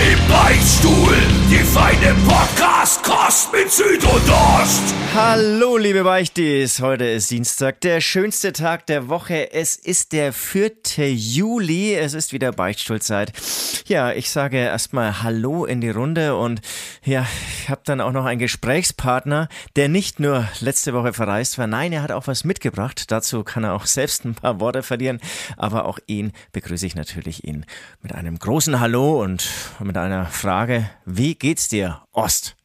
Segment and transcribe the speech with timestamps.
[0.00, 1.14] Im Beichtstuhl,
[1.50, 4.94] die feine Podcast-Kost mit Süd und Ost.
[5.14, 6.80] Hallo, liebe Beichtis.
[6.80, 9.52] Heute ist Dienstag, der schönste Tag der Woche.
[9.52, 10.72] Es ist der 4.
[11.12, 11.94] Juli.
[11.94, 13.32] Es ist wieder Beichtstuhlzeit.
[13.86, 16.62] Ja, ich sage erstmal Hallo in die Runde und
[17.04, 17.26] ja,
[17.60, 21.66] ich habe dann auch noch einen Gesprächspartner, der nicht nur letzte Woche verreist war.
[21.66, 23.10] Nein, er hat auch was mitgebracht.
[23.10, 25.20] Dazu kann er auch selbst ein paar Worte verlieren.
[25.58, 27.66] Aber auch ihn begrüße ich natürlich ihn
[28.00, 29.48] mit einem großen Hallo und
[29.80, 30.88] mit einer Frage.
[31.04, 32.56] Wie geht's dir, Ost?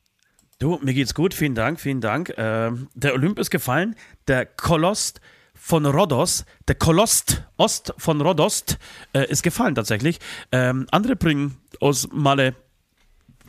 [0.60, 2.30] Du, mir geht's gut, vielen Dank, vielen Dank.
[2.30, 3.96] Äh, der Olymp ist gefallen,
[4.28, 5.20] der Kolost
[5.54, 8.64] von Rhodos, der Kolost Ost von Rhodos
[9.14, 10.20] äh, ist gefallen tatsächlich.
[10.52, 12.56] Ähm, andere bringen aus Malle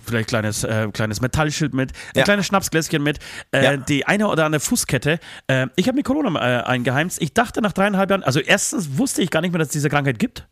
[0.05, 2.23] vielleicht kleines, äh, kleines Metallschild mit, ein Ja.
[2.25, 3.19] kleines Schnapsgläschen mit,
[3.51, 3.77] äh, Ja.
[3.77, 5.19] die eine oder andere Fußkette.
[5.49, 7.21] Äh, ich habe mir Corona äh, eingeheimst.
[7.21, 9.89] Ich dachte nach dreieinhalb Jahren, also erstens wusste ich gar nicht mehr, dass es diese
[9.89, 10.47] Krankheit gibt.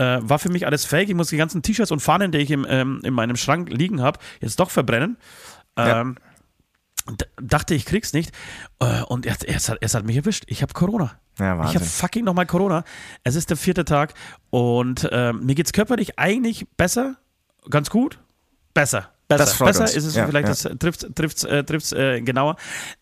[0.00, 1.10] Äh, war für mich alles fake.
[1.10, 4.00] Ich muss die ganzen T-Shirts und Fahnen, die ich im, ähm, in meinem Schrank liegen
[4.00, 5.18] habe, jetzt doch verbrennen.
[5.76, 6.00] Ja.
[6.00, 6.16] Ähm,
[7.06, 8.32] d- dachte, ich krieg's nicht.
[8.78, 10.44] Äh, und es, es, hat, es hat mich erwischt.
[10.46, 11.12] Ich habe Corona.
[11.38, 12.84] Ja, ich habe fucking nochmal Corona.
[13.24, 14.14] Es ist der vierte Tag
[14.50, 17.16] und ähm, mir geht's körperlich eigentlich besser.
[17.68, 18.18] Ganz gut.
[18.74, 19.10] Besser.
[19.28, 19.64] Besser.
[19.64, 19.94] Besser uns.
[19.94, 20.54] ist es Ja, vielleicht, ja.
[20.54, 22.56] das trifft trifft's, äh, trifft's, äh, genauer.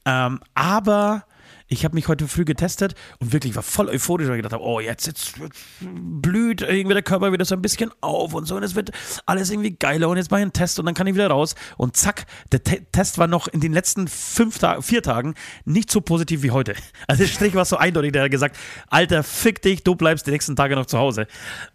[0.05, 1.25] Ähm, aber
[1.69, 4.65] ich habe mich heute früh getestet und wirklich war voll euphorisch, weil ich gedacht habe,
[4.65, 5.35] oh, jetzt, jetzt,
[5.81, 8.91] blüht irgendwie der Körper wieder so ein bisschen auf und so und es wird
[9.27, 11.55] alles irgendwie geiler und jetzt mache ich einen Test und dann kann ich wieder raus
[11.77, 15.35] und zack, der Te Test war noch in den letzten fünf Ta vier Tagen
[15.65, 16.75] nicht so positiv wie heute.
[17.07, 18.57] Also der Strich war so eindeutig, der hat gesagt,
[18.89, 21.27] Alter, fick dich, du bleibst die nächsten Tage noch zu Hause.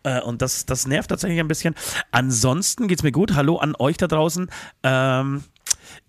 [0.03, 1.75] Äh, und das, das nervt tatsächlich ein bisschen.
[2.11, 3.33] Ansonsten geht's mir gut.
[3.33, 4.49] Hallo an euch da draußen.
[4.83, 5.43] Ähm,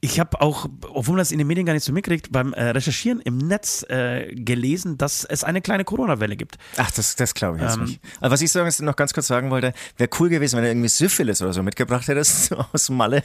[0.01, 2.71] ich habe auch, obwohl man das in den Medien gar nicht so mitkriegt, beim äh,
[2.71, 6.57] Recherchieren im Netz äh, gelesen, dass es eine kleine Corona-Welle gibt.
[6.77, 8.01] Ach, das, das glaube ich jetzt Ähm, nicht.
[8.21, 10.89] Aber was ich sagen, noch ganz kurz sagen wollte, wäre cool gewesen, wenn er irgendwie
[10.89, 13.23] Syphilis oder so mitgebracht hättest so aus Malle.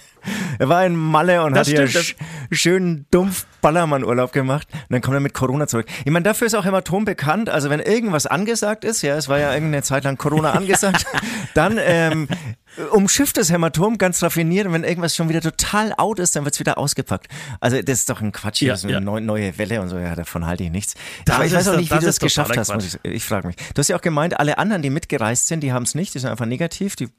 [0.58, 2.16] Er war in Malle und hat hier sch
[2.52, 5.86] schön dumpf Ballermann-Urlaub gemacht und dann kommt er mit Corona zurück.
[6.06, 9.40] Ich meine, dafür ist auch Hämatom bekannt, also wenn irgendwas angesagt ist, ja, es war
[9.40, 11.06] ja irgendeine Zeit lang Corona angesagt,
[11.54, 12.28] dann ähm,
[12.92, 16.54] umschifft das Hämatom ganz raffiniert und wenn irgendwas schon wieder total out ist, dann wird
[16.56, 17.28] es wieder ausgepackt.
[17.60, 19.00] Also das ist doch ein Quatsch, hier, Ja, das ist eine ja.
[19.00, 20.94] neu, neue Welle und so, ja, davon halte ich nichts.
[21.26, 23.48] Das Aber ich weiß auch nicht, wie das du das geschafft hast, ich ich frage
[23.48, 23.56] mich.
[23.74, 26.20] Du hast ja auch gemeint, alle anderen, die mitgereist sind, die haben es nicht, die
[26.20, 27.10] sind einfach negativ, die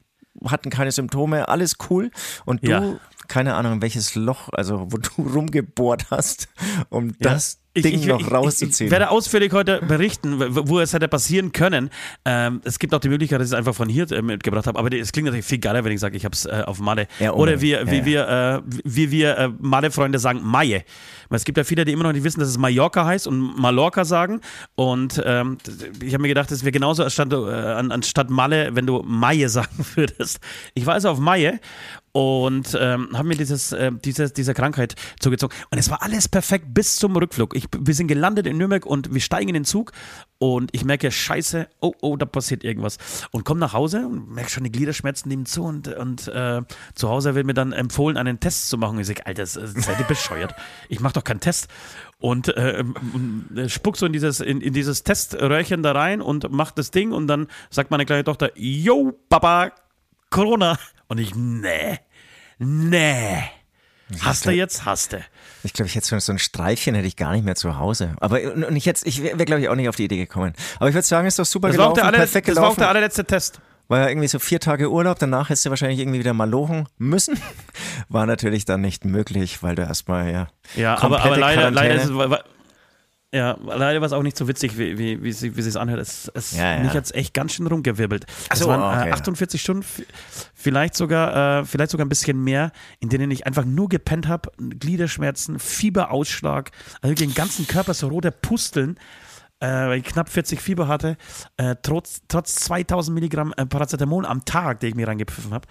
[0.45, 2.09] hatten keine Symptome, alles cool.
[2.45, 2.99] Und du, Ja.
[3.27, 6.47] keine Ahnung, welches Loch, also wo du rumgebohrt hast,
[6.89, 8.87] um das Ich- Ding ich, noch rauszuziehen.
[8.87, 10.35] Ich werde ausführlich heute berichten,
[10.67, 11.89] wo es hätte passieren können.
[12.25, 14.77] Ähm, es gibt auch die Möglichkeit, dass ich es einfach von hier äh, mitgebracht habe,
[14.77, 17.07] aber es klingt natürlich viel geiler, wenn ich sage, ich habe es äh, auf Malle.
[17.19, 20.83] Ja, Oder wie, wie Ja, wir, äh, wie wir äh, Malle-Freunde sagen, Maie.
[21.29, 23.39] Weil es gibt ja viele, die immer noch nicht wissen, dass es Mallorca heißt und
[23.57, 24.41] Mallorca sagen.
[24.75, 25.57] Und ähm,
[26.03, 29.47] ich habe mir gedacht, es wäre genauso anstatt, äh, an- anstatt Malle, wenn du Maie
[29.49, 30.41] sagen würdest.
[30.73, 31.61] Ich war also auf Maie
[32.11, 35.55] und ähm, habe mir dieses, äh, dieses, diese Krankheit zugezogen.
[35.69, 37.55] Und es war alles perfekt bis zum Rückflug.
[37.55, 39.91] Ich, wir sind gelandet in Nürnberg und wir steigen in den Zug
[40.37, 42.97] und ich merke, scheiße, oh, oh, da passiert irgendwas.
[43.31, 46.61] Und komme nach Hause und merke schon die Gliederschmerzen nebenzu und, und äh,
[46.95, 48.99] zu Hause wird mir dann empfohlen, einen Test zu machen.
[48.99, 50.53] Ich sage, Alter, seid ihr bescheuert?
[50.89, 51.67] Ich mache doch keinen Test.
[52.19, 52.83] Und äh,
[53.55, 57.11] äh, spuck so in dieses, in, in dieses Teströhrchen da rein und macht das Ding
[57.13, 59.71] und dann sagt meine kleine Tochter, yo, Papa,
[60.29, 60.77] Corona.
[61.11, 61.99] Und ich, nee,
[62.57, 63.43] nee.
[64.21, 64.85] Hast du jetzt?
[64.85, 65.17] Hast du.
[65.61, 68.15] Ich glaube, ich hätte so, so ein Streifchen hätte ich gar nicht mehr zu Hause.
[68.21, 70.53] Aber und ich jetzt, ich wäre, glaube ich, auch nicht auf die Idee gekommen.
[70.77, 72.63] Aber ich würde sagen, ist doch super Das war, gelaufen, der aller, perfekt das war
[72.63, 72.79] auch gelaufen.
[72.79, 73.59] der allerletzte Test.
[73.89, 76.87] War ja irgendwie so vier Tage Urlaub, danach hättest du wahrscheinlich irgendwie wieder mal lochen
[76.97, 77.37] müssen.
[78.07, 80.47] War natürlich dann nicht möglich, weil du erstmal ja.
[80.77, 82.11] Ja, aber, aber leider, leider ist es.
[83.33, 86.01] Ja, leider war es auch nicht so witzig, wie, wie, wie, sie- wie es anhört.
[86.01, 86.83] Es, es, Ja, ja.
[86.83, 88.25] Mich hat es echt ganz schön rumgewirbelt.
[88.49, 89.13] Ach es so, waren okay, äh, ja.
[89.13, 89.85] 48 Stunden,
[90.53, 94.51] vielleicht sogar, äh, vielleicht sogar ein bisschen mehr, in denen ich einfach nur gepennt habe,
[94.57, 98.97] Gliederschmerzen, Fieberausschlag, also den ganzen Körper so rote Pusteln.
[99.63, 101.17] Äh, weil ich knapp 40 Fieber hatte,
[101.57, 105.67] äh, trotz, trotz 2000 Milligramm äh, Paracetamol am Tag, den ich mir reingepfiffen habe.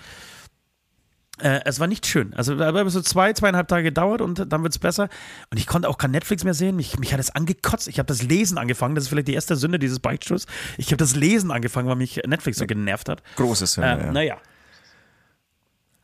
[1.43, 2.35] Äh, es war nicht schön.
[2.35, 5.09] Also da hat so zwei, zweieinhalb Tage gedauert und dann wird es besser.
[5.51, 6.77] Und ich konnte auch kein Netflix mehr sehen.
[6.77, 7.89] Mich, mich hat es angekotzt.
[7.89, 8.95] Ich habe das Lesen angefangen.
[8.95, 10.47] Das ist vielleicht die erste Sünde dieses Beichtstuhls.
[10.77, 13.23] Ich habe das Lesen angefangen, weil mich Netflix so genervt hat.
[13.37, 14.13] Großes Sünde, Äh, ja.
[14.13, 14.37] Naja.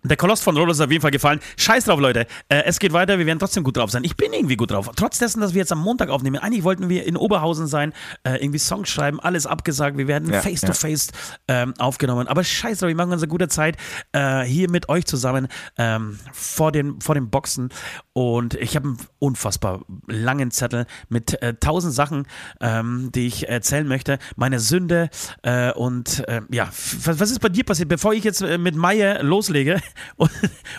[0.09, 1.41] Der Koloss von Rhodos ist auf jeden Fall gefallen.
[1.57, 2.27] Scheiß drauf, Leute.
[2.49, 3.19] Äh, es geht weiter.
[3.19, 4.05] Wir werden trotzdem gut drauf sein.
[4.05, 4.91] Ich bin irgendwie gut drauf.
[4.95, 6.37] Trotz dessen, dass wir jetzt am Montag aufnehmen.
[6.37, 7.93] Eigentlich wollten wir in Oberhausen sein,
[8.23, 9.97] äh, irgendwie Songs schreiben, alles abgesagt.
[9.99, 11.09] Wir werden Ja, face to face
[11.49, 12.29] ähm, aufgenommen.
[12.29, 13.77] Aber scheiß drauf, wir machen uns eine gute Zeit
[14.13, 17.71] äh, hier mit euch zusammen ähm, vor, den, vor den Boxen.
[18.13, 22.27] Und ich habe einen unfassbar langen Zettel mit äh, tausend Sachen,
[22.61, 24.19] ähm, die ich erzählen möchte.
[24.37, 25.11] Meine Sünde
[25.43, 26.69] äh, und äh, ja,
[27.05, 29.81] was ist bei dir passiert, bevor ich jetzt mit Meier loslege
[30.17, 30.31] und,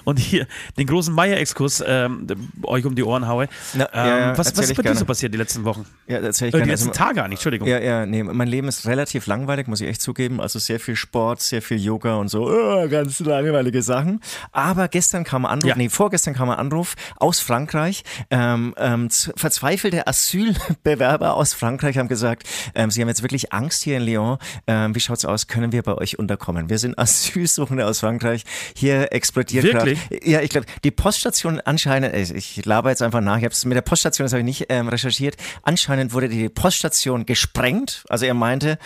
[0.03, 0.47] und hier
[0.77, 2.27] den großen Meier-Exkurs ähm,
[2.63, 3.47] euch um die Ohren haue?
[3.73, 5.85] Na, ähm, ja, ja, was, was ist bei dir so passiert die letzten Wochen?
[6.07, 6.71] Ja, erzähl ich Äh, die gerne.
[6.71, 7.67] letzten Also- Tage eigentlich, Entschuldigung.
[7.67, 10.39] Ja, ja, nee, mein Leben ist relativ langweilig, muss ich echt zugeben.
[10.41, 14.21] Also sehr viel Sport, sehr viel Yoga und so, äh, ganz langweilige Sachen.
[14.51, 15.75] Aber gestern kam ein Anruf, Ja.
[15.75, 18.03] nee, vorgestern kam ein Anruf aus Frankreich.
[18.29, 22.43] Ähm, ähm, verzweifelte Asylbewerber aus Frankreich haben gesagt,
[22.75, 24.37] ähm, sie haben jetzt wirklich Angst hier in Lyon.
[24.67, 25.47] Ähm, wie schaut's aus?
[25.47, 26.69] Können wir bei euch unterkommen?
[26.69, 28.43] Wir sind Asylsuchende aus Frankreich.
[28.75, 29.63] Hier explodiert.
[29.63, 29.99] Wirklich?
[30.23, 33.65] Ja, ich glaube, die Poststation anscheinend, ich, ich laber jetzt einfach nach, ich habe es
[33.65, 38.03] mit der Poststation, das habe ich nicht ähm, recherchiert, anscheinend wurde die Poststation gesprengt.
[38.09, 38.77] Also er meinte,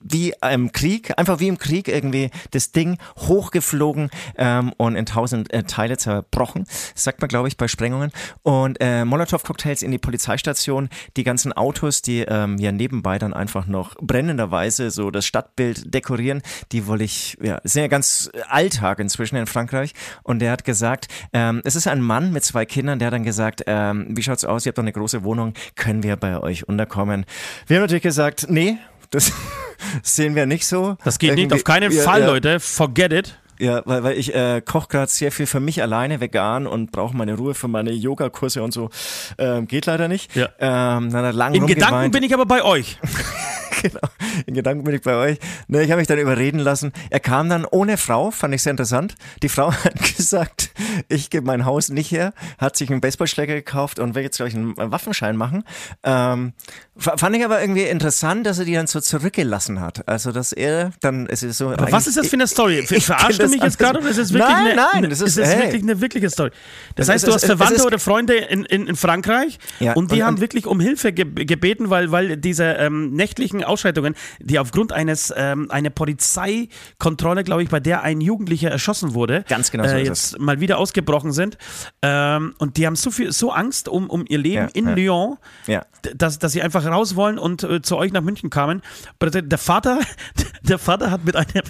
[0.00, 5.52] wie im Krieg, einfach wie im Krieg irgendwie das Ding hochgeflogen ähm, und in tausend
[5.52, 6.64] äh, Teile zerbrochen,
[6.94, 8.10] sagt man glaube ich bei Sprengungen.
[8.42, 13.66] Und äh, Molotow-Cocktails in die Polizeistation, die ganzen Autos, die ähm, ja nebenbei dann einfach
[13.66, 16.42] noch brennenderweise so das Stadtbild dekorieren,
[16.72, 19.92] die wollte ich, ja, ist ja ganz Alltag inzwischen in Frankreich.
[20.22, 23.24] Und der hat gesagt, ähm, es ist ein Mann mit zwei Kindern, der hat dann
[23.24, 26.68] gesagt, ähm, wie schaut's aus, ihr habt doch eine große Wohnung, können wir bei euch
[26.68, 27.26] unterkommen?
[27.66, 28.78] Wir haben natürlich gesagt, nee,
[29.10, 29.32] das
[30.02, 30.96] sehen wir nicht so.
[31.04, 32.60] Das geht nicht, Irgendwie- auf keinen ja, Fall, ja, Leute.
[32.60, 33.36] Forget it.
[33.58, 37.14] Ja, weil, weil ich äh, koche gerade sehr viel für mich alleine vegan und brauche
[37.14, 38.88] meine Ruhe für meine Yogakurse und so.
[39.36, 40.34] Ähm, geht leider nicht.
[40.34, 40.48] Ja.
[40.58, 42.98] Ähm, dann hat lang In Gedanken bin ich aber bei euch.
[43.82, 44.00] genau.
[44.46, 45.38] In Gedanken bin ich bei euch.
[45.68, 46.92] Ne, ich habe mich dann überreden lassen.
[47.10, 49.14] Er kam dann ohne Frau, fand ich sehr interessant.
[49.42, 50.70] Die Frau hat gesagt,
[51.08, 54.48] ich gebe mein Haus nicht her, hat sich einen Baseballschläger gekauft und will jetzt, glaube
[54.50, 55.64] ich, einen Waffenschein machen.
[56.04, 56.52] Ähm,
[56.96, 60.06] fand ich aber irgendwie interessant, dass er die dann so zurückgelassen hat.
[60.08, 61.70] Also, dass er dann, es ist so.
[61.70, 62.84] Aber was ist das für eine Story?
[62.88, 65.20] ich Verarscht du mich jetzt gerade oder ist es wirklich Nein, eine, nein, eine, das
[65.20, 65.64] ist, ist- hey.
[65.64, 66.50] wirklich eine wirkliche Story?
[66.96, 70.10] Das heißt, ist- du hast Verwandte ist- oder Freunde in, in, in Frankreich Ja, und
[70.12, 74.14] die und- haben und- wirklich um Hilfe ge gebeten, weil, weil diese ähm, nächtlichen Ausschreitungen,
[74.40, 79.70] die aufgrund eines ähm, einer Polizeikontrolle, glaube ich, bei der ein Jugendlicher erschossen wurde, Ganz
[79.70, 81.56] genau so äh, jetzt mal wieder ausgebrochen sind.
[82.02, 84.94] Ähm, und die haben so viel, so Angst um, um ihr Leben Ja, in ja.
[84.94, 85.36] Lyon,
[85.66, 85.86] Ja.
[86.14, 88.82] dass, dass sie einfach raus wollen und äh, zu euch nach München kamen.
[89.22, 90.00] Der Vater,
[90.62, 91.62] der Vater hat mit einem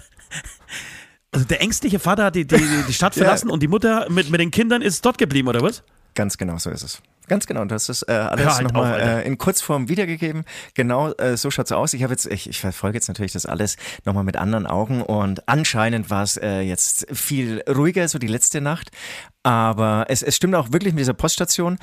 [1.32, 2.56] also der ängstliche Vater hat die, die,
[2.88, 5.82] die Stadt verlassen und die Mutter mit, mit den Kindern ist dort geblieben, oder was?
[6.14, 7.02] Ganz genau so ist es.
[7.30, 7.64] Ganz genau.
[7.64, 10.44] Das ist äh, Hör alles halt nochmal äh, in Kurzform wiedergegeben.
[10.74, 11.94] Genau äh, so schaut's aus.
[11.94, 15.48] Ich habe jetzt, ich, ich verfolge jetzt natürlich das alles nochmal mit anderen Augen und
[15.48, 18.90] anscheinend war es äh, jetzt viel ruhiger, so die letzte Nacht.
[19.44, 21.78] Aber es, es stimmt auch wirklich mit dieser Poststation.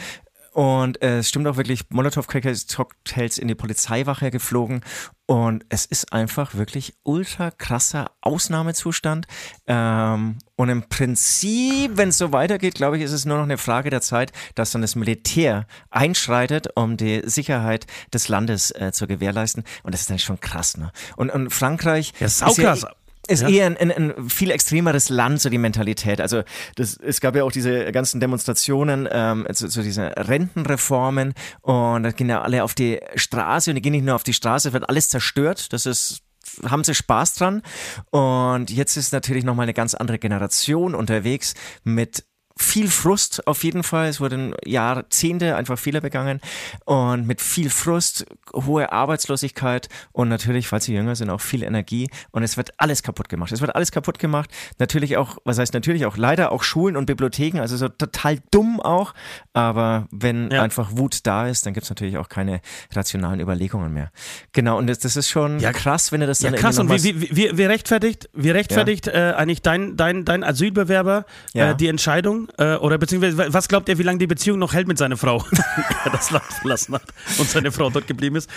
[0.57, 4.81] Und äh, es stimmt auch wirklich, Molotow-Cocktails in die Polizeiwache geflogen.
[5.27, 9.27] Und es ist einfach wirklich ultra krasser Ausnahmezustand.
[9.67, 13.59] Ähm, und im Prinzip, wenn es so weitergeht, glaube ich, ist es nur noch eine
[13.59, 19.05] Frage der Zeit, dass dann das Militär einschreitet, um die Sicherheit des Landes äh, zu
[19.05, 19.63] gewährleisten.
[19.83, 20.91] Und das ist dann schon krass, ne?
[21.17, 22.83] Und, und Frankreich Ja, ist saukrass.
[23.27, 23.49] Ist Ja.
[23.49, 26.21] eher ein, ein, ein viel extremeres Land, so die Mentalität.
[26.21, 26.43] Also
[26.75, 32.11] das, es gab ja auch diese ganzen Demonstrationen ähm, zu, zu diesen Rentenreformen und da
[32.11, 34.87] gehen ja alle auf die Straße und die gehen nicht nur auf die Straße, wird
[34.89, 35.73] alles zerstört.
[35.73, 36.19] Das ist
[36.67, 37.61] haben sie Spaß dran
[38.09, 42.23] und jetzt ist natürlich nochmal eine ganz andere Generation unterwegs mit
[42.57, 44.07] viel Frust auf jeden Fall.
[44.07, 46.41] Es wurden Jahrzehnte einfach Fehler begangen
[46.85, 52.09] und mit viel Frust, hohe Arbeitslosigkeit und natürlich, falls sie jünger sind, auch viel Energie
[52.31, 53.51] und es wird alles kaputt gemacht.
[53.51, 54.49] Es wird alles kaputt gemacht.
[54.79, 58.79] Natürlich auch, was heißt natürlich auch, leider auch Schulen und Bibliotheken, also so total dumm
[58.79, 59.13] auch,
[59.53, 60.61] aber wenn Ja.
[60.61, 62.61] einfach Wut da ist, dann gibt's natürlich auch keine
[62.93, 64.11] rationalen Überlegungen mehr.
[64.53, 66.77] Genau, und das, das ist schon Ja, krass, wenn du das Ja, dann krass.
[66.79, 71.71] Und wie, wie, wie, wie rechtfertigt, wie rechtfertigt äh, eigentlich dein, dein, dein Asylbewerber Ja.
[71.71, 72.46] äh, die Entscheidung?
[72.57, 75.43] Äh, oder beziehungsweise, was glaubt er, wie lange die Beziehung noch hält mit seiner Frau?
[76.05, 77.03] er das Land verlassen hat
[77.37, 78.49] und seine Frau dort geblieben ist.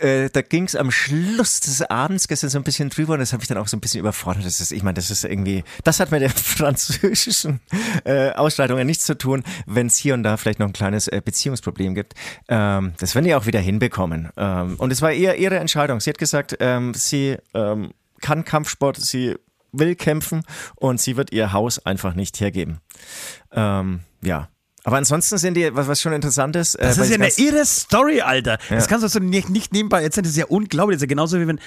[0.00, 3.32] äh, da ging es am Schluss des Abends gestern so ein bisschen drüber und das
[3.32, 4.44] habe ich dann auch so ein bisschen überfordert.
[4.44, 7.60] Das ist, ich meine, das ist irgendwie, das hat mit der französischen
[8.04, 11.20] äh, Ausschreitungen nichts zu tun, wenn es hier und da vielleicht noch ein kleines äh,
[11.24, 12.14] Beziehungsproblem gibt.
[12.48, 14.30] Ähm, das werden die auch wieder hinbekommen.
[14.36, 16.00] Ähm, und es war eher ihre Entscheidung.
[16.00, 19.36] Sie hat gesagt, ähm, sie ähm, kann Kampfsport, sie
[19.72, 20.42] will kämpfen
[20.76, 22.78] und sie wird ihr Haus einfach nicht hergeben.
[23.52, 24.48] Ähm, ja.
[24.84, 26.74] Aber ansonsten sind die, was, was schon interessant ist.
[26.74, 28.58] äh, Das ist ja eine irre Story, Alter.
[28.68, 30.24] Das kannst du so nicht, nicht nebenbei erzählen.
[30.24, 30.96] Das ist ja unglaublich.
[30.96, 31.60] Das ist ja genauso wie wenn,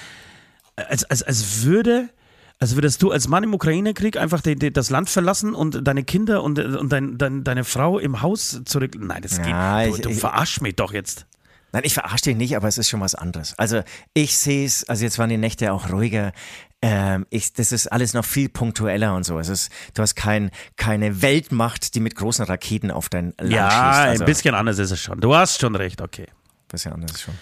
[0.76, 2.10] als, als, als würde
[2.58, 6.04] Also würdest du als Mann im Ukraine-Krieg einfach die, die, das Land verlassen und deine
[6.04, 8.92] Kinder und, und dein, dein, deine Frau im Haus zurück?
[8.98, 9.92] Nein, das Ja, geht.
[9.92, 11.26] Du, ich- du verarsch mich doch jetzt.
[11.72, 13.54] Nein, ich verarsche dich nicht, aber es ist schon was anderes.
[13.58, 13.82] Also
[14.14, 16.32] ich sehe es, also jetzt waren die Nächte auch ruhiger.
[16.82, 19.38] Ähm, ich, das ist alles noch viel punktueller und so.
[19.38, 23.70] Es ist, du hast kein, keine Weltmacht, die mit großen Raketen auf dein Land Ja,
[23.70, 24.08] schießt.
[24.08, 25.20] Also, ein bisschen anders ist es schon.
[25.20, 26.26] Du hast schon recht, okay.
[26.68, 27.34] bisschen anders schon.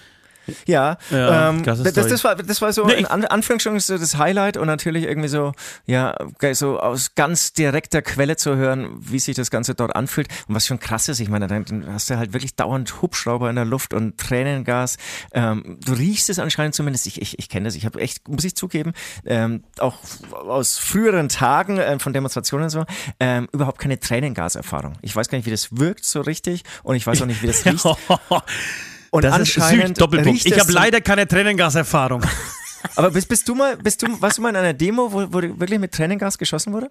[0.67, 2.09] Ja, Ja, ähm, das, Story.
[2.11, 5.29] das, war, das war so Nee, in An Anführungsstrichen so das Highlight und natürlich irgendwie
[5.29, 5.53] so,
[5.87, 6.15] ja,
[6.53, 10.29] so aus ganz direkter Quelle zu hören, wie sich das Ganze dort anfühlt.
[10.49, 13.57] Und was schon krass ist, ich meine, dann hast du halt wirklich dauernd Hubschrauber in
[13.57, 14.97] der Luft und Tränengas.
[15.33, 18.45] Ähm, du riechst es anscheinend zumindest, ich, ich, ich kenne das, ich habe echt, muss
[18.45, 18.93] ich zugeben,
[19.25, 19.99] ähm, auch
[20.33, 22.85] aus früheren Tagen ähm, von Demonstrationen und so,
[23.21, 24.95] ähm, überhaupt keine Tränengaserfahrung.
[25.03, 27.47] Ich weiß gar nicht, wie das wirkt so richtig und ich weiß auch nicht, wie
[27.47, 27.85] das riecht.
[29.15, 30.45] Und Das ist anscheinend Süd, Doppelpunkt.
[30.45, 32.21] Ich habe so- leider keine Tränengaserfahrung.
[32.97, 35.41] Aber bist, bist du mal, bist du, warst du mal in einer Demo, wo, wo
[35.41, 36.91] wirklich mit Tränengas geschossen wurde?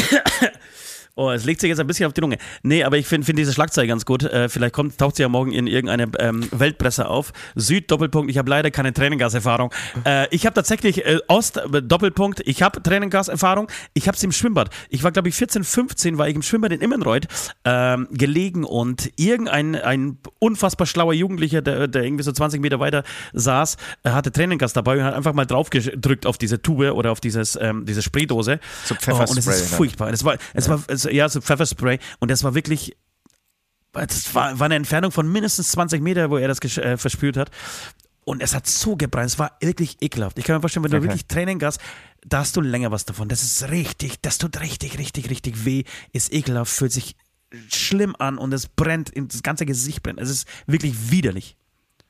[1.16, 2.38] Oh, es legt sich jetzt ein bisschen auf die Lunge.
[2.64, 4.24] Nee, aber ich finde find diese Schlagzeile ganz gut.
[4.24, 7.32] Äh, vielleicht kommt, taucht sie ja morgen in irgendeine ähm, Weltpresse auf.
[7.54, 9.72] Süd, Doppelpunkt, ich habe leider keine Tränengaserfahrung.
[10.04, 13.68] Äh, ich habe tatsächlich äh, Ost, äh, Doppelpunkt, ich habe Tränengaserfahrung.
[13.92, 14.70] Ich habe es im Schwimmbad.
[14.88, 17.28] Ich war, glaube ich, 14, 15, war ich im Schwimmbad in Immenreuth
[17.64, 23.04] ähm, gelegen und irgendein ein unfassbar schlauer Jugendlicher, der, der irgendwie so 20 Meter weiter
[23.34, 27.12] saß, äh, hatte Tränengas dabei und hat einfach mal drauf gedrückt auf diese Tube oder
[27.12, 28.58] auf dieses, ähm, diese Spraydose.
[28.84, 29.76] So oh, und es Pfefferspray, ist ne?
[29.76, 30.12] furchtbar.
[30.12, 31.98] Es war, es war, es, ja, so Pfefferspray.
[32.18, 32.96] Und das war wirklich,
[33.92, 37.50] das war, war eine Entfernung von mindestens 20 Meter, wo er das äh, verspürt hat.
[38.24, 40.38] Und es hat so gebrannt, es war wirklich ekelhaft.
[40.38, 41.08] Ich kann mir vorstellen, wenn du Okay.
[41.08, 41.78] wirklich Tränengas,
[42.26, 43.28] da hast du länger was davon.
[43.28, 47.16] Das ist richtig, das tut richtig, richtig, richtig weh, ist ekelhaft, fühlt sich
[47.70, 50.18] schlimm an und es brennt, das ganze Gesicht brennt.
[50.20, 51.56] Es ist wirklich widerlich.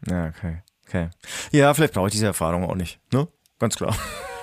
[0.08, 0.62] Ja, okay.
[0.86, 1.10] okay.
[1.50, 3.00] Ja, vielleicht brauche ich diese Erfahrung auch nicht.
[3.12, 3.26] Ne?
[3.58, 3.96] Ganz klar.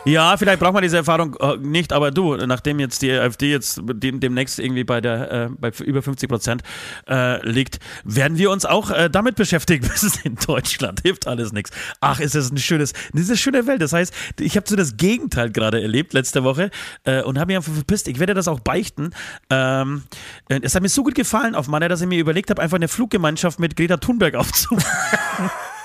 [0.03, 3.81] Ja, vielleicht braucht man diese Erfahrung äh, nicht, aber du, nachdem jetzt die AfD jetzt
[3.83, 6.63] dem, demnächst irgendwie bei der äh, bei über 50 Prozent
[7.07, 11.01] äh, liegt, werden wir uns auch äh, damit beschäftigen müssen in Deutschland.
[11.01, 11.69] Hilft alles nichts.
[11.99, 13.79] Ach, ist das ein schönes, das ist eine schöne Welt.
[13.79, 16.71] Das heißt, ich habe so das Gegenteil gerade erlebt letzte Woche
[17.03, 18.07] äh, und habe mich einfach verpisst.
[18.07, 19.11] Ich werde das auch beichten.
[19.51, 20.01] Ähm,
[20.49, 22.77] äh, es hat mir so gut gefallen auf Mann, dass ich mir überlegt habe, einfach
[22.77, 24.83] eine Fluggemeinschaft mit Greta Thunberg aufzubauen.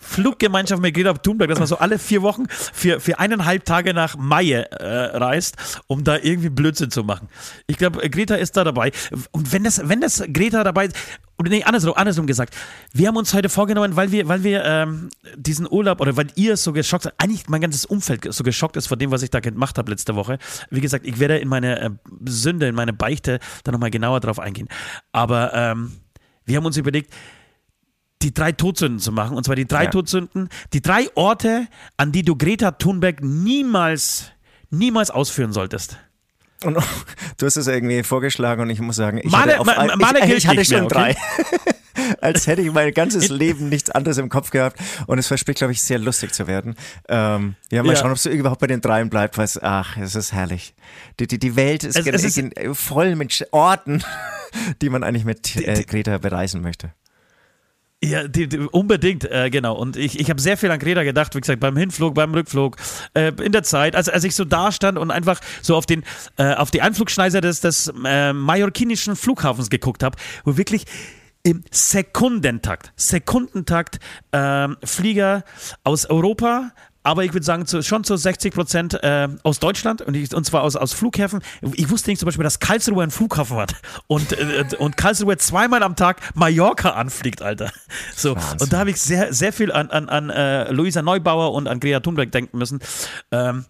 [0.00, 4.16] Fluggemeinschaft mit Greta Thunberg, dass man so alle vier Wochen für, für eineinhalb Tage nach
[4.16, 7.28] Maie äh, reist, um da irgendwie Blödsinn zu machen.
[7.66, 8.90] Ich glaube, Greta ist da dabei.
[9.30, 10.96] Und wenn das, wenn das Greta dabei ist,
[11.38, 12.56] oder nee, andersrum, andersrum gesagt.
[12.92, 16.56] Wir haben uns heute vorgenommen, weil wir, weil wir ähm, diesen Urlaub oder weil ihr
[16.56, 19.38] so geschockt seid, eigentlich mein ganzes Umfeld so geschockt ist von dem, was ich da
[19.38, 20.38] gemacht habe letzte Woche.
[20.70, 21.90] Wie gesagt, ich werde in meine äh,
[22.24, 24.68] Sünde, in meine Beichte da nochmal genauer drauf eingehen.
[25.12, 25.92] Aber ähm,
[26.44, 27.14] wir haben uns überlegt,
[28.22, 29.36] die drei Todsünden zu machen.
[29.36, 29.90] Und zwar die drei Ja.
[29.90, 34.32] Todsünden, die drei Orte, an die du Greta Thunberg niemals,
[34.70, 35.98] niemals ausführen solltest.
[36.64, 36.76] Und
[37.38, 39.98] du hast es irgendwie vorgeschlagen und ich muss sagen, ich Male- hatte, auf, Ma- ein-
[39.98, 41.10] Male ich, ich hatte schon mehr, drei.
[41.10, 41.56] okay?
[42.20, 45.72] Als hätte ich mein ganzes Leben nichts anderes im Kopf gehabt und es verspricht, glaube
[45.72, 46.74] ich, sehr lustig zu werden.
[47.08, 47.98] Ähm, ja, mal Ja.
[47.98, 50.74] schauen, ob es überhaupt bei den dreien bleibt, weil es, ach, es ist herrlich.
[51.20, 54.02] Die, die, die Welt ist, Es- es ist- gen- voll mit Orten,
[54.80, 56.92] die man eigentlich mit äh, Greta bereisen möchte.
[58.02, 59.74] Ja, die, die, unbedingt, äh, genau.
[59.74, 62.76] Und ich, ich habe sehr viel an Greta gedacht, wie gesagt, beim Hinflug, beim Rückflug,
[63.14, 66.04] äh, in der Zeit, als, als ich so da stand und einfach so auf, den,
[66.36, 70.84] äh, auf die Einflugschneise des, des äh, mallorquinischen Flughafens geguckt habe, wo wirklich
[71.42, 73.98] im Sekundentakt, Sekundentakt
[74.32, 75.44] ähm, Flieger
[75.82, 76.70] aus Europa,
[77.02, 80.44] aber ich würde sagen zu, schon zu 60 Prozent äh, aus Deutschland und, ich, und
[80.44, 81.40] zwar aus, aus Flughäfen.
[81.74, 83.74] Ich wusste nicht zum Beispiel, dass Karlsruhe einen Flughafen hat
[84.06, 87.72] und, äh, und Karlsruhe zweimal am Tag Mallorca anfliegt, Alter.
[88.14, 88.60] So, Wahnsinn.
[88.60, 91.80] und da habe ich sehr, sehr viel an, an, an äh, Luisa Neubauer und an
[91.80, 92.80] Greta Thunberg denken müssen.
[93.30, 93.64] Ähm,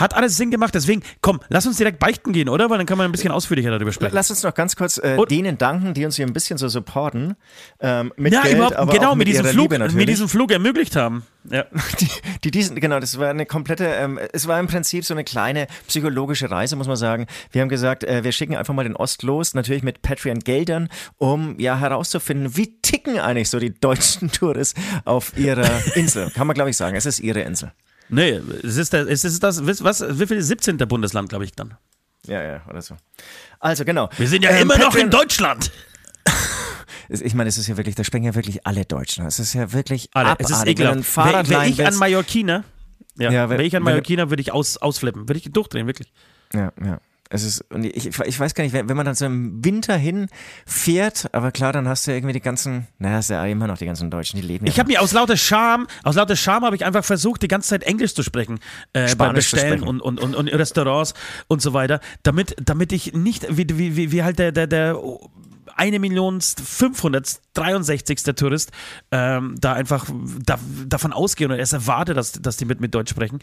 [0.00, 2.70] hat alles Sinn gemacht, deswegen, komm, lass uns direkt beichten gehen, oder?
[2.70, 4.14] Weil dann kann man ein bisschen ausführlicher darüber sprechen.
[4.14, 7.36] Lass uns noch ganz kurz äh, denen danken, die uns hier ein bisschen so supporten.
[7.80, 10.96] Ähm, mit ja, Geld, überhaupt, aber genau, mit, mit diesem Flug, mit diesem Flug ermöglicht
[10.96, 11.24] haben.
[11.50, 11.64] Ja.
[11.98, 12.08] die,
[12.44, 15.68] die diesen, genau, das war eine komplette, ähm, es war im Prinzip so eine kleine
[15.88, 17.26] psychologische Reise, muss man sagen.
[17.50, 21.58] Wir haben gesagt, äh, wir schicken einfach mal den Ost los, natürlich mit Patreon-Geldern, um
[21.58, 26.30] ja herauszufinden, wie ticken eigentlich so die deutschen Touristen auf ihrer Insel.
[26.30, 26.94] Kann man, glaube ich, sagen.
[26.94, 27.72] Es ist ihre Insel.
[28.10, 30.76] Nee, es ist, der, es ist das, was, wie viel 17.
[30.78, 31.76] Bundesland, glaube ich, dann.
[32.26, 32.96] Ja, ja, oder so.
[33.60, 34.08] Also, genau.
[34.18, 35.70] Wir sind ja Ähm, immer noch Patreon- in Deutschland.
[37.08, 39.26] Ich meine, es ist ja wirklich, da sprechen ja wirklich alle Deutschen.
[39.26, 40.46] Es ist ja wirklich Alle, abartig.
[40.48, 41.16] es ist ekelhaft.
[41.16, 42.62] Wäre wär ich an Mallorquiner,
[43.18, 46.12] ja, Ja, wäre wenn- ich an Mallorquiner, würde ich aus, ausflippen, würde ich durchdrehen, wirklich.
[46.54, 47.00] Ja, ja.
[47.32, 49.96] Es ist, und ich, ich weiß gar nicht, wenn, wenn man dann so im Winter
[49.96, 53.78] hinfährt, aber klar, dann hast du ja irgendwie die ganzen, naja, ist ja immer noch
[53.78, 54.72] die ganzen Deutschen, die leben ja.
[54.72, 57.68] Ich habe mir aus lauter Scham, aus lauter Scham habe ich einfach versucht, die ganze
[57.68, 58.58] Zeit Englisch zu sprechen,
[58.94, 61.14] äh, beim Bestellen und, und, und, und Restaurants
[61.46, 65.00] und so weiter, damit, damit ich nicht, wie, wie, wie halt der, der, der
[65.80, 68.22] eine Million 563.
[68.36, 68.70] Tourist
[69.10, 70.06] ähm, da einfach
[70.44, 73.38] da, davon ausgehen und erst erwarte, dass, dass die mit, mit Deutsch sprechen.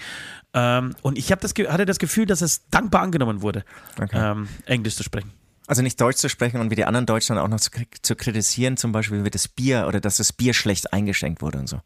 [0.53, 3.65] Ähm, und ich das, hatte das Gefühl, dass es dankbar angenommen wurde,
[3.99, 4.31] okay.
[4.31, 5.33] ähm, Englisch zu sprechen.
[5.67, 7.69] Also nicht Deutsch zu sprechen und wie die anderen Deutschen auch noch zu,
[8.01, 11.67] zu, kritisieren, zum Beispiel wie das Bier oder dass das Bier schlecht eingeschenkt wurde und
[11.67, 11.81] so.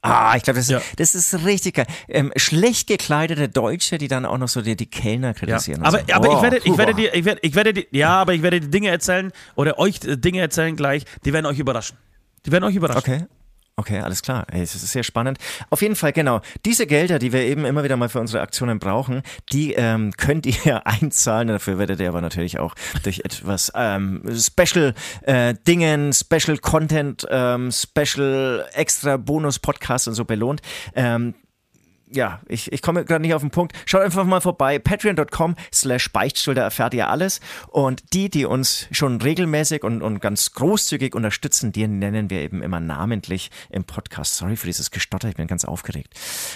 [0.00, 0.80] Ah, ich glaube, das, ja.
[0.96, 1.86] das ist richtig geil.
[2.08, 5.82] Ähm, schlecht gekleidete Deutsche, die dann auch noch so die, die Kellner kritisieren.
[5.82, 5.88] Ja.
[5.88, 6.14] Aber, so.
[6.14, 8.40] aber oh, ich werde, ich werde dir, ich werde, ich werde die, ja, aber ich
[8.40, 11.98] werde die Dinge erzählen oder euch Dinge erzählen gleich, die werden euch überraschen.
[12.46, 12.98] Die werden euch überraschen.
[12.98, 13.26] Okay.
[13.78, 14.46] Okay, alles klar.
[14.50, 15.38] Ey, das ist sehr spannend.
[15.68, 16.40] Auf jeden Fall, genau.
[16.64, 19.20] Diese Gelder, die wir eben immer wieder mal für unsere Aktionen brauchen,
[19.52, 21.48] die ähm, könnt ihr einzahlen.
[21.48, 27.70] Dafür werdet ihr aber natürlich auch durch etwas ähm, Special äh, Dingen, Special Content, ähm,
[27.70, 30.62] Special extra Bonus Podcasts und so belohnt.
[30.94, 31.34] Ähm,
[32.10, 33.74] ja, ich, ich komme gerade nicht auf den Punkt.
[33.84, 34.78] Schaut einfach mal vorbei.
[34.78, 37.40] Patreon.com slash Beichtstuhl, da erfährt ihr alles.
[37.68, 42.62] Und die, die uns schon regelmäßig und, und ganz großzügig unterstützen, die nennen wir eben
[42.62, 44.36] immer namentlich im Podcast.
[44.36, 46.14] Sorry für dieses Gestotter, ich bin ganz aufgeregt.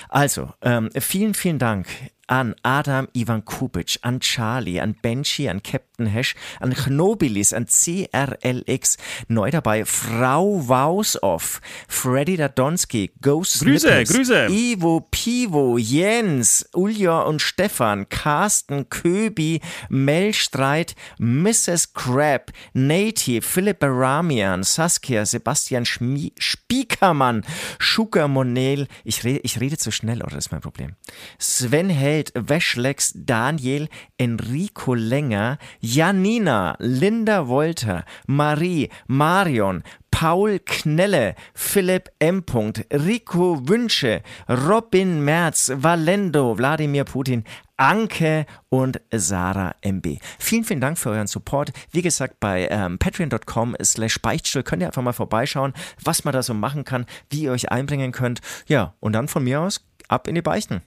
[0.08, 1.86] Also, ähm, vielen, vielen Dank
[2.30, 8.96] an Adam Ivan Kubic, an Charlie, an Benji, an Captain Hash, an Knobilis, an CRLX,
[9.28, 14.46] neu dabei Frau Wausoff, Freddy Dadonski, Ghost Grüße, Nippers, Grüße.
[14.48, 21.94] Ivo Pivo, Jens, Ulja und Stefan, Carsten, Köbi, Melstreit, Mrs.
[21.94, 27.44] Crab, Native, Philipp Baramian, Saskia, Sebastian Schmie Spiekermann,
[27.80, 30.94] Schuka Monel, ich rede, ich rede zu schnell, oder das ist mein Problem.
[31.38, 42.10] Sven Held, Welt, Weschlex, Daniel, Enrico Länger, Janina, Linda Wolter, Marie, Marion, Paul Knelle, Philipp
[42.18, 42.44] M.
[42.92, 47.44] Rico Wünsche, Robin Merz, Valendo, Wladimir Putin,
[47.78, 50.18] Anke und Sarah MB.
[50.38, 51.72] Vielen, vielen Dank für euren Support.
[51.90, 55.72] Wie gesagt, bei ähm, patreon.com slash Beichtstuhl könnt ihr einfach mal vorbeischauen,
[56.04, 58.42] was man da so machen kann, wie ihr euch einbringen könnt.
[58.66, 60.82] Ja, und dann von mir aus ab in die Beichten.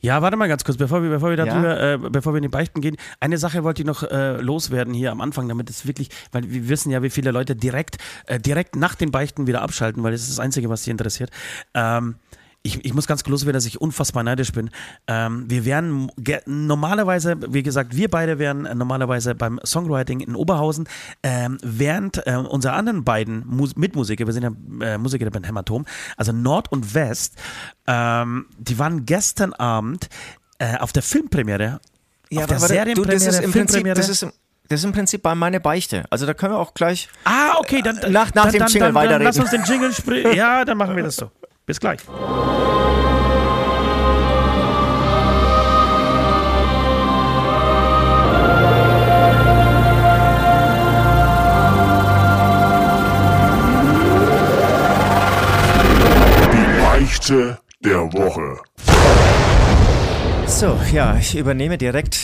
[0.00, 1.94] Ja, warte mal ganz kurz, bevor wir, bevor wir darüber, ja.
[1.94, 2.96] äh, bevor wir in die Beichten gehen.
[3.20, 6.68] Eine Sache wollte ich noch äh, loswerden hier am Anfang, damit es wirklich, weil wir
[6.68, 10.22] wissen ja, wie viele Leute direkt, äh, direkt nach den Beichten wieder abschalten, weil das
[10.22, 11.30] ist das Einzige, was sie interessiert.
[11.74, 12.16] Ähm,
[12.62, 14.70] ich, ich muss ganz groß werden, dass ich unfassbar neidisch bin.
[15.06, 16.10] Ähm, wir wären
[16.46, 20.86] normalerweise, wie gesagt, wir beide wären normalerweise beim Songwriting in Oberhausen,
[21.22, 25.48] ähm, während äh, unsere anderen beiden Mus Mitmusiker, wir sind ja äh, Musiker der Band
[25.48, 27.36] Hämatom, also Nord und West,
[27.86, 30.08] ähm, die waren gestern Abend
[30.58, 31.80] äh, auf der Filmpremiere,
[32.30, 33.94] ja, auf der Serienpremiere, du, das ist im Filmpremiere.
[33.94, 34.32] Prinzip,
[34.68, 36.04] das ist im Prinzip meine Beichte.
[36.10, 38.94] Also da können wir auch gleich ah, okay, dann, nach, nach dann, dem Jingle dann,
[38.94, 39.24] weiterreden.
[39.24, 40.32] Lass uns den Jingle sprechen.
[40.36, 41.30] Ja, dann machen wir das so.
[41.70, 42.00] Bis gleich.
[57.84, 58.58] Der Woche.
[60.50, 62.18] So, ja, ich übernehme direkt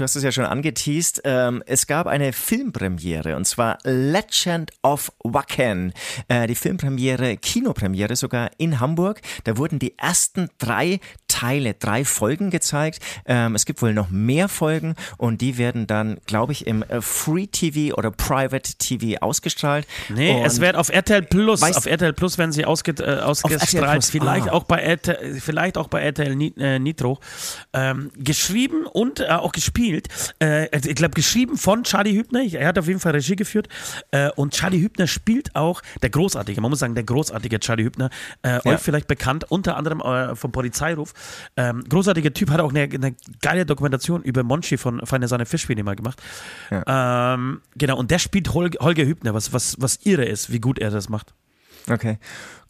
[0.00, 1.20] du hast es ja schon angeteased.
[1.24, 5.92] Ähm, es gab eine Filmpremiere und zwar Legend of Wacken.
[6.28, 9.20] Äh, die Filmpremiere, Kinopremiere sogar in Hamburg.
[9.44, 13.00] Da wurden die ersten drei Teile, drei Folgen gezeigt.
[13.26, 17.02] Ähm, es gibt wohl noch mehr Folgen und die werden dann, glaube ich, im äh,
[17.02, 19.86] Free TV oder Private TV ausgestrahlt.
[20.08, 24.04] Nee, und es wird auf RTL Plus, auf RTL Plus werden sie ausge, äh, ausgestrahlt.
[24.04, 24.52] Vielleicht, ah.
[24.52, 27.20] auch bei RTL, vielleicht auch bei RTL äh, Nitro.
[27.72, 30.08] Ähm, geschrieben und äh, auch gespielt.
[30.38, 32.42] Äh, also ich glaube, geschrieben von Charlie Hübner.
[32.42, 33.68] Er hat auf jeden Fall Regie geführt.
[34.10, 38.10] Äh, und Charlie Hübner spielt auch, der großartige, man muss sagen, der großartige Charlie Hübner,
[38.44, 38.64] ja.
[38.64, 40.02] euch vielleicht bekannt, unter anderem
[40.36, 41.12] vom Polizeiruf.
[41.56, 45.82] Ähm, großartiger Typ, hat auch eine, eine, geile Dokumentation über Monchi von Feine Sonne Fischspiele
[45.82, 46.20] mal gemacht.
[46.70, 47.34] Ja.
[47.34, 50.78] Ähm, genau, und der spielt Hol Holger Hübner, was, was, was irre ist, wie gut
[50.78, 51.34] er das macht.
[51.88, 52.18] Okay.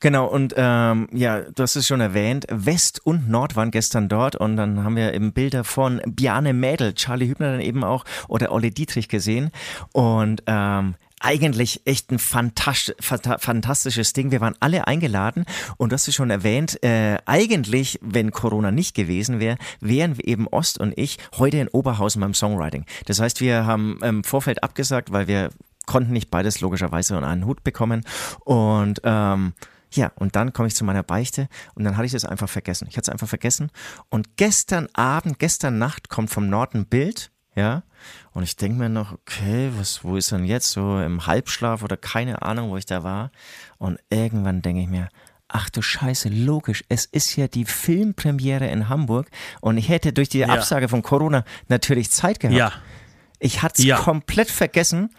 [0.00, 4.34] Genau, und ähm, ja, du hast es schon erwähnt, West und Nord waren gestern dort
[4.34, 8.50] und dann haben wir eben Bilder von Bjarne Mädel, Charlie Hübner dann eben auch oder
[8.50, 9.50] Olli Dietrich gesehen
[9.92, 14.30] und ähm, eigentlich echt ein fantastisches Ding.
[14.30, 15.44] Wir waren alle eingeladen
[15.76, 20.26] und du hast es schon erwähnt, äh, eigentlich, wenn Corona nicht gewesen wäre, wären wir
[20.26, 22.86] eben Ost und ich heute in Oberhausen beim Songwriting.
[23.04, 25.50] Das heißt, wir haben im Vorfeld abgesagt, weil wir
[25.90, 28.04] konnten nicht beides logischerweise unter einen Hut bekommen
[28.44, 29.52] und ähm,
[29.92, 32.86] Ja, und dann komme ich zu meiner Beichte und dann hatte ich das einfach vergessen.
[32.88, 33.70] Ich hatte es einfach vergessen.
[34.08, 37.82] Und gestern Abend, gestern Nacht kommt vom Norden Bild, ja.
[38.32, 40.70] Und ich denke mir noch, okay, was, wo ist denn jetzt?
[40.70, 43.32] So im Halbschlaf oder keine Ahnung, wo ich da war.
[43.78, 45.08] Und irgendwann denke ich mir,
[45.48, 49.26] ach du Scheiße, logisch, es ist ja die Filmpremiere in Hamburg
[49.60, 50.46] und ich hätte durch die Ja.
[50.54, 52.56] Absage von Corona natürlich Zeit gehabt.
[52.56, 52.72] Ja.
[53.40, 53.96] Ich hatte es Ja.
[53.96, 55.10] komplett vergessen.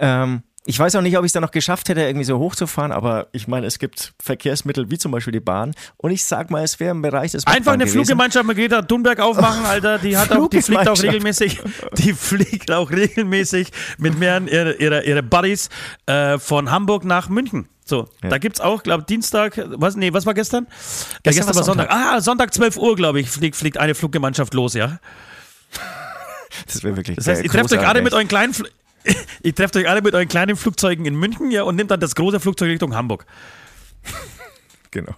[0.00, 2.90] Ähm, ich weiß auch nicht, ob ich es dann noch geschafft hätte, irgendwie so hochzufahren,
[2.90, 6.64] aber ich meine, es gibt Verkehrsmittel wie zum Beispiel die Bahn und ich sag mal,
[6.64, 7.98] es wäre im Bereich des Einfach eine gewesen.
[8.04, 9.98] Fluggemeinschaft mit Greta Thunberg aufmachen, Alter.
[9.98, 11.60] Die hat auch, die fliegt auch regelmäßig,
[11.98, 15.68] die fliegt auch regelmäßig mit mehreren ihrer, ihrer, ihrer Buddies
[16.06, 17.68] äh, von Hamburg nach München.
[17.84, 20.64] So, da gibt's auch, glaube Dienstag, was, nee, was war gestern?
[20.64, 20.68] Äh,
[21.22, 21.90] Gestern gestern war war Sonntag.
[21.92, 24.98] Ah, Sonntag 12 Uhr, glaube ich, fliegt, fliegt eine Fluggemeinschaft los, ja.
[26.66, 28.68] Das wäre wirklich Das heißt, ihr trefft euch alle mit euren kleinen, Fl
[29.42, 32.14] ihr trefft euch alle mit euren kleinen Flugzeugen in München, ja, und nehmt dann das
[32.14, 33.24] große Flugzeug Richtung Hamburg.
[34.90, 35.14] Genau.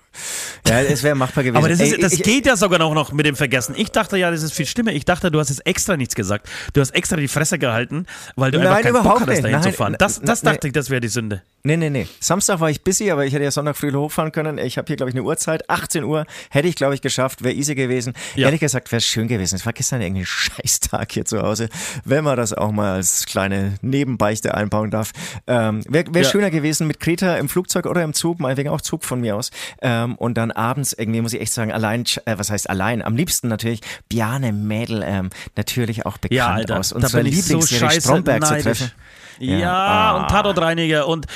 [0.67, 1.57] Ja, es wäre machbar gewesen.
[1.59, 3.75] Aber das, ist, Ey, das ich, geht ja sogar auch noch mit dem Vergessen.
[3.77, 4.93] Ich dachte ja, das ist viel schlimmer.
[4.93, 6.49] Ich dachte, du hast jetzt extra nichts gesagt.
[6.73, 9.45] Du hast extra die Fresse gehalten, weil du Nein, einfach keinen Bock überhaupt hattest, nicht.
[9.45, 9.97] dahin zu Nein, fahren.
[9.99, 11.43] Das, das n- dachte ich, das wäre die Sünde.
[11.65, 12.07] Nee, nee, nee.
[12.21, 14.59] Samstag war ich busy, aber ich hätte ja Sonntag früh hochfahren können.
[14.59, 15.69] Ich habe hier, glaube ich, eine Uhrzeit.
[15.69, 17.43] 18 Uhr hätte ich, glaube ich, geschafft.
[17.43, 18.13] Wäre easy gewesen.
[18.37, 18.47] Ja.
[18.47, 19.57] Ehrlich gesagt, wäre es schön gewesen.
[19.57, 20.27] Es war gestern irgendwie ein
[20.63, 21.69] Scheißtag hier zu Hause.
[22.05, 25.11] Wenn man das auch mal als kleine Nebenbeichte einbauen darf.
[25.47, 26.29] Ähm, wäre wär Ja.
[26.31, 29.51] schöner gewesen mit Greta im Flugzeug oder im Zug, meinetwegen auch Zug von mir aus.
[29.83, 33.03] Ähm, und dann abends irgendwie, muss ich echt sagen, allein, äh, was heißt allein?
[33.03, 36.79] Am liebsten natürlich Bjarne Mädel, ähm, natürlich auch bekannt Ja, Alter.
[36.79, 38.91] aus unserer so Lieblingsserie scheiße Stromberg zu treffen.
[39.39, 39.73] Ja, Ja.
[39.73, 40.17] Ah.
[40.21, 41.27] und Tatortreiniger und,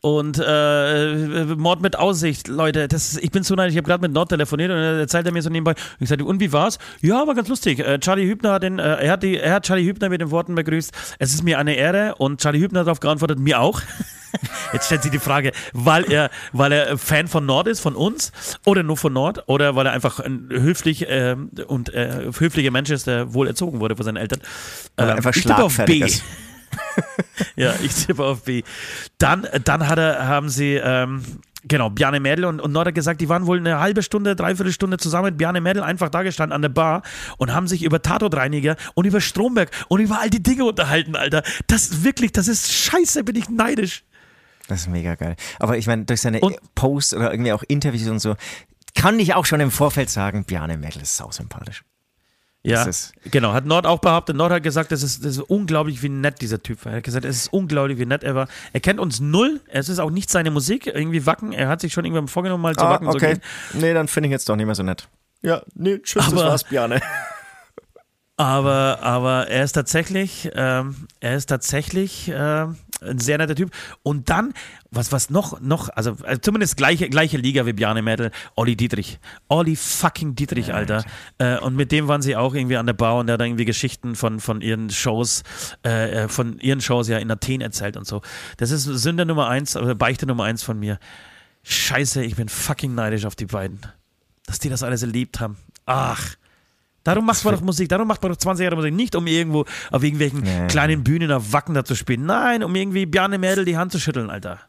[0.00, 2.88] und äh, Mord mit Aussicht, Leute.
[2.88, 3.72] Das, ich bin so neidisch.
[3.72, 5.72] Ich habe gerade mit Nord telefoniert und er erzählt er mir so nebenbei.
[5.72, 6.78] Und ich sagte, und wie war's?
[7.00, 7.78] Ja, war ganz lustig.
[7.78, 10.30] Äh, Charlie Hübner hat den, äh, er, hat die, er hat Charlie Hübner mit den
[10.30, 10.92] Worten begrüßt.
[11.18, 13.80] Es ist mir eine Ehre und Charlie Hübner hat darauf geantwortet, mir auch.
[14.72, 18.32] Jetzt stellt sich die Frage, weil er, weil er Fan von Nord ist, von uns,
[18.64, 21.36] oder nur von Nord, oder weil er einfach ein höflich äh,
[21.68, 24.40] und äh, höflicher Mensch ist, der wohl erzogen wurde von seinen Eltern.
[24.96, 26.24] Er Ähm, einfach schlagfertig ist.
[27.56, 28.62] Ja, ich tippe auf B.
[29.18, 31.24] Dann, dann hat er, haben sie, ähm,
[31.64, 34.72] genau, Bjarne Mädel und, und Nord hat gesagt, die waren wohl eine halbe Stunde, dreiviertel
[34.72, 37.02] Stunde zusammen mit Bjarne Mädel einfach da gestanden an der Bar
[37.38, 41.42] und haben sich über Tatortreiniger und über Stromberg und über all die Dinge unterhalten, Alter.
[41.66, 44.04] Das ist wirklich, das ist scheiße, bin ich neidisch.
[44.68, 45.36] Das ist mega geil.
[45.58, 48.36] Aber ich meine, durch seine Und- Posts oder irgendwie auch Interviews und so,
[48.96, 51.82] kann ich auch schon im Vorfeld sagen, Bjarne Mädel ist sausympathisch.
[52.66, 53.52] Ja, Das genau.
[53.52, 54.36] Hat Nord auch behauptet.
[54.36, 56.92] Nord hat gesagt, das ist, das ist unglaublich, wie nett dieser Typ war.
[56.92, 58.48] Er hat gesagt, es ist unglaublich, wie nett er war.
[58.72, 59.60] Er kennt uns null.
[59.68, 60.86] Es ist auch nicht seine Musik.
[60.86, 61.52] Irgendwie wacken.
[61.52, 63.10] Er hat sich schon irgendwann vorgenommen, mal zu Ah, wacken.
[63.10, 63.34] zu okay.
[63.34, 63.42] gehen.
[63.82, 65.08] Nee, dann finde ich jetzt doch nicht mehr so nett.
[65.42, 67.00] Ja, nee, tschüss, das Aber- war's, Bjarne.
[68.36, 73.70] Aber, aber er ist tatsächlich, ähm, er ist tatsächlich ähm, ein sehr netter Typ.
[74.02, 74.54] Und dann,
[74.94, 79.18] was, was noch, noch, also, also zumindest gleiche, gleiche Liga wie Bjarne Mädel, Olli Dietrich.
[79.48, 81.04] Olli fucking Dietrich, Alter.
[81.38, 83.64] Äh, und mit dem waren sie auch irgendwie an der Bar und der hat irgendwie
[83.64, 85.42] Geschichten von, von ihren Shows,
[85.84, 88.22] äh, äh, von ihren Shows ja in Athen erzählt und so.
[88.56, 90.98] Das ist Sünde Nummer eins, oder Beichte Nummer eins von mir.
[91.62, 93.80] Scheiße, ich bin fucking neidisch auf die beiden.
[94.46, 95.56] Dass die das alles erlebt haben.
[95.86, 96.34] Ach.
[97.04, 98.94] Darum macht man doch Musik, darum macht man doch 20 Jahre Musik.
[98.94, 100.66] Nicht um irgendwo auf irgendwelchen Nee.
[100.68, 102.24] kleinen Bühnen auf Wacken da zu spielen.
[102.24, 104.60] Nein, um irgendwie Bjarne Mädel die Hand zu schütteln, Alter.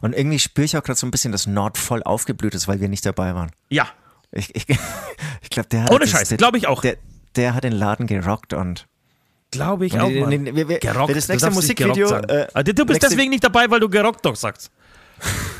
[0.00, 2.80] Und irgendwie spüre ich auch gerade so ein bisschen, dass Nord voll aufgeblüht ist, weil
[2.80, 3.50] wir nicht dabei waren.
[3.68, 3.88] Ja,
[4.32, 4.66] Ich, ich,
[5.42, 5.90] ich glaube, der hat.
[5.90, 6.82] Ohne Scheiß, der- glaub ich auch.
[6.82, 6.96] Der,
[7.36, 8.86] der hat den Laden gerockt und.
[9.50, 11.14] glaube ich auch, nee, nee, nee, wir- gerockt.
[11.16, 14.36] das Du nächste Musikvideo, äh, Ah, du bist deswegen nicht dabei, weil du gerockt doch
[14.36, 14.70] sagst.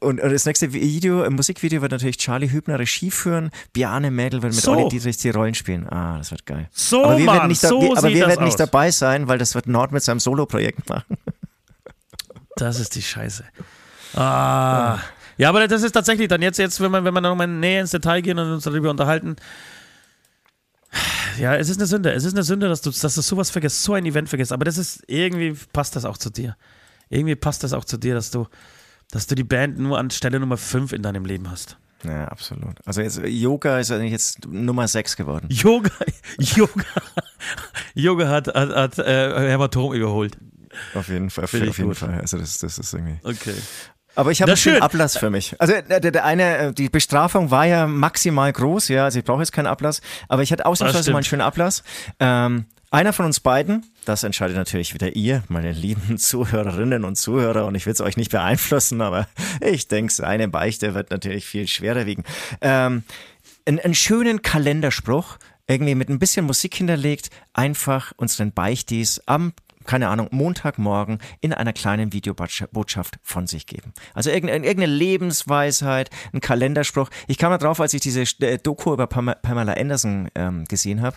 [0.00, 4.42] Und, und das nächste Video, im Musikvideo wird natürlich Charlie Hübner Regie führen, Bjarne Mädel
[4.42, 4.72] wird mit So.
[4.72, 5.88] Olli Dietrich die Rollen spielen.
[5.88, 6.68] Ah, das wird geil.
[6.72, 9.28] So, aber wir Mann, werden nicht, da, so wir, aber wir werden nicht dabei sein,
[9.28, 11.16] weil das wird Nord mit seinem Solo-Projekt machen.
[12.58, 13.44] Das ist die Scheiße.
[14.14, 14.98] Ah.
[15.36, 17.92] Ja, aber das ist tatsächlich dann jetzt, jetzt wenn man, wenn man nochmal näher ins
[17.92, 19.36] Detail gehen und uns darüber unterhalten.
[21.38, 22.12] Ja, es ist eine Sünde.
[22.12, 24.52] Es ist eine Sünde, dass du, dass du sowas vergisst, so ein Event vergisst.
[24.52, 26.56] Aber das ist, irgendwie passt das auch zu dir.
[27.08, 28.46] Irgendwie passt das auch zu dir, dass du,
[29.10, 31.78] dass du die Band nur an Stelle Nummer 5 in deinem Leben hast.
[32.04, 32.76] Ja, absolut.
[32.84, 35.46] Also jetzt Yoga ist eigentlich jetzt Nummer 6 geworden.
[35.50, 35.90] Yoga,
[36.38, 36.84] Yoga,
[37.94, 40.36] Yoga hat, hat, hat äh, Hämatom überholt.
[40.94, 41.96] Auf jeden Fall, auf ich jeden gut.
[41.96, 42.20] Fall.
[42.20, 43.18] Also das, das ist irgendwie.
[43.22, 43.54] Okay.
[44.14, 44.82] Aber ich habe einen.
[44.82, 45.54] Ablass für mich.
[45.60, 49.24] Also der, der, der eine, äh, die Bestrafung war ja maximal groß, ja, also ich
[49.24, 51.84] brauche jetzt keinen Ablass, aber ich hatte ausnahmsweise mal einen schönen Ablass.
[52.18, 57.66] Ähm, einer von uns beiden, das entscheidet natürlich wieder ihr, meine lieben Zuhörerinnen und Zuhörer,
[57.66, 59.28] und ich will es euch nicht beeinflussen, aber
[59.60, 62.24] ich denke, seine Beichte wird natürlich viel schwerer wiegen.
[62.60, 63.04] Ähm,
[63.66, 65.36] einen schönen Kalenderspruch,
[65.68, 69.52] irgendwie mit ein bisschen Musik hinterlegt, einfach unseren Beichtis am
[69.88, 73.94] keine Ahnung, Montagmorgen in einer kleinen Videobotschaft von sich geben.
[74.12, 77.08] Also irgendeine, Lebensweisheit, ein Kalenderspruch.
[77.26, 81.16] Ich kam mal drauf, als ich diese äh, Doku über Pamela Anderson ähm, gesehen habe.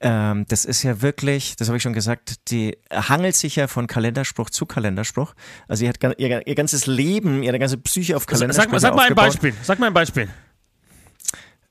[0.00, 3.88] Ähm, das ist ja wirklich, das habe ich schon gesagt, die hangelt sich ja von
[3.88, 5.34] Kalenderspruch zu Kalenderspruch.
[5.66, 8.78] Also sie hat ihr, ihr ganzes Leben, ihre ganze Psyche auf Kalenderspruch.
[8.78, 9.54] Sag, sag mal ein Beispiel.
[9.62, 10.28] Sag mal ein Beispiel.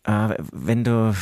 [0.05, 1.15] Äh, wenn du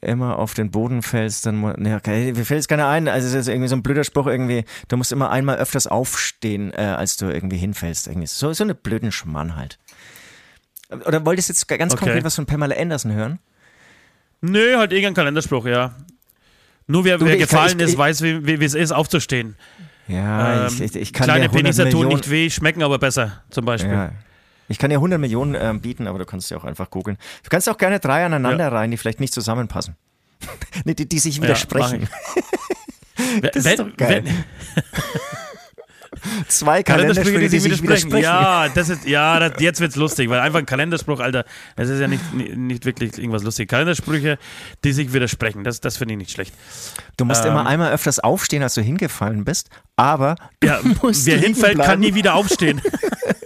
[0.00, 3.06] immer auf den Boden fällst, dann ne, okay, mir fällt es keiner ein.
[3.06, 4.64] Also es ist irgendwie so ein blöder Spruch irgendwie.
[4.88, 8.06] Du musst immer einmal öfters aufstehen, äh, als du irgendwie hinfällst.
[8.06, 9.78] Irgendwie so so eine blöden Schmann halt.
[11.06, 12.04] Oder wolltest du jetzt ganz okay.
[12.04, 13.38] konkret was von Pamela Anderson hören?
[14.40, 15.94] Nö, halt irgendein Kalenderspruch, ja.
[16.86, 19.56] Nur wer, du, wer gefallen kann, ich, ist, weiß, wie, wie, wie es ist, aufzustehen.
[20.08, 23.92] Ja, ähm, ich, ich, kann Kleine Penisse tun nicht weh, schmecken aber besser, zum Beispiel.
[23.92, 24.12] Ja.
[24.68, 27.18] Ich kann dir 100 Millionen ähm, bieten, aber du kannst ja auch einfach googeln.
[27.42, 28.70] Du kannst auch gerne drei aneinander ja.
[28.70, 29.96] rein, die vielleicht nicht zusammenpassen.
[30.84, 32.08] die, die, die, sich widersprechen.
[33.42, 34.24] Ja, das ist doch geil.
[36.48, 38.16] Zwei Kalendersprüche, die, die sich widersprechen.
[38.18, 41.44] Ja, das ist, ja das, jetzt wird's lustig, weil einfach ein Kalenderspruch, Alter,
[41.76, 43.68] das ist ja nicht, nicht wirklich irgendwas lustig.
[43.68, 44.38] Kalendersprüche,
[44.84, 46.54] die sich widersprechen, das, das finde ich nicht schlecht.
[47.16, 51.74] Du musst ähm, immer einmal öfters aufstehen, als du hingefallen bist, aber ja, wer hinfällt,
[51.74, 51.90] bleiben.
[51.90, 52.80] kann nie wieder aufstehen.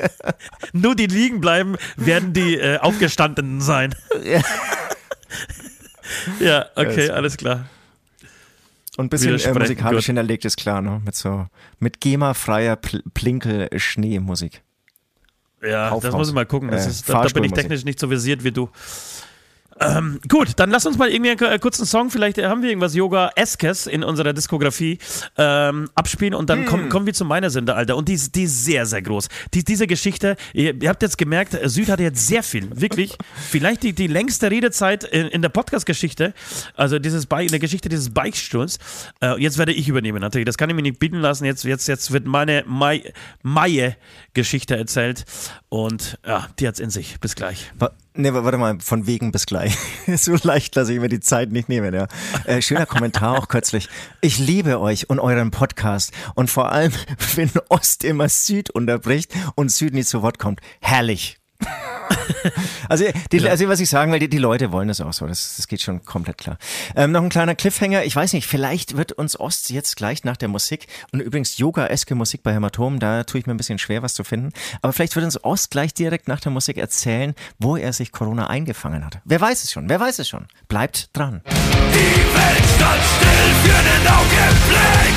[0.72, 3.94] Nur die liegen bleiben, werden die äh, Aufgestandenen sein.
[6.40, 7.66] ja okay, alles klar.
[8.96, 11.02] Und ein bisschen äh, musikalisch hinterlegt ist klar, ne?
[11.04, 11.46] Mit so,
[11.78, 14.62] mit GEMA-freier Plinkel-Schnee-Musik.
[15.62, 16.02] Ja, Kaufhaus.
[16.02, 16.70] das muss ich mal gucken.
[16.70, 18.70] Das äh, ist, da, da bin ich technisch nicht so versiert wie du.
[19.78, 22.94] Ähm, gut, dann lass uns mal irgendwie einen äh, kurzen Song, vielleicht haben wir irgendwas
[22.94, 24.98] Yoga-eskes in unserer Diskografie
[25.36, 26.66] ähm, abspielen und dann hm.
[26.66, 27.96] kommen, kommen wir zu meiner Sünde, Alter.
[27.96, 29.28] Und die, ist, die ist sehr, sehr groß.
[29.52, 33.16] Die, diese Geschichte, ihr, ihr, habt jetzt gemerkt, Süd hatte jetzt sehr viel, wirklich,
[33.50, 36.32] vielleicht die, die längste Redezeit in, in der Podcast-Geschichte,
[36.74, 38.78] also dieses Bike, in der Geschichte dieses Bikesturms.
[39.20, 40.46] Äh, jetzt werde ich übernehmen, natürlich.
[40.46, 41.44] Das kann ich mir nicht bieten lassen.
[41.44, 42.64] Jetzt, jetzt, jetzt wird meine
[43.42, 45.26] Maie-Geschichte erzählt
[45.68, 47.20] und ja, die hat's in sich.
[47.20, 47.72] Bis gleich.
[48.18, 49.76] Ne, warte mal, von wegen bis gleich.
[50.16, 52.06] so leicht lasse ich mir die Zeit nicht nehmen, ja.
[52.44, 53.88] Äh, schöner Kommentar auch kürzlich.
[54.22, 56.92] Ich liebe euch und euren Podcast und vor allem,
[57.34, 60.60] wenn Ost immer Süd unterbricht und Süd nicht zu Wort kommt.
[60.80, 61.38] Herrlich.
[62.88, 65.26] also, die, also, was ich sagen will, die, die Leute wollen das auch so.
[65.26, 66.58] Das, das geht schon komplett klar.
[66.94, 68.04] Ähm, noch ein kleiner Cliffhanger.
[68.04, 72.14] Ich weiß nicht, vielleicht wird uns Ost jetzt gleich nach der Musik und übrigens Yoga-eske
[72.14, 74.50] Musik bei Hämatom, da tue ich mir ein bisschen schwer, was zu finden.
[74.82, 78.48] Aber vielleicht wird uns Ost gleich direkt nach der Musik erzählen, wo er sich Corona
[78.48, 79.18] eingefangen hat.
[79.24, 79.88] Wer weiß es schon?
[79.88, 80.46] Wer weiß es schon?
[80.68, 81.42] Bleibt dran.
[81.46, 85.14] Die Welt stand still für einen Augenblick,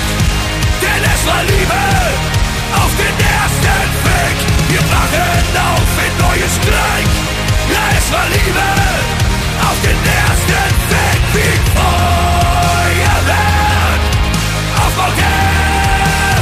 [0.82, 2.30] denn es war Liebe
[2.75, 4.59] auf den ersten Weg.
[4.80, 7.10] Wir brachen auf in neues Glück.
[7.70, 8.68] Ja, es war Liebe
[9.68, 13.22] auf den ersten Weg wie Feuerwerk
[14.78, 15.20] auf Mount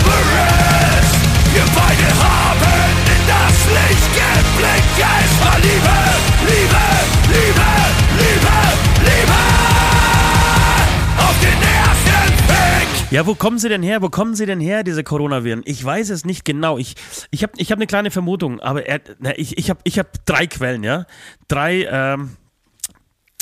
[0.06, 1.16] Everest.
[1.52, 4.94] Wir beide haben in das Licht geblickt.
[4.98, 6.07] Ja, es war Liebe,
[13.10, 14.02] Ja, wo kommen sie denn her?
[14.02, 15.62] Wo kommen sie denn her, diese Coronaviren?
[15.64, 16.78] Ich weiß es nicht genau.
[16.78, 16.96] Ich,
[17.32, 20.26] ich habe ich hab eine kleine Vermutung, aber er, na, ich, ich habe ich hab
[20.26, 21.06] drei Quellen, ja.
[21.48, 22.36] Drei, ähm,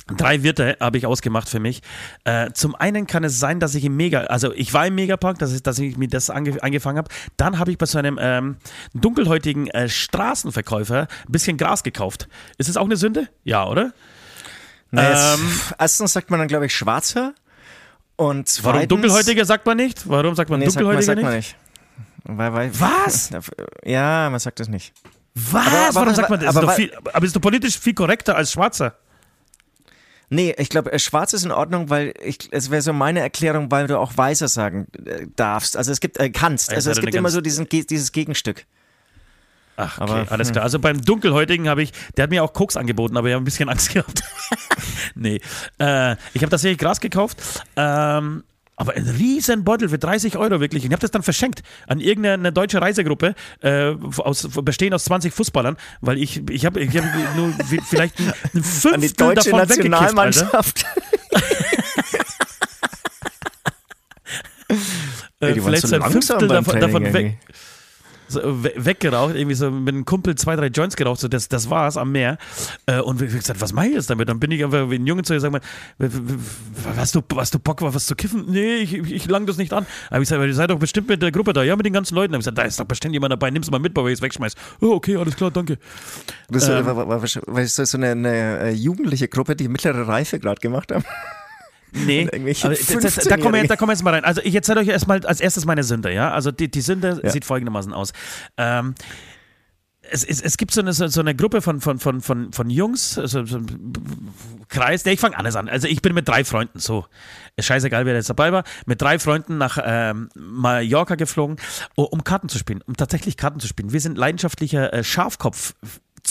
[0.08, 1.82] Drei Wirte habe ich ausgemacht für mich.
[2.26, 5.40] Äh, zum einen kann es sein, dass ich im Mega, also ich war im Megapark,
[5.40, 7.10] dass ich, dass ich mir das ange, angefangen habe.
[7.38, 8.58] Dann habe ich bei so einem ähm,
[8.94, 12.28] dunkelhäutigen äh, Straßenverkäufer ein bisschen Gras gekauft.
[12.60, 13.30] Ist das auch eine Sünde?
[13.44, 13.94] Ja, oder?
[14.92, 15.40] Naja, ähm,
[15.80, 17.34] erstens sagt man dann, glaube ich, Schwarzer.
[18.18, 20.08] Und zweitens, Warum Dunkelhäutiger sagt man nicht?
[20.08, 21.56] Warum sagt man nee, Dunkelhäutiger sagt man, sagt man nicht?
[22.24, 23.30] Weil, weil, Was?
[23.84, 24.94] Ja, man sagt das nicht.
[25.36, 25.68] Was?
[25.68, 26.56] Aber, aber, Warum sagt man das?
[26.56, 28.96] Aber, ist viel, aber ist doch politisch viel korrekter als Schwarzer.
[30.30, 33.70] Nee, ich glaube, äh, schwarz ist in Ordnung, weil ich, es wäre so meine Erklärung,
[33.70, 35.78] weil du auch weißer sagen äh, darfst.
[35.78, 36.74] Also es gibt, äh, kannst.
[36.74, 38.66] Also es gibt immer so diesen, dieses Gegenstück.
[39.78, 40.54] Ach, okay, aber, alles hm.
[40.54, 40.64] klar.
[40.64, 43.46] Also beim Dunkelhäutigen habe ich, der hat mir auch Koks angeboten, aber ich habe ein
[43.46, 44.24] bisschen Angst gehabt.
[45.16, 45.42] nee.
[45.80, 47.42] Äh, ich habe tatsächlich Gras gekauft.
[47.76, 48.44] Ähm,
[48.78, 50.84] aber ein riesen Beutel für 30 Euro wirklich.
[50.84, 55.34] Und ich habe das dann verschenkt an irgendeine deutsche Reisegruppe, äh, aus, bestehend aus 20
[55.34, 57.06] Fußballern, weil ich, ich habe ich hab
[57.38, 57.54] nur
[57.88, 60.86] vielleicht ein, ein Fünftel an die deutsche davon Nationalmannschaft.
[65.40, 67.38] äh, vielleicht so ein Fünftel davon, davon weg
[68.36, 71.98] so weggeraucht, irgendwie so mit einem Kumpel zwei, drei Joints geraucht, so das, das war's
[71.98, 72.38] am Meer.
[72.86, 74.30] Äh, und ich gesagt, was mache ich jetzt damit?
[74.30, 75.62] Dann bin ich einfach wie ein Junge zu ihr, sag mal,
[76.96, 78.46] hast du, hast du Bock, was zu kiffen?
[78.48, 79.86] Nee, ich, ich lang das nicht an.
[80.10, 82.16] Aber ich sage, ihr seid doch bestimmt mit der Gruppe da, ja, mit den ganzen
[82.16, 82.34] Leuten.
[82.34, 84.22] Aber ich gesagt, da ist doch bestimmt jemand dabei, nimm's mal mit, bevor ich es
[84.22, 84.54] wegschmeiß.
[84.82, 85.78] Oh, okay, alles klar, danke.
[86.50, 90.40] Das ähm, war, war, war, war so eine, eine, äh, jugendliche Gruppe, die mittlere Reife
[90.40, 91.04] gerade gemacht haben.
[91.96, 94.26] Nee, aber das, da, kommen wir, da kommen wir jetzt mal rein.
[94.26, 96.32] Also ich erzähle euch erstmal als erstes meine Sünde, ja.
[96.32, 97.30] Also die, die Sünde ja.
[97.30, 98.12] sieht folgendermaßen aus.
[98.58, 98.96] Ähm,
[100.12, 103.14] es, es, es, gibt so eine, so eine Gruppe von, von, von, von, von Jungs,
[103.14, 103.94] so, so ein
[104.68, 105.70] Kreis, nee, ich fange anders an.
[105.70, 107.06] Also ich bin mit drei Freunden, so,
[107.56, 111.58] ist scheißegal, wer jetzt dabei war, mit drei Freunden nach ähm, Mallorca geflogen,
[111.96, 113.92] um Karten zu spielen, um tatsächlich Karten zu spielen.
[113.94, 115.74] Wir sind leidenschaftlicher äh, Schafkopf.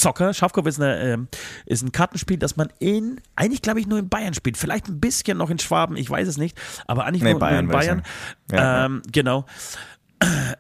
[0.05, 0.35] Zocker.
[0.35, 1.19] Schafkopf ist, eine, äh,
[1.65, 4.59] ist ein Kartenspiel, das man in, eigentlich glaube ich nur in Bayern spielt.
[4.59, 7.65] Vielleicht ein bisschen noch in Schwaben, ich weiß es nicht, aber eigentlich nee, nur, Bayern,
[7.67, 8.03] nur in Bayern.
[8.53, 9.11] Ja, ähm, ja.
[9.13, 9.47] Genau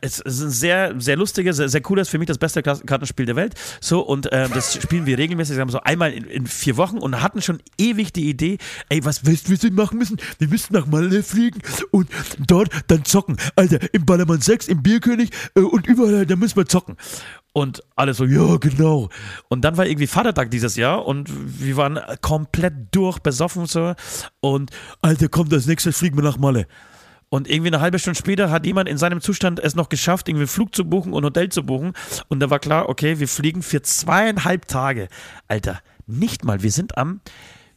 [0.01, 3.37] es ist ein sehr, sehr lustiges, sehr, sehr cooles, für mich das beste Kartenspiel der
[3.37, 3.55] Welt.
[3.81, 6.99] So, und äh, das spielen wir regelmäßig, sagen wir so einmal in, in, vier Wochen
[6.99, 10.19] und hatten schon ewig die Idee, ey, was willst wir denn machen müssen?
[10.39, 13.37] Wir müssen nach Malle fliegen und dort dann zocken.
[13.57, 16.97] Alter, im Ballermann 6, im Bierkönig äh, und überall, da müssen wir zocken.
[17.57, 19.11] Und alle so, ja, genau.
[19.49, 23.95] Und dann war irgendwie Vatertag dieses Jahr und wir waren komplett durch, besoffen so.
[24.41, 26.67] Und, Alter, kommt als nächstes fliegen wir nach Malle.
[27.29, 30.49] Und irgendwie eine halbe Stunde später hat jemand in seinem Zustand es noch geschafft, irgendwie
[30.49, 31.93] Flug zu buchen und Hotel zu buchen.
[32.27, 35.09] Und da war klar, okay, wir fliegen für zweieinhalb Tage.
[35.47, 36.65] Alter, nicht mal.
[36.65, 37.21] Wir sind am,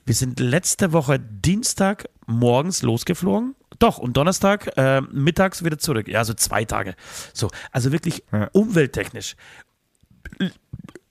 [0.05, 3.55] wir sind letzte Woche Dienstag morgens losgeflogen.
[3.79, 6.07] Doch, und Donnerstag äh, mittags wieder zurück.
[6.07, 6.95] Ja, so zwei Tage.
[7.33, 8.49] So, also wirklich ja.
[8.53, 9.35] umwelttechnisch.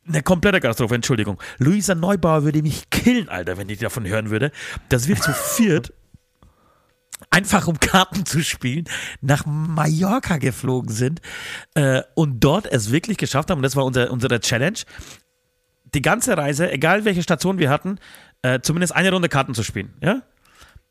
[0.09, 1.43] Eine komplette Katastrophe, Entschuldigung.
[1.59, 4.53] Luisa Neubauer würde mich killen, Alter, wenn ich davon hören würde,
[4.89, 5.93] dass wir zu viert
[7.31, 8.85] einfach um Karten zu spielen,
[9.21, 11.21] nach Mallorca geflogen sind
[11.75, 14.79] äh, und dort es wirklich geschafft haben, und das war unser, unsere Challenge,
[15.95, 17.99] die ganze Reise, egal welche Station wir hatten,
[18.43, 19.95] äh, zumindest eine Runde Karten zu spielen.
[20.03, 20.23] Ja?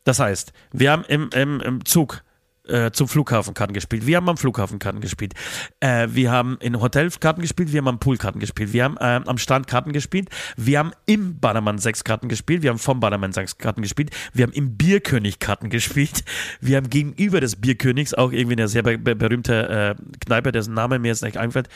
[0.04, 2.24] Das heißt, wir haben im, im, im Zug
[2.68, 4.06] äh, zum Flughafen Karten gespielt.
[4.06, 5.34] Wir haben am Flughafen Karten gespielt.
[5.80, 7.72] Äh, wir haben in Hotels Karten gespielt.
[7.72, 8.74] Wir haben am Pool Karten gespielt.
[8.74, 10.30] Wir haben äh, am Strand Karten gespielt.
[10.58, 12.64] Wir haben im Badermann sechs Karten gespielt.
[12.64, 14.12] Wir haben vom Badermann sechs Karten gespielt.
[14.34, 16.24] Wir haben im Bierkönig Karten gespielt.
[16.62, 21.00] Wir haben gegenüber des Bierkönigs auch irgendwie eine sehr be berühmte äh, Kneipe, dessen Name
[21.00, 21.70] mir jetzt nicht einfällt,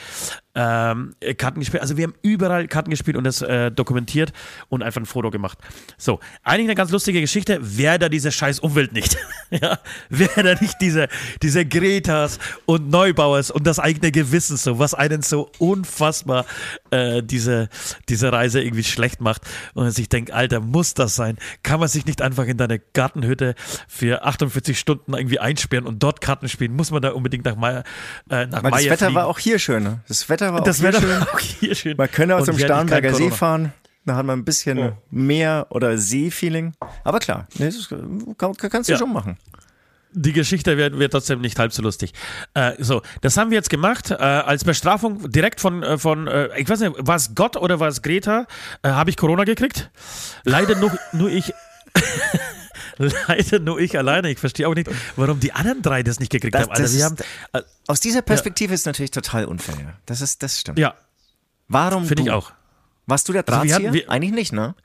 [0.55, 1.81] ähm, Karten gespielt.
[1.81, 4.33] Also wir haben überall Karten gespielt und das äh, dokumentiert
[4.67, 5.59] und einfach ein Foto gemacht.
[5.97, 7.59] So, eigentlich eine ganz lustige Geschichte.
[7.61, 9.17] Wer da diese scheiß Umwelt nicht?
[9.51, 11.07] ja, wer da nicht diese,
[11.43, 16.45] diese Gretas und Neubauers und das eigene Gewissen so, was einen so unfassbar
[16.89, 17.69] äh, diese,
[18.09, 19.43] diese Reise irgendwie schlecht macht
[19.75, 21.37] und man sich denkt, Alter, muss das sein?
[21.61, 23.53] Kann man sich nicht einfach in deine Gartenhütte
[23.87, 26.75] für 48 Stunden irgendwie einsperren und dort Karten spielen?
[26.75, 27.83] Muss man da unbedingt nach Meier
[28.29, 29.15] äh, nach Meier Das Wetter fliegen?
[29.15, 29.99] war auch hier schön.
[30.07, 31.97] Das Wetter war, das auch, Wetter hier war auch hier schön.
[31.97, 33.73] Man könnte auch zum Starnberger See fahren.
[34.05, 34.97] Da hat man ein bisschen oh.
[35.11, 36.73] Meer- oder See-Feeling.
[37.03, 37.69] Aber klar, nee,
[38.37, 38.97] kann, kannst du ja.
[38.97, 39.37] schon machen
[40.11, 42.13] die Geschichte wird, wird trotzdem nicht halb so lustig.
[42.53, 44.11] Äh, so, das haben wir jetzt gemacht.
[44.11, 47.79] Äh, als Bestrafung direkt von, äh, von äh, ich weiß nicht, war es Gott oder
[47.79, 48.47] war es Greta?
[48.81, 49.91] Äh, Habe ich Corona gekriegt?
[50.43, 51.53] Leider nur, nur ich.
[53.27, 54.29] Leider nur ich alleine.
[54.29, 56.71] Ich verstehe auch nicht, warum die anderen drei das nicht gekriegt das, haben.
[56.71, 57.15] Also, ist, haben
[57.53, 58.73] äh, aus dieser Perspektive ja.
[58.75, 59.97] ist es natürlich total unfair.
[60.05, 60.77] Das, ist, das stimmt.
[60.77, 60.95] Ja.
[61.69, 62.51] Warum Finde ich auch.
[63.05, 63.77] Warst du der Drahtzieher?
[63.77, 64.75] Also wir, Eigentlich nicht, ne?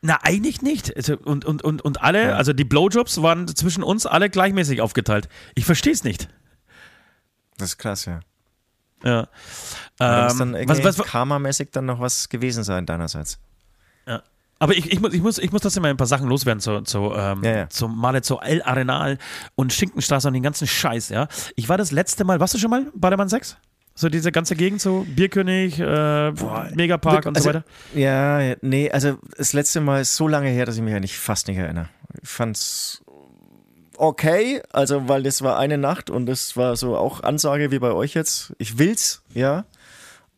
[0.00, 0.94] Na, eigentlich nicht.
[0.96, 2.34] Also, und, und, und, und alle, ja.
[2.34, 5.28] also die Blowjobs waren zwischen uns alle gleichmäßig aufgeteilt.
[5.54, 6.28] Ich verstehe es nicht.
[7.56, 8.20] Das ist krass, ja.
[9.04, 9.28] Ja.
[10.00, 13.38] Ähm, muss dann was, was, karmamäßig dann noch was gewesen sein deinerseits.
[14.06, 14.22] Ja.
[14.62, 16.82] Aber ich, ich, muss, ich, muss, ich muss trotzdem mal ein paar Sachen loswerden zu,
[16.82, 17.68] zu, ähm, ja, ja.
[17.68, 19.18] zu Male, zu El Arenal
[19.56, 21.26] und Schinkenstraße und den ganzen Scheiß, ja.
[21.56, 23.56] Ich war das letzte Mal, warst du schon mal bei der Mann 6?
[23.96, 27.64] So diese ganze Gegend, so Bierkönig, äh, Boah, Megapark und also, so weiter?
[27.92, 31.48] Ja, nee, also das letzte Mal ist so lange her, dass ich mich eigentlich fast
[31.48, 31.88] nicht erinnere.
[32.22, 33.02] Ich fand's
[33.96, 37.90] okay, also weil das war eine Nacht und das war so auch Ansage wie bei
[37.90, 38.52] euch jetzt.
[38.58, 39.64] Ich will's, ja.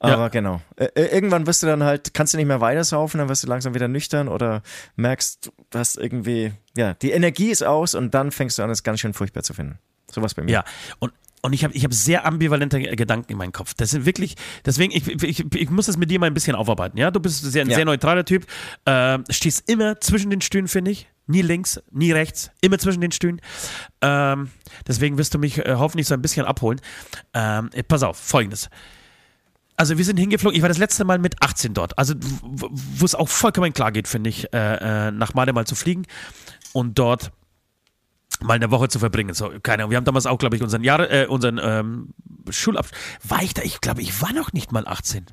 [0.04, 0.28] Aber ja.
[0.28, 0.60] genau.
[0.94, 3.88] Irgendwann wirst du dann halt, kannst du nicht mehr weitersaufen, dann wirst du langsam wieder
[3.88, 4.62] nüchtern oder
[4.96, 8.82] merkst, du hast irgendwie, ja, die Energie ist aus und dann fängst du an, es
[8.82, 9.78] ganz schön furchtbar zu finden.
[10.10, 10.52] Sowas bei mir.
[10.52, 10.64] Ja,
[10.98, 11.12] und
[11.44, 13.74] und ich habe ich hab sehr ambivalente Gedanken in meinem Kopf.
[13.74, 16.96] Das sind wirklich, deswegen, ich, ich, ich muss das mit dir mal ein bisschen aufarbeiten.
[16.96, 17.76] Ja, du bist sehr, ein ja.
[17.76, 18.46] sehr neutraler Typ,
[18.86, 21.06] äh, stehst immer zwischen den Stühlen, finde ich.
[21.26, 23.42] Nie links, nie rechts, immer zwischen den Stühlen.
[24.00, 24.52] Ähm,
[24.88, 26.80] deswegen wirst du mich äh, hoffentlich so ein bisschen abholen.
[27.34, 28.70] Ähm, äh, pass auf, folgendes.
[29.76, 33.14] Also wir sind hingeflogen, ich war das letzte Mal mit 18 dort, also wo es
[33.14, 36.06] auch vollkommen klar geht, finde ich, äh, äh, nach Male mal zu fliegen
[36.72, 37.32] und dort
[38.40, 39.34] mal eine Woche zu verbringen.
[39.34, 39.90] So, keine Ahnung.
[39.90, 42.14] Wir haben damals auch, glaube ich, unseren Jahr, äh, unseren ähm,
[42.48, 42.98] Schulabschluss.
[43.24, 43.62] War ich da?
[43.62, 45.26] Ich glaube, ich war noch nicht mal 18.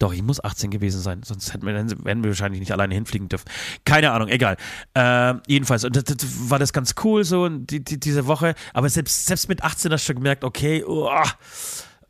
[0.00, 3.28] Doch, ich muss 18 gewesen sein, sonst hätten wir, wären wir wahrscheinlich nicht alleine hinfliegen
[3.28, 3.44] dürfen.
[3.84, 4.56] Keine Ahnung, egal.
[4.94, 8.54] Äh, jedenfalls, und das, das war das ganz cool so die, die, diese Woche.
[8.72, 11.10] Aber selbst, selbst mit 18 hast du schon gemerkt, okay, oh,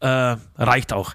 [0.01, 1.15] äh, reicht auch.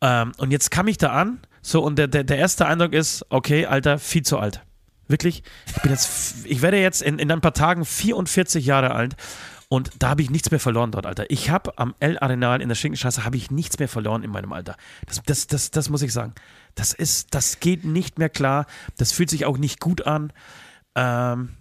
[0.00, 3.26] Ähm, und jetzt kam ich da an, so und der, der, der erste Eindruck ist,
[3.28, 4.62] okay, Alter, viel zu alt
[5.10, 5.42] Wirklich.
[5.66, 9.16] Ich bin jetzt, ich werde jetzt in, in ein paar Tagen 44 Jahre alt
[9.68, 11.28] und da habe ich nichts mehr verloren dort, Alter.
[11.30, 14.52] Ich habe am El Arenal in der Schinkenstraße habe ich nichts mehr verloren in meinem
[14.52, 14.76] Alter.
[15.06, 16.32] Das, das, das, das muss ich sagen.
[16.76, 18.66] Das ist, das geht nicht mehr klar.
[18.98, 20.32] Das fühlt sich auch nicht gut an.
[20.94, 21.56] Ähm,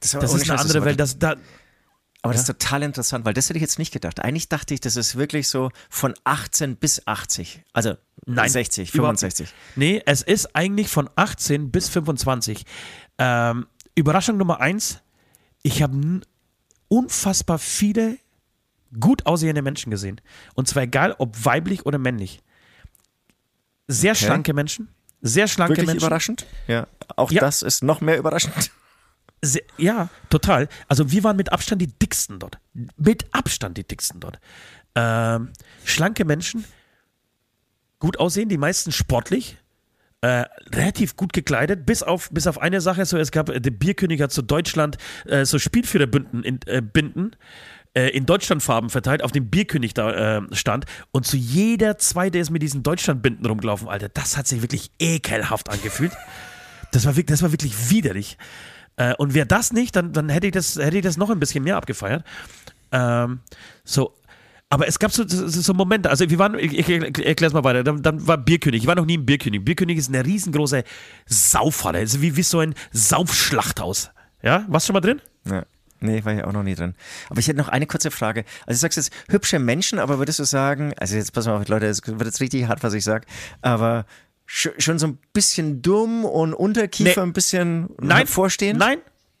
[0.00, 1.00] das, das ist eine andere Welt.
[1.00, 1.36] Das, da,
[2.24, 2.40] aber ja.
[2.40, 4.18] das ist total interessant, weil das hätte ich jetzt nicht gedacht.
[4.18, 7.62] Eigentlich dachte ich, das ist wirklich so von 18 bis 80.
[7.74, 9.52] Also Nein, 60, 65.
[9.76, 12.64] Nee, es ist eigentlich von 18 bis 25.
[13.18, 15.02] Ähm, Überraschung Nummer eins,
[15.62, 16.22] ich habe
[16.88, 18.16] unfassbar viele
[18.98, 20.22] gut aussehende Menschen gesehen.
[20.54, 22.40] Und zwar egal, ob weiblich oder männlich.
[23.86, 24.24] Sehr okay.
[24.24, 24.88] schlanke Menschen.
[25.20, 26.06] Sehr schlanke Wirklich Menschen.
[26.06, 26.46] überraschend?
[26.68, 26.86] Ja.
[27.16, 27.42] Auch ja.
[27.42, 28.70] das ist noch mehr überraschend.
[29.44, 30.68] Sehr, ja, total.
[30.88, 32.58] Also wir waren mit Abstand die dicksten dort.
[32.96, 34.38] Mit Abstand die dicksten dort.
[34.94, 35.50] Ähm,
[35.84, 36.64] schlanke Menschen,
[37.98, 39.58] gut aussehen, die meisten sportlich,
[40.22, 43.72] äh, relativ gut gekleidet, bis auf, bis auf eine Sache, so es gab, äh, der
[43.72, 47.36] Bierkönig hat zu Deutschland äh, so Spielführerbünden in, äh, Binden,
[47.92, 52.50] äh, in Deutschlandfarben verteilt, auf dem Bierkönig da äh, stand und zu jeder zweite ist
[52.50, 54.08] mit diesen Deutschlandbinden rumgelaufen, Alter.
[54.08, 56.12] Das hat sich wirklich ekelhaft angefühlt.
[56.92, 58.38] Das war, das war wirklich widerlich.
[58.96, 61.40] Äh, und wäre das nicht, dann, dann hätte, ich das, hätte ich das noch ein
[61.40, 62.24] bisschen mehr abgefeiert.
[62.92, 63.40] Ähm,
[63.84, 64.14] so,
[64.70, 67.64] aber es gab so, so, so, Momente, also wir waren, ich, ich erkläre es mal
[67.64, 69.64] weiter, dann, dann, war Bierkönig, ich war noch nie im Bierkönig.
[69.64, 70.84] Bierkönig ist eine riesengroße
[71.26, 74.10] Saufhalle, also wie, wie so ein Saufschlachthaus.
[74.42, 75.20] Ja, warst du schon mal drin?
[75.48, 75.64] Ja.
[76.00, 76.94] Nee, war ja auch noch nie drin.
[77.30, 78.44] Aber ich hätte noch eine kurze Frage.
[78.66, 81.68] Also du sagst jetzt hübsche Menschen, aber würdest du sagen, also jetzt pass mal auf,
[81.68, 83.26] Leute, es wird jetzt richtig hart, was ich sage,
[83.62, 84.04] aber
[84.46, 87.28] schon so ein bisschen dumm und Unterkiefer nee.
[87.28, 88.76] ein bisschen nein, vorstehen?
[88.76, 88.98] Nein,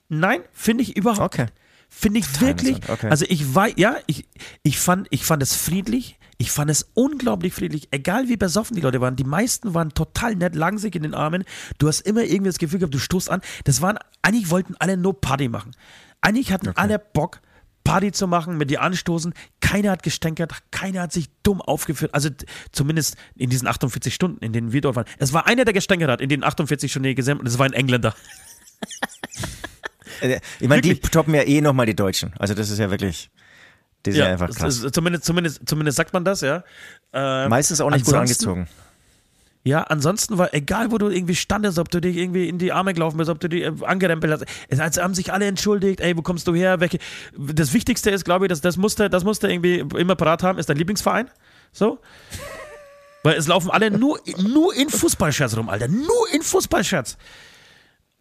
[0.08, 1.34] nein, finde ich überhaupt.
[1.34, 1.46] Okay.
[1.88, 2.76] Finde ich Total wirklich.
[2.88, 3.08] Okay.
[3.08, 4.26] Also ich war, ja, ich,
[4.62, 6.18] ich fand, ich fand es friedlich.
[6.36, 9.14] Ich fand es unglaublich friedlich, egal wie besoffen die Leute waren.
[9.14, 11.44] Die meisten waren total nett, lagen sich in den Armen.
[11.78, 13.40] Du hast immer irgendwie das Gefühl gehabt, du stoßt an.
[13.62, 15.76] Das waren, eigentlich wollten alle nur Party machen.
[16.20, 16.80] Eigentlich hatten okay.
[16.80, 17.40] alle Bock,
[17.84, 19.34] Party zu machen, mit dir anstoßen.
[19.60, 22.14] Keiner hat gestänkert, keiner hat sich dumm aufgeführt.
[22.14, 22.30] Also
[22.72, 25.06] zumindest in diesen 48 Stunden, in denen wir dort waren.
[25.18, 27.74] Es war einer, der gestänkert hat in den 48 Stunden gesamt und es war ein
[27.74, 28.14] Engländer.
[30.20, 32.32] Äh, ich meine, die toppen ja eh nochmal die Deutschen.
[32.38, 33.30] Also das ist ja wirklich.
[34.06, 34.86] Die sind ja, ja einfach krass.
[34.92, 36.62] Zumindest, zumindest, zumindest sagt man das, ja.
[37.12, 38.68] Ähm, Meistens auch nicht gut angezogen.
[39.66, 42.92] Ja, ansonsten war, egal wo du irgendwie standest, ob du dich irgendwie in die Arme
[42.92, 46.14] gelaufen bist, ob du dich äh, angerempelt hast, es also haben sich alle entschuldigt, ey,
[46.18, 46.98] wo kommst du her, welche,
[47.36, 50.68] das Wichtigste ist, glaube ich, dass das musste, das musste irgendwie immer parat haben, ist
[50.68, 51.30] dein Lieblingsverein,
[51.72, 51.98] so.
[53.22, 57.16] Weil es laufen alle nur, nur in Fußballshirts rum, Alter, nur in Fußballshirts.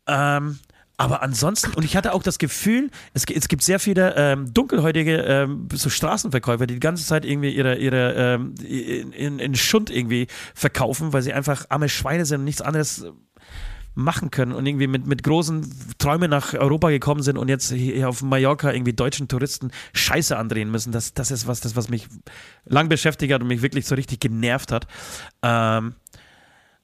[0.07, 0.59] Ähm,
[0.97, 5.17] aber ansonsten, und ich hatte auch das Gefühl, es, es gibt sehr viele ähm, dunkelhäutige
[5.17, 10.27] ähm, so Straßenverkäufer, die die ganze Zeit irgendwie ihre, ihre ähm, in, in Schund irgendwie
[10.53, 13.05] verkaufen, weil sie einfach arme Schweine sind und nichts anderes
[13.95, 18.09] machen können und irgendwie mit, mit großen Träumen nach Europa gekommen sind und jetzt hier
[18.09, 20.91] auf Mallorca irgendwie deutschen Touristen Scheiße andrehen müssen.
[20.91, 22.07] Das, das ist was, das, was mich
[22.65, 24.87] lang beschäftigt hat und mich wirklich so richtig genervt hat.
[25.43, 25.95] Ähm,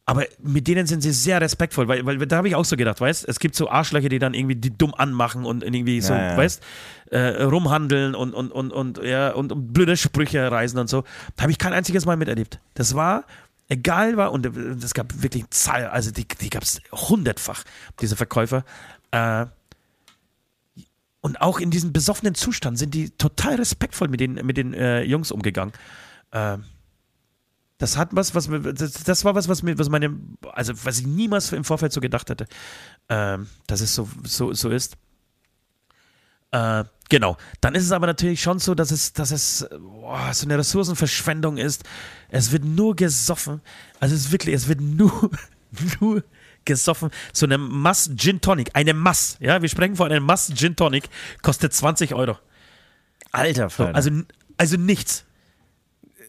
[0.10, 3.00] aber mit denen sind sie sehr respektvoll, weil, weil da habe ich auch so gedacht,
[3.00, 6.32] weißt es gibt so Arschlöcher, die dann irgendwie die dumm anmachen und irgendwie so, ja,
[6.32, 6.38] ja.
[6.38, 6.64] weißt
[7.12, 11.04] äh, rumhandeln und, und, und, und, ja, und, und blöde Sprüche reisen und so.
[11.36, 12.58] Da habe ich kein einziges Mal miterlebt.
[12.74, 13.24] Das war,
[13.68, 17.64] egal war, und es gab wirklich Zahl, also die, die gab es hundertfach,
[18.02, 18.64] diese Verkäufer.
[19.12, 19.46] Äh,
[21.22, 25.04] und auch in diesem besoffenen Zustand sind die total respektvoll mit den, mit den äh,
[25.04, 25.72] Jungs umgegangen.
[26.32, 26.58] Äh,
[27.80, 30.16] das hat was, was das, das war was, was mir, was meine,
[30.52, 32.46] also was ich niemals im Vorfeld so gedacht hätte,
[33.08, 34.98] ähm, dass es so, so, so ist.
[36.52, 37.38] Äh, genau.
[37.62, 41.58] Dann ist es aber natürlich schon so, dass es, dass es boah, so eine Ressourcenverschwendung
[41.58, 41.84] ist.
[42.28, 43.62] Es wird nur gesoffen.
[44.02, 45.32] Also es ist wirklich, es wird nur,
[46.02, 46.24] nur
[46.66, 47.12] gesoffen.
[47.32, 51.10] So eine Mass Gin Tonic, eine Mass, ja, wir sprechen von einer Mass Gin Tonic,
[51.42, 52.38] kostet 20 Euro.
[53.32, 54.12] Alter, so, also,
[54.58, 55.24] also nichts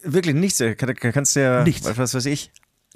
[0.02, 0.62] wirklich nichts.
[0.76, 1.86] Kannst du ja, nichts.
[1.96, 2.52] was weiß ich,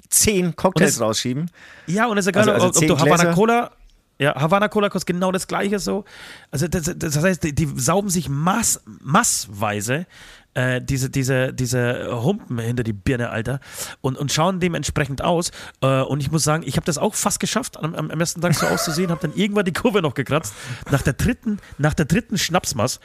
[0.09, 1.51] zehn Cocktails es, rausschieben.
[1.87, 3.71] Ja, und es ist egal, also, also ob, du Havana Cola
[4.17, 6.05] ja, Havana Cola kostet genau das gleiche so.
[6.49, 10.05] Also das, das heißt, die, die, sauben sich mass, massweise
[10.53, 13.59] äh, diese, diese, diese Humpen hinter die Birne, Alter,
[13.99, 15.51] und, und schauen dementsprechend aus.
[15.81, 18.55] Äh, und ich muss sagen, ich habe das auch fast geschafft, am, am ersten Tag
[18.55, 20.53] so auszusehen, habe dann irgendwann die Kurve noch gekratzt.
[20.89, 23.01] Nach der dritten, nach der dritten Schnapsmass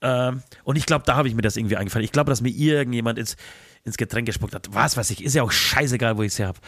[0.00, 2.04] ähm, und ich glaube, da habe ich mir das irgendwie eingefallen.
[2.04, 3.36] Ich glaube, dass mir irgendjemand ins,
[3.84, 4.68] ins Getränk gespuckt hat.
[4.72, 6.58] Was weiß ich, ist ja auch scheißegal, wo ich es her habe.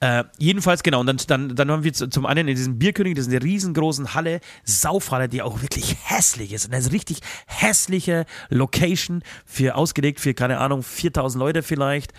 [0.00, 3.26] Äh, jedenfalls, genau, und dann, dann, dann haben wir zum einen in diesem Bierkönig, das
[3.26, 6.72] ist eine riesengroßen Halle, Saufhalle, die auch wirklich hässlich ist.
[6.72, 12.12] Eine richtig hässliche Location für ausgelegt für, keine Ahnung, 4000 Leute vielleicht.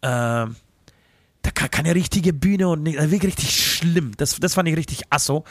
[0.00, 0.46] Äh,
[1.46, 4.12] da keine richtige Bühne und nicht, wirklich richtig schlimm.
[4.16, 5.44] Das, das fand ich richtig asso.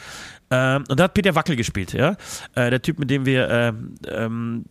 [0.50, 2.16] Ähm, und da hat Peter Wackel gespielt, ja.
[2.54, 4.64] Äh, der Typ, mit dem wir ähm, ähm,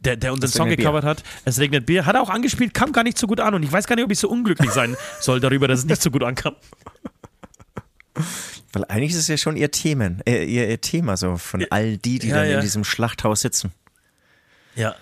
[0.00, 1.10] der, der unseren Song gecovert Bier.
[1.10, 1.22] hat.
[1.44, 2.06] Es regnet Bier.
[2.06, 3.54] Hat er auch angespielt, kam gar nicht so gut an.
[3.54, 6.02] Und ich weiß gar nicht, ob ich so unglücklich sein soll darüber, dass es nicht
[6.02, 6.56] so gut ankam.
[8.72, 11.98] Weil eigentlich ist es ja schon ihr Themen, äh, ihr, ihr Thema so von all
[11.98, 12.54] die, die ja, dann ja.
[12.56, 13.72] in diesem Schlachthaus sitzen.
[14.74, 14.94] Ja.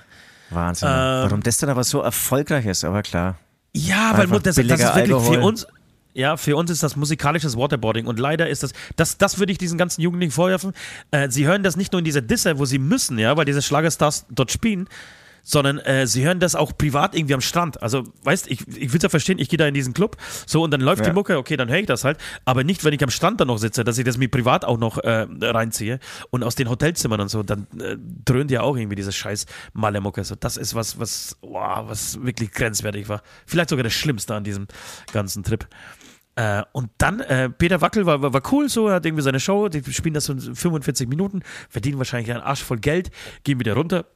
[0.51, 0.89] Wahnsinn.
[0.89, 3.39] Ähm, Warum das dann aber so erfolgreich ist, aber klar.
[3.73, 5.35] Ja, weil das, das ist wirklich Alkohol.
[5.35, 5.67] für uns,
[6.21, 9.59] ja, für uns ist das musikalisches Waterboarding und leider ist das, das, das würde ich
[9.59, 10.73] diesen ganzen Jugendlichen vorwerfen.
[11.11, 13.63] Äh, sie hören das nicht nur in dieser Disse, wo sie müssen, ja, weil diese
[13.63, 14.89] Schlagerstars dort spielen,
[15.43, 17.83] sondern äh, sie hören das auch privat irgendwie am Strand.
[17.83, 20.17] Also, weißt ich, ich will es ja verstehen, ich gehe da in diesen Club,
[20.47, 21.11] so und dann läuft ja.
[21.11, 23.45] die Mucke, okay, dann höre ich das halt, aber nicht, wenn ich am Strand da
[23.45, 25.99] noch sitze, dass ich das mir privat auch noch äh, reinziehe
[26.31, 30.25] und aus den Hotelzimmern und so, dann äh, dröhnt ja auch irgendwie diese scheiß Malle-Mucke.
[30.25, 33.23] So, das ist was, was, wow, was wirklich grenzwertig war.
[33.47, 34.67] Vielleicht sogar das Schlimmste an diesem
[35.13, 35.67] ganzen Trip.
[36.41, 39.69] Äh, und dann, äh, Peter Wackel war, war, war, cool so, hat irgendwie seine Show,
[39.69, 43.11] die spielen das so in 45 Minuten, verdienen wahrscheinlich einen Arsch voll Geld,
[43.45, 44.07] gehen wieder runter,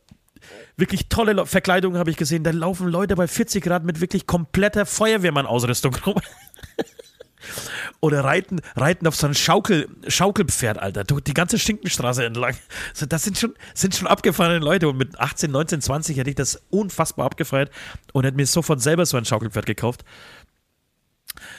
[0.79, 2.43] wirklich tolle Verkleidungen habe ich gesehen.
[2.43, 6.15] Da laufen Leute bei 40 Grad mit wirklich kompletter Feuerwehrmann-Ausrüstung rum.
[8.01, 12.55] Oder reiten, reiten auf so ein Schaukel, Schaukelpferd, Alter, die ganze Schinkenstraße entlang.
[12.91, 14.89] Also das sind schon, sind schon abgefahrene Leute.
[14.89, 17.71] Und mit 18, 19, 20 hätte ich das unfassbar abgefeiert
[18.15, 20.05] und hätte mir sofort selber so ein Schaukelpferd gekauft.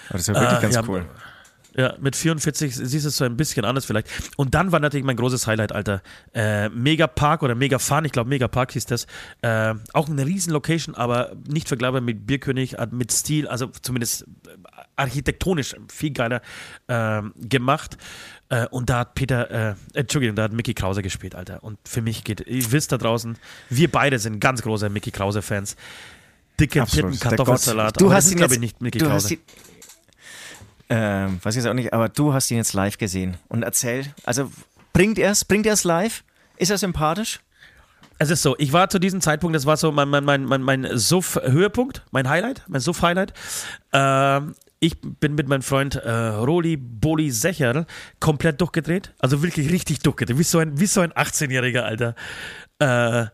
[0.10, 1.06] Das ist ja wirklich äh, ganz ja, cool.
[1.78, 4.08] Ja, mit 44 siehst du es so ein bisschen anders vielleicht.
[4.38, 6.02] Und dann war natürlich mein großes Highlight, Alter.
[6.34, 9.08] Äh, Mega Park oder Mega Fun, ich glaube Mega Park hieß das.
[9.42, 14.24] Äh, auch eine riesen Location, aber nicht vergleichbar mit Bierkönig, äh, mit Stil, also zumindest
[14.24, 14.26] äh,
[14.96, 16.42] architektonisch viel geiler
[16.88, 17.98] äh, gemacht.
[18.48, 21.62] Äh, und da hat Peter, äh, Entschuldigung, da hat Mickey Krause gespielt, Alter.
[21.62, 23.38] Und für mich geht, ihr wisst da draußen,
[23.70, 25.76] wir beide sind ganz große Mickey Krause-Fans.
[26.60, 28.00] Dicke Titten, Kartoffelsalat.
[28.00, 29.16] Du hast ihn jetzt, nicht Mickey du Krause.
[29.16, 29.40] Hast die,
[30.90, 33.38] ähm, weiß ich jetzt auch nicht, aber du hast ihn jetzt live gesehen.
[33.48, 34.52] Und erzähl, also
[34.94, 36.24] bringt er es, bringt er es live?
[36.58, 37.40] Ist er sympathisch?
[38.18, 40.62] Es ist so, ich war zu diesem Zeitpunkt, das war so mein, mein, mein, mein,
[40.62, 43.34] mein Suff-Höhepunkt, mein Highlight, mein Suff-Highlight.
[43.92, 47.86] Ähm, ich bin mit meinem Freund äh, Roli Boli Secherl
[48.20, 49.14] komplett durchgedreht.
[49.20, 50.38] Also wirklich richtig durchgedreht.
[50.38, 52.16] Wie so ein, wie so ein 18-Jähriger, Alter.
[52.80, 53.28] Äh,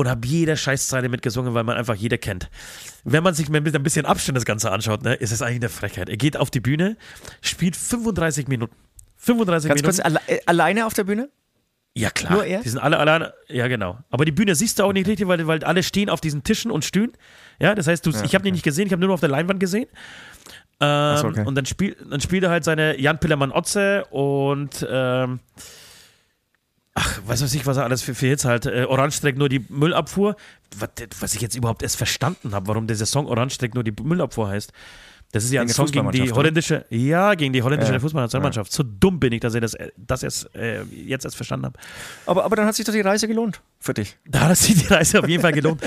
[0.00, 2.48] und habe jede Scheißzeile mitgesungen, weil man einfach jeder kennt.
[3.04, 5.68] Wenn man sich mit ein bisschen Abstand das Ganze anschaut, ne, ist es eigentlich eine
[5.68, 6.08] Frechheit.
[6.08, 6.96] Er geht auf die Bühne,
[7.42, 8.74] spielt 35 Minuten.
[9.16, 10.02] 35 Ganz Minuten.
[10.02, 11.28] Kurz, alle, alleine auf der Bühne?
[11.94, 12.32] Ja, klar.
[12.32, 12.62] Nur er?
[12.62, 13.34] Die sind alle alleine.
[13.48, 13.98] Ja, genau.
[14.10, 16.70] Aber die Bühne siehst du auch nicht richtig, weil, weil alle stehen auf diesen Tischen
[16.70, 17.12] und Stühlen.
[17.60, 18.44] Ja, das heißt, du, ja, ich habe okay.
[18.44, 19.88] den nicht gesehen, ich habe nur auf der Leinwand gesehen.
[20.80, 21.44] Ähm, so, okay.
[21.44, 25.40] Und dann, spiel, dann spielt er halt seine Jan Pillermann Otze und ähm,
[26.94, 28.66] ach, weiß was ich, was er alles für, für Hits halt.
[28.66, 30.36] Äh, Orange trägt nur die Müllabfuhr.
[30.78, 33.92] Was, was ich jetzt überhaupt erst verstanden habe, warum dieser Song Orange trägt nur die
[34.02, 34.72] Müllabfuhr heißt.
[35.32, 38.72] Das ist ja ein Song gegen die holländische, ja, gegen die holländische ja, Fußballnationalmannschaft.
[38.72, 38.76] Ja.
[38.76, 41.78] So dumm bin ich, dass ich das, das erst, äh, jetzt erst verstanden habe.
[42.26, 44.18] Aber, aber dann hat sich doch die Reise gelohnt für dich.
[44.24, 45.82] Da hat sich die Reise auf jeden Fall gelohnt.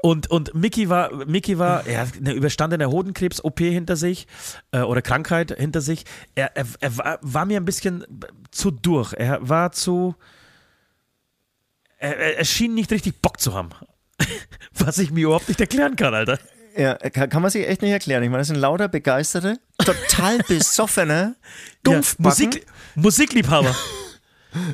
[0.00, 4.26] Und, und Mickey war, Mickey war, er hat eine überstandene Hodenkrebs-OP hinter sich
[4.70, 6.04] äh, oder Krankheit hinter sich.
[6.34, 8.02] Er, er, er war, war mir ein bisschen
[8.50, 9.12] zu durch.
[9.12, 10.14] Er war zu,
[11.98, 13.70] er, er schien nicht richtig Bock zu haben.
[14.72, 16.38] Was ich mir überhaupt nicht erklären kann, Alter.
[16.76, 18.22] Ja, kann, kann man sich echt nicht erklären.
[18.22, 21.36] Ich meine, das sind lauter begeisterte, total besoffene,
[21.82, 22.24] Dumpfbacken.
[22.24, 23.74] Ja, Musik, Musikliebhaber.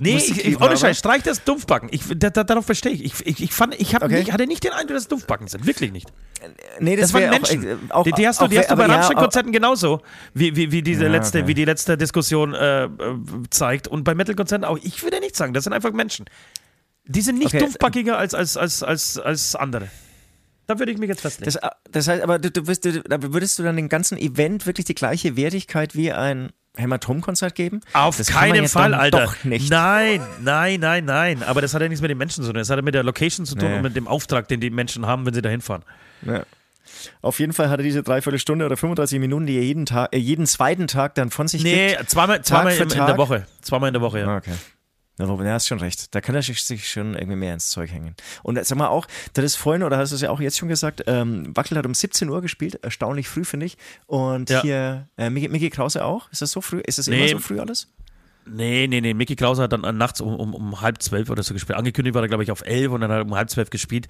[0.00, 1.88] Nee, ich, ich, ohne Scheiß, streich das Dumpfbacken.
[1.92, 3.04] Ich, da, da, darauf verstehe ich.
[3.04, 4.20] Ich, ich, ich, fand, ich okay.
[4.20, 5.66] nicht, hatte nicht den Eindruck, dass es Dumpfbacken sind.
[5.66, 6.08] Wirklich nicht.
[6.80, 7.60] Nee, das, das waren Menschen.
[7.60, 10.02] Auch, äh, auch, die, die, hast du, die hast du bei ja, Rammstein-Konzerten genauso,
[10.34, 11.48] wie, wie, wie, diese ja, letzte, okay.
[11.48, 12.90] wie die letzte Diskussion äh, äh,
[13.50, 13.88] zeigt.
[13.88, 14.78] Und bei Metal-Konzerten auch.
[14.82, 16.26] Ich würde nicht sagen, das sind einfach Menschen.
[17.12, 17.58] Die sind nicht okay.
[17.58, 19.88] dumpfbackiger als, als, als, als, als andere.
[20.66, 21.52] Da würde ich mich jetzt festlegen.
[21.52, 24.86] Das, das heißt, aber du, du, wirst, du, würdest du dann dem ganzen Event wirklich
[24.86, 27.80] die gleiche Wertigkeit wie ein Hämatomkonzert geben?
[27.92, 29.24] Auf das keinen Fall, Alter.
[29.24, 29.70] Doch nicht.
[29.70, 31.42] Nein, nein, nein, nein.
[31.42, 32.58] Aber das hat ja nichts mit den Menschen zu tun.
[32.58, 33.76] Das hat ja mit der Location zu tun nee.
[33.76, 35.84] und mit dem Auftrag, den die Menschen haben, wenn sie da hinfahren.
[36.24, 36.44] Ja.
[37.20, 40.18] Auf jeden Fall hat er diese Dreiviertelstunde oder 35 Minuten, die er jeden, Tag, äh,
[40.18, 42.00] jeden zweiten Tag dann von sich nee, gibt.
[42.00, 43.46] Nee, zweimal, zweimal in, in, der Woche.
[43.60, 44.26] Zweimal in der Woche, ja.
[44.26, 44.52] Ah, okay.
[45.22, 46.12] Ja, Robin, hast schon recht.
[46.14, 48.16] Da kann er sich schon irgendwie mehr ins Zeug hängen.
[48.42, 50.68] Und sag mal auch, das ist vorhin, oder hast du es ja auch jetzt schon
[50.68, 53.78] gesagt, ähm, Wackel hat um 17 Uhr gespielt, erstaunlich früh, finde ich.
[54.06, 54.62] Und ja.
[54.62, 56.28] hier äh, Mickey Krause auch.
[56.32, 56.80] Ist das so früh?
[56.80, 57.20] Ist das nee.
[57.20, 57.86] immer so früh alles?
[58.44, 59.14] Nee, nee, nee.
[59.14, 61.78] Mickey Klaus hat dann nachts um, um, um halb zwölf oder so gespielt.
[61.78, 64.08] Angekündigt war er, glaube ich, auf elf und dann hat er um halb zwölf gespielt.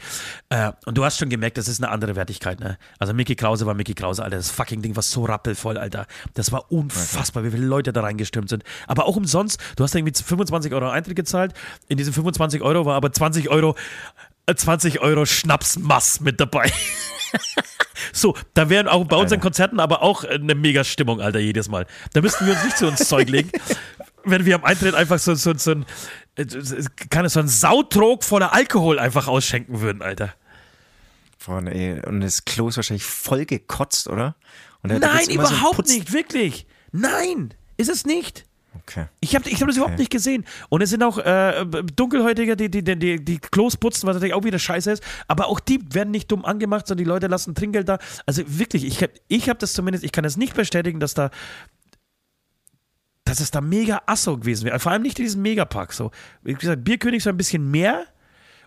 [0.49, 2.79] Äh, und du hast schon gemerkt, das ist eine andere Wertigkeit, ne?
[2.99, 4.37] Also Mickey Krause war Mickey Krause, Alter.
[4.37, 6.07] Das fucking Ding war so rappelvoll, Alter.
[6.35, 7.53] Das war unfassbar, okay.
[7.53, 8.65] wie viele Leute da reingestürmt sind.
[8.87, 9.61] Aber auch umsonst.
[9.77, 11.53] Du hast irgendwie 25 Euro Eintritt gezahlt.
[11.89, 13.77] In diesen 25 Euro war aber 20 Euro,
[14.55, 16.73] 20 äh, Euro Schnapsmass mit dabei.
[18.13, 21.87] So, da wären auch bei unseren Konzerten aber auch eine mega Stimmung, Alter, jedes Mal.
[22.13, 23.51] Da müssten wir uns nicht zu uns Zeug legen,
[24.25, 25.87] wenn wir am Eintritt einfach so, so, so ein,
[27.11, 30.35] kann es so ein Sautrog voller Alkohol einfach ausschenken würden, Alter.
[31.45, 34.37] Boah, ey, und das Klo ist wahrscheinlich voll gekotzt, oder?
[34.83, 36.67] Da, Nein, überhaupt so nicht, wirklich.
[36.93, 38.45] Nein, ist es nicht.
[38.75, 39.07] Okay.
[39.21, 40.45] Ich habe ich hab das überhaupt nicht gesehen.
[40.69, 41.65] Und es sind auch äh,
[41.95, 45.03] Dunkelhäutige, die, die, die, die Klos putzen, was natürlich auch wieder scheiße ist.
[45.29, 47.99] Aber auch die werden nicht dumm angemacht, sondern die Leute lassen Trinkgeld da.
[48.25, 51.31] Also wirklich, ich habe ich hab das zumindest, ich kann es nicht bestätigen, dass da
[53.25, 54.79] dass es da mega asso gewesen wäre.
[54.79, 55.93] Vor allem nicht in diesem Megapark.
[55.93, 56.11] So,
[56.43, 58.07] wie gesagt, Bierkönig so ein bisschen mehr.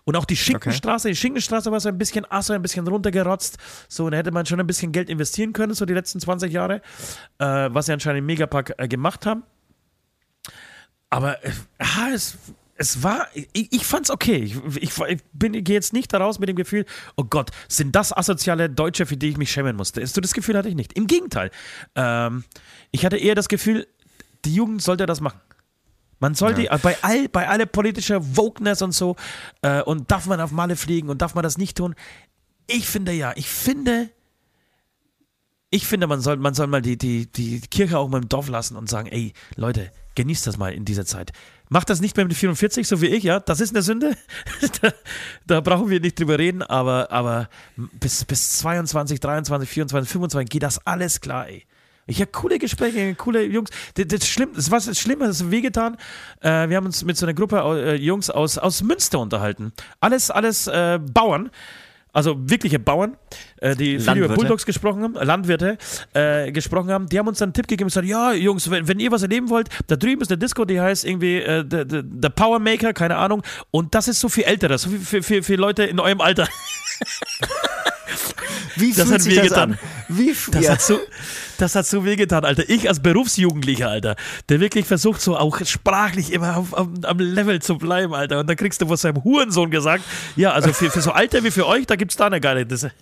[0.04, 1.14] Und auch die Schinkenstraße, okay.
[1.14, 3.58] die Schinkenstraße war so ein bisschen asso, ein bisschen runtergerotzt.
[3.88, 6.80] So, da hätte man schon ein bisschen Geld investieren können, so die letzten 20 Jahre,
[7.38, 9.42] äh, was sie anscheinend im Megapark äh, gemacht haben.
[11.10, 11.50] Aber äh,
[12.14, 12.38] es,
[12.76, 14.36] es war, ich, ich fand's okay.
[14.36, 16.84] Ich, ich, ich gehe jetzt nicht daraus mit dem Gefühl,
[17.16, 20.06] oh Gott, sind das asoziale Deutsche, für die ich mich schämen musste.
[20.06, 20.92] So das Gefühl hatte ich nicht.
[20.92, 21.50] Im Gegenteil.
[21.94, 22.44] Ähm,
[22.92, 23.86] ich hatte eher das Gefühl,
[24.46, 25.40] die Jugend sollte das machen.
[26.18, 26.76] Man sollte ja.
[26.78, 29.16] bei all bei aller politischer Wokeness und so
[29.62, 31.94] äh, und darf man auf Malle fliegen und darf man das nicht tun.
[32.66, 34.08] Ich finde ja, ich finde,
[35.70, 38.48] ich finde, man soll, man soll mal die, die, die Kirche auch mal im Dorf
[38.48, 41.32] lassen und sagen, ey, Leute, genießt das mal in dieser Zeit.
[41.68, 43.40] Macht das nicht mehr mit 44, so wie ich, ja.
[43.40, 44.16] Das ist eine Sünde.
[44.80, 44.92] da,
[45.46, 50.62] da, brauchen wir nicht drüber reden, aber, aber bis, bis 22, 23, 24, 25 geht
[50.62, 51.66] das alles klar, ey.
[52.06, 53.70] Ich habe coole Gespräche, coole Jungs.
[53.94, 55.96] Das, das, schlimm, das war das Schlimme, das ist wehgetan.
[56.40, 59.72] Äh, wir haben uns mit so einer Gruppe äh, Jungs aus, aus Münster unterhalten.
[60.00, 61.50] Alles, alles äh, Bauern
[62.16, 63.18] also wirkliche Bauern,
[63.58, 65.76] äh, die viel über Bulldogs gesprochen haben, Landwirte
[66.14, 68.88] äh, gesprochen haben, die haben uns dann einen Tipp gegeben und gesagt, ja, Jungs, wenn,
[68.88, 72.30] wenn, ihr was erleben wollt, da drüben ist eine Disco, die heißt irgendwie äh, The,
[72.30, 75.84] Power Maker, keine Ahnung, und das ist so viel älterer, so viel für, für Leute
[75.84, 76.48] in eurem Alter.
[78.76, 79.78] Wie das hat sich das an?
[80.08, 80.72] Wie das, ja.
[80.72, 80.98] hat so,
[81.58, 82.68] das hat so wehgetan, Alter.
[82.68, 84.16] Ich als Berufsjugendlicher, Alter,
[84.48, 88.40] der wirklich versucht, so auch sprachlich immer auf, auf, am Level zu bleiben, Alter.
[88.40, 90.04] Und dann kriegst du von seinem Hurensohn gesagt,
[90.36, 92.66] ja, also für, für so Alter wie für euch, da gibt es da eine geile
[92.66, 92.92] Disse.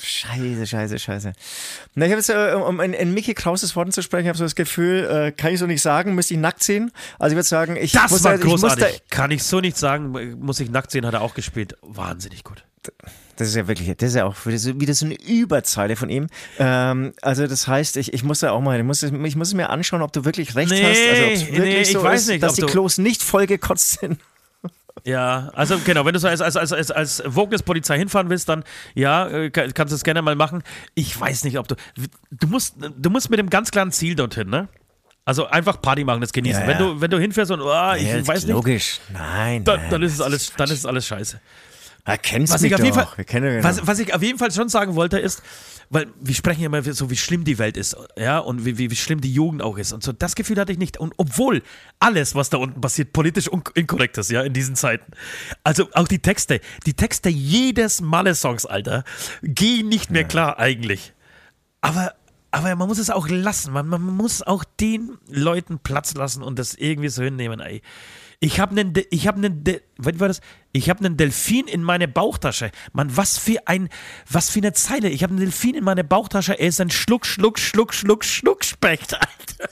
[0.00, 1.32] Scheiße, scheiße, scheiße.
[1.96, 4.44] Na, ich habe jetzt, äh, um in, in Mickey Krauses Worten zu sprechen, habe so
[4.44, 6.92] das Gefühl, äh, kann ich so nicht sagen, müsste ich nackt sehen.
[7.18, 8.84] Also ich würde sagen, ich das muss war da, großartig.
[8.84, 11.34] Ich muss da, kann ich so nicht sagen, muss ich nackt sehen, hat er auch
[11.34, 11.74] gespielt.
[11.82, 12.64] Wahnsinnig gut.
[13.38, 16.26] Das ist ja wirklich, das ist ja auch wieder so eine Überzeile von ihm.
[16.58, 19.70] Ähm, also das heißt, ich, ich muss ja auch mal, ich muss, ich muss mir
[19.70, 20.98] anschauen, ob du wirklich recht nee, hast.
[20.98, 24.18] Also wirklich nee, so ist, nicht, dass die Klos nicht vollgekotzt sind.
[25.04, 28.64] Ja, also genau, wenn du so als, als, als, als, als Vogels-Polizei hinfahren willst, dann
[28.96, 30.64] ja, äh, kannst du es gerne mal machen.
[30.96, 31.76] Ich weiß nicht, ob du.
[32.32, 34.66] Du musst, du musst mit dem ganz klaren Ziel dorthin, ne?
[35.24, 36.62] Also einfach Party machen, das genießen.
[36.62, 36.78] Ja, ja.
[36.78, 38.52] Wenn, du, wenn du hinfährst und oh, ich ja, weiß nicht.
[38.52, 38.98] Logisch.
[39.12, 39.62] Nein.
[39.62, 41.40] Dann, dann, ist es alles, dann ist es alles scheiße.
[42.06, 44.68] Ja, kennst was mich ich auf jeden Fall, was, was, ich auf jeden Fall schon
[44.68, 45.42] sagen wollte, ist,
[45.90, 48.90] weil wir sprechen ja immer so, wie schlimm die Welt ist, ja, und wie, wie,
[48.90, 49.92] wie schlimm die Jugend auch ist.
[49.92, 50.98] Und so, das Gefühl hatte ich nicht.
[50.98, 51.62] Und obwohl
[51.98, 55.12] alles, was da unten passiert, politisch inkorrekt ist, ja, in diesen Zeiten.
[55.64, 59.04] Also auch die Texte, die Texte jedes Malle-Songs, Alter,
[59.42, 60.28] gehen nicht mehr ja.
[60.28, 61.12] klar eigentlich.
[61.80, 62.14] Aber,
[62.50, 63.72] aber man muss es auch lassen.
[63.72, 67.82] Man, man muss auch den Leuten Platz lassen und das irgendwie so hinnehmen, ey.
[68.40, 69.64] Ich habe einen, ich habe einen,
[69.96, 70.40] was war das?
[70.70, 72.70] Ich habe einen Delfin in meine Bauchtasche.
[72.92, 73.88] Mann, was für ein,
[74.30, 75.08] was für eine Zeile.
[75.08, 76.58] Ich habe einen Delfin in meine Bauchtasche.
[76.58, 79.70] Er ist ein Schluck, Schluck, Schluck, Schluck, Schluckspecht, Alter.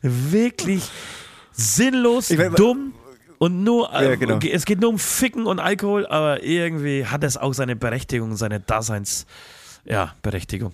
[0.00, 0.84] Wirklich
[1.52, 2.94] sinnlos, mein, dumm.
[3.38, 4.38] Und nur, ja, genau.
[4.38, 8.60] es geht nur um Ficken und Alkohol, aber irgendwie hat es auch seine Berechtigung, seine
[8.60, 9.26] Daseins,
[9.84, 10.72] ja, Berechtigung.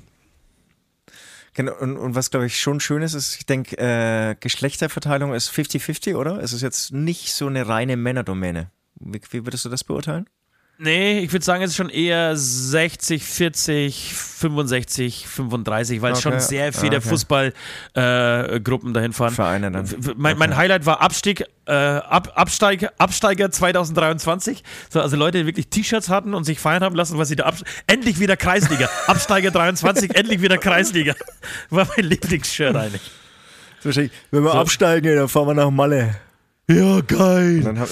[1.55, 5.51] Genau, und, und was glaube ich schon schön ist, ist, ich denke, äh, Geschlechterverteilung ist
[5.51, 6.41] 50-50, oder?
[6.43, 8.71] Es ist jetzt nicht so eine reine Männerdomäne.
[8.95, 10.29] Wie, wie würdest du das beurteilen?
[10.83, 16.23] Nee, ich würde sagen, es ist schon eher 60, 40, 65, 35, weil okay.
[16.23, 17.09] schon sehr viele okay.
[17.09, 19.35] Fußballgruppen äh, dahin fahren.
[19.35, 19.87] Vereine dann.
[20.17, 24.65] Mein, mein Highlight war Abstieg, äh, Ab, Absteiger, Absteiger 2023.
[24.89, 27.45] So, also Leute, die wirklich T-Shirts hatten und sich feiern haben lassen, was sie da
[27.45, 27.57] ab
[27.87, 28.89] Endlich wieder Kreisliga.
[29.07, 31.15] Absteiger 23, endlich wieder Kreisliga.
[31.69, 33.03] War mein Lieblingsshirt eigentlich.
[33.83, 34.59] Wenn wir so.
[34.59, 36.17] absteigen, dann fahren wir nach Malle.
[36.71, 37.87] Ja, geil.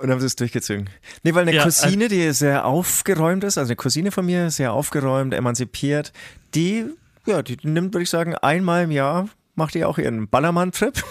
[0.00, 0.90] Und haben sie es durchgezogen.
[1.22, 4.72] Nee, weil eine ja, Cousine, die sehr aufgeräumt ist, also eine Cousine von mir, sehr
[4.72, 6.12] aufgeräumt, emanzipiert,
[6.54, 6.86] die,
[7.26, 11.02] ja, die nimmt, würde ich sagen, einmal im Jahr macht die auch ihren Ballermann-Trip.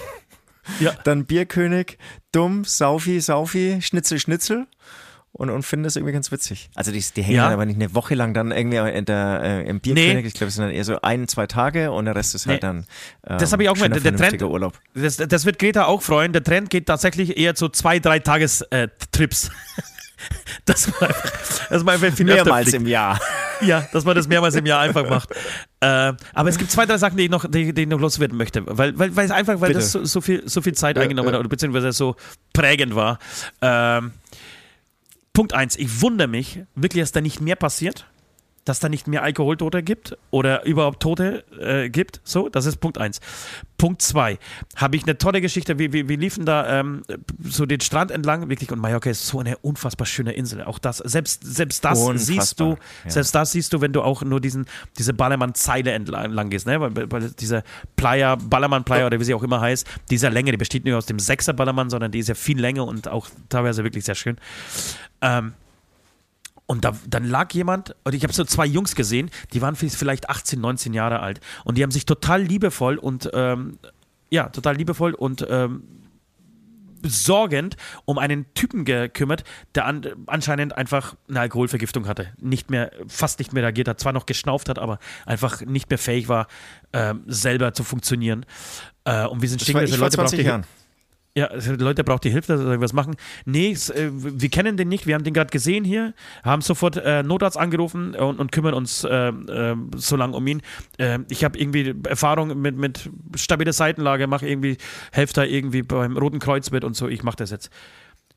[0.80, 0.94] Ja.
[1.04, 1.98] Dann Bierkönig,
[2.32, 4.68] Dumm, Saufi, Saufi, Schnitzel, Schnitzel
[5.36, 6.70] und, und finde das irgendwie ganz witzig.
[6.76, 7.50] Also die, die hängen ja.
[7.50, 10.22] aber nicht eine Woche lang dann irgendwie in der, äh, im Bierkönig.
[10.22, 10.28] Nee.
[10.28, 12.62] Ich glaube, es sind dann eher so ein, zwei Tage und der Rest ist halt
[12.62, 12.68] nee.
[12.68, 12.86] dann
[13.28, 14.04] ähm, Das habe ich auch gemeint.
[14.04, 14.74] Der Trend, Urlaub.
[14.94, 16.34] Das, das wird Greta auch freuen.
[16.34, 18.88] Der Trend geht tatsächlich eher zu zwei, drei Tages äh,
[20.66, 23.20] dass man einfach, dass man einfach viel Mehrmals im Jahr.
[23.62, 25.30] Ja, dass man das mehrmals im Jahr einfach macht.
[25.80, 28.38] Äh, aber es gibt zwei, drei Sachen, die ich noch, die, die ich noch loswerden
[28.38, 28.64] möchte.
[28.66, 29.80] Weil, weil, weil es einfach, weil Bitte.
[29.80, 32.18] das so, so, viel, so viel Zeit eingenommen hat, beziehungsweise so
[32.52, 33.20] prägend war.
[33.62, 34.12] Ähm,
[35.34, 38.06] Punkt eins, ich wundere mich wirklich, dass da nicht mehr passiert.
[38.66, 42.22] Dass da nicht mehr Alkoholtote gibt oder überhaupt Tote äh, gibt.
[42.24, 43.20] So, das ist Punkt eins.
[43.78, 44.40] Punkt zwei,
[44.78, 45.78] habe ich eine tolle Geschichte.
[45.78, 47.04] Wir, wir, wir liefen da ähm,
[47.44, 50.64] so den Strand entlang, wirklich, und Mallorca ist so eine unfassbar schöne Insel.
[50.64, 53.12] Auch das, selbst, selbst das Unfassbar, siehst du, ja.
[53.12, 54.66] selbst das siehst du, wenn du auch nur diesen,
[54.98, 56.80] diese Ballermann-Zeile entlang entlang gehst, ne?
[56.80, 57.64] Weil, weil diese
[57.98, 61.20] Playa, Ballermann-Playa oder wie sie auch immer heißt, dieser Länge, die besteht nicht aus dem
[61.20, 64.38] Sechser Ballermann, sondern die ist ja viel länger und auch teilweise wirklich sehr schön.
[65.22, 65.54] Ähm,
[66.66, 70.30] und da, dann lag jemand, und ich habe so zwei Jungs gesehen, die waren vielleicht
[70.30, 71.40] 18, 19 Jahre alt.
[71.66, 73.78] Und die haben sich total liebevoll und, ähm,
[74.30, 75.84] ja, total liebevoll und ähm,
[77.06, 79.44] sorgend um einen Typen gekümmert,
[79.76, 82.32] der an, anscheinend einfach eine Alkoholvergiftung hatte.
[82.40, 86.00] Nicht mehr, fast nicht mehr reagiert hat, zwar noch geschnauft hat, aber einfach nicht mehr
[86.00, 86.48] fähig war,
[86.94, 88.46] ähm, selber zu funktionieren.
[89.04, 90.64] Äh, und wir sind stehen Leute, braucht 20 ihr- Jahren.
[91.36, 93.16] Ja, Leute, braucht die Hilfe, dass wir irgendwas machen?
[93.46, 96.14] Nee, äh, wir kennen den nicht, wir haben den gerade gesehen hier,
[96.44, 100.62] haben sofort äh, Notarzt angerufen und, und kümmern uns äh, äh, so lange um ihn.
[100.98, 104.78] Äh, ich habe irgendwie Erfahrung mit, mit stabiler Seitenlage, mache irgendwie,
[105.12, 107.72] helfe da irgendwie beim Roten Kreuz mit und so, ich mache das jetzt.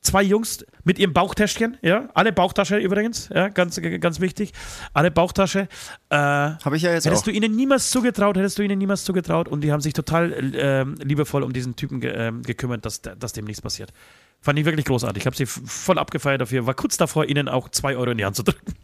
[0.07, 4.53] Zwei Jungs mit ihrem Bauchtäschchen, ja, alle Bauchtasche übrigens, ja, ganz, ganz wichtig,
[4.93, 5.67] alle Bauchtasche.
[6.11, 7.25] Äh, Habe ich ja jetzt Hättest auch.
[7.25, 10.95] du ihnen niemals zugetraut, hättest du ihnen niemals zugetraut und die haben sich total ähm,
[11.03, 13.93] liebevoll um diesen Typen ge ähm, gekümmert, dass, dass dem nichts passiert.
[14.41, 15.23] Fand ich wirklich großartig.
[15.23, 16.67] Ich habe sie voll abgefeiert dafür.
[16.67, 18.75] War kurz davor, ihnen auch zwei Euro in die Hand zu drücken.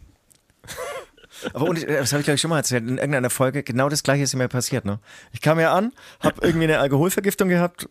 [1.54, 3.88] Aber und, äh, das habe ich glaube ich schon mal erzählt, in irgendeiner Folge, genau
[3.88, 4.84] das gleiche ist mir passiert.
[4.84, 4.98] Ne?
[5.32, 7.88] Ich kam ja an, habe irgendwie eine Alkoholvergiftung gehabt,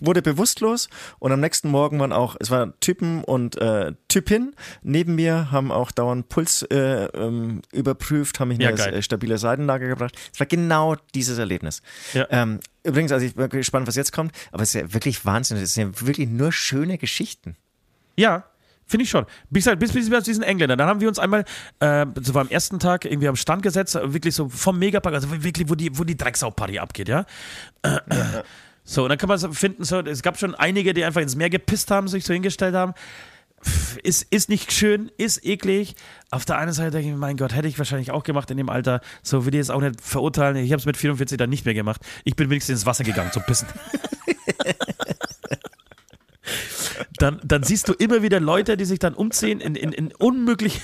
[0.00, 0.88] wurde bewusstlos
[1.18, 5.70] und am nächsten Morgen waren auch, es waren Typen und äh, Typin neben mir, haben
[5.72, 8.94] auch dauernd Puls äh, ähm, überprüft, haben mich in Ja, eine geil.
[8.94, 10.16] äh, stabile Seitenlage gebracht.
[10.32, 11.82] Es war genau dieses Erlebnis.
[12.14, 12.26] Ja.
[12.30, 15.56] Ähm, übrigens, also ich bin gespannt, was jetzt kommt, aber es ist ja wirklich Wahnsinn,
[15.58, 17.56] es sind ja wirklich nur schöne Geschichten.
[18.16, 18.44] Ja,
[18.86, 19.26] finde ich schon.
[19.50, 20.76] Bis, halt, bis, bis, bis diesen Engländer.
[20.76, 21.44] Dann haben wir uns einmal,
[21.80, 25.30] äh, so war am ersten Tag, irgendwie am Stand gesetzt, wirklich so vom Megapark, also
[25.44, 27.26] wirklich, wo die, wo die Drecksau-Party abgeht, ja.
[27.82, 27.98] Äh,
[28.90, 31.36] So, und dann kann man so finden, so, es gab schon einige, die einfach ins
[31.36, 32.94] Meer gepisst haben, sich so hingestellt haben.
[33.62, 35.94] Pff, Ist, ist nicht schön, ist eklig.
[36.30, 38.70] Auf der einen Seite denke ich mein Gott, hätte ich wahrscheinlich auch gemacht in dem
[38.70, 39.02] Alter.
[39.22, 40.56] So will ich jetzt auch nicht verurteilen.
[40.56, 42.00] Ich habe es mit 44 dann nicht mehr gemacht.
[42.24, 43.68] Ich bin wenigstens ins Wasser gegangen zum Pissen.
[47.18, 50.80] dann, dann siehst du immer wieder Leute, die sich dann umziehen in, in, in, unmöglich,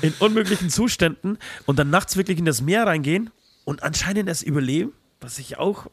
[0.00, 1.36] in unmöglichen Zuständen
[1.66, 3.28] und dann nachts wirklich in das Meer reingehen
[3.66, 5.88] und anscheinend es überleben, was ich auch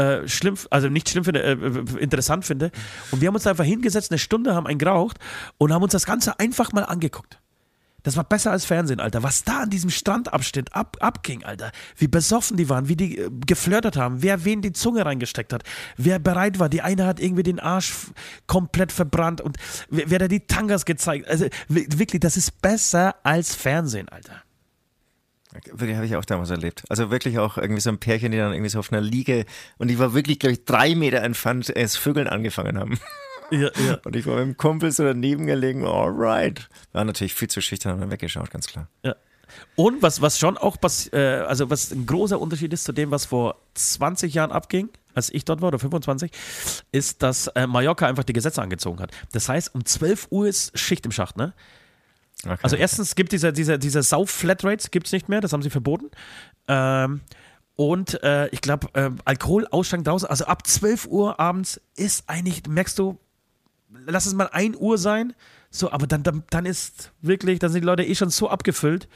[0.00, 2.70] äh, schlimm, also nicht schlimm finde, äh, interessant finde.
[3.10, 5.18] Und wir haben uns einfach hingesetzt, eine Stunde, haben einen geraucht
[5.58, 7.38] und haben uns das Ganze einfach mal angeguckt.
[8.02, 9.22] Das war besser als Fernsehen, Alter.
[9.22, 11.70] Was da an diesem Strandabschnitt ab, abging, Alter.
[11.98, 15.64] Wie besoffen die waren, wie die äh, geflirtet haben, wer wen die Zunge reingesteckt hat,
[15.98, 16.70] wer bereit war.
[16.70, 17.92] Die eine hat irgendwie den Arsch
[18.46, 19.58] komplett verbrannt und
[19.90, 21.28] wer, wer da die Tangas gezeigt.
[21.28, 24.42] Also wi- wirklich, das ist besser als Fernsehen, Alter.
[25.72, 26.84] Wirklich habe ich auch damals erlebt.
[26.88, 29.46] Also wirklich auch irgendwie so ein Pärchen, die dann irgendwie so auf einer Liege
[29.78, 32.98] und die war wirklich, glaube ich, drei Meter entfernt, es Vögeln angefangen haben.
[33.50, 33.98] Ja, ja.
[34.04, 36.68] Und ich war mit dem Kumpel so daneben gelegen, alright.
[36.92, 38.86] War natürlich viel zu schüchtern und dann weggeschaut, ganz klar.
[39.02, 39.16] Ja.
[39.74, 43.10] Und was, was schon auch, pass, äh, also was ein großer Unterschied ist zu dem,
[43.10, 46.30] was vor 20 Jahren abging, als ich dort war, oder 25,
[46.92, 49.10] ist, dass äh, Mallorca einfach die Gesetze angezogen hat.
[49.32, 51.52] Das heißt, um 12 Uhr ist Schicht im Schacht, ne?
[52.44, 52.58] Okay.
[52.62, 56.10] Also erstens gibt diese, diese, diese Sau-Flatrates gibt's nicht mehr, das haben sie verboten.
[56.68, 57.20] Ähm,
[57.76, 62.98] und äh, ich glaube, äh, Alkoholausschank draußen, also ab 12 Uhr abends ist eigentlich, merkst
[62.98, 63.18] du,
[64.06, 65.34] lass es mal 1 Uhr sein,
[65.70, 69.08] so, aber dann, dann, dann ist wirklich, dann sind die Leute eh schon so abgefüllt,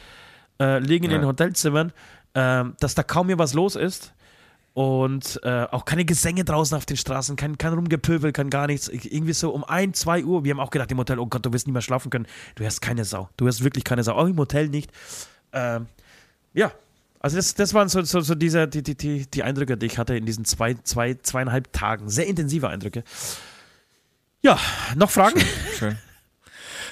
[0.60, 1.18] äh, liegen in Ja.
[1.18, 1.92] den Hotelzimmern,
[2.34, 4.12] ähm, dass da kaum mehr was los ist.
[4.74, 8.88] Und äh, auch keine Gesänge draußen auf den Straßen, kein, kein Rumgepöbel, kein gar nichts.
[8.88, 10.42] Ich- Irgendwie so um 1, 2 Uhr.
[10.44, 12.26] Wir haben auch gedacht im Hotel, oh Gott, du wirst nie mehr schlafen können.
[12.56, 13.28] Du hast keine Sau.
[13.36, 14.14] Du hast wirklich keine Sau.
[14.14, 14.90] Auch im Hotel nicht.
[15.52, 15.86] Ähm,
[16.54, 16.72] ja,
[17.20, 19.96] also das, das waren so, so, so diese, die, die, die, die Eindrücke, die ich
[19.96, 22.08] hatte in diesen zwei, zwei, zweieinhalb Tagen.
[22.10, 23.04] Sehr intensive Eindrücke.
[24.42, 24.58] Ja,
[24.96, 25.40] noch Fragen?
[25.78, 25.96] Schön.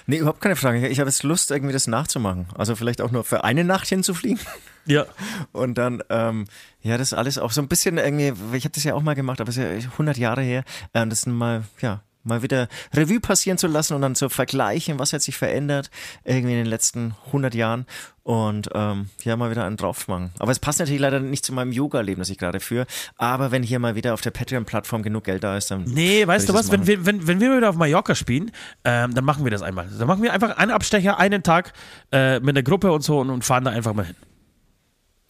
[0.07, 0.89] Nee, überhaupt keine Frage.
[0.89, 2.47] Ich habe jetzt Lust, irgendwie das nachzumachen.
[2.55, 4.41] Also vielleicht auch nur für eine Nacht hinzufliegen.
[4.87, 5.07] Ja.
[5.53, 6.47] Und dann, ähm,
[6.83, 9.41] ja, das alles auch so ein bisschen irgendwie, ich habe das ja auch mal gemacht,
[9.41, 13.21] aber es ist ja 100 Jahre her, ähm, das sind mal, ja, mal wieder Revue
[13.21, 15.91] passieren zu lassen und dann zu vergleichen, was hat sich verändert
[16.25, 17.87] irgendwie in den letzten 100 Jahren
[18.25, 20.31] und ähm, hier mal wieder einen drauf machen.
[20.39, 22.87] Aber es passt natürlich leider nicht zu meinem Yoga-Leben, das ich gerade führe.
[23.17, 25.85] Aber wenn hier mal wieder auf der Patreon-Plattform genug Geld da ist, dann.
[25.85, 26.71] Nee, weißt du was?
[26.71, 28.53] Wenn wir, wenn, wenn wir wieder auf Mallorca spielen,
[28.85, 29.89] ähm, dann machen wir das einmal.
[29.89, 31.73] Dann machen wir einfach einen Abstecher, einen Tag
[32.13, 34.17] äh, mit einer Gruppe und so und, und fahren da einfach mal hin.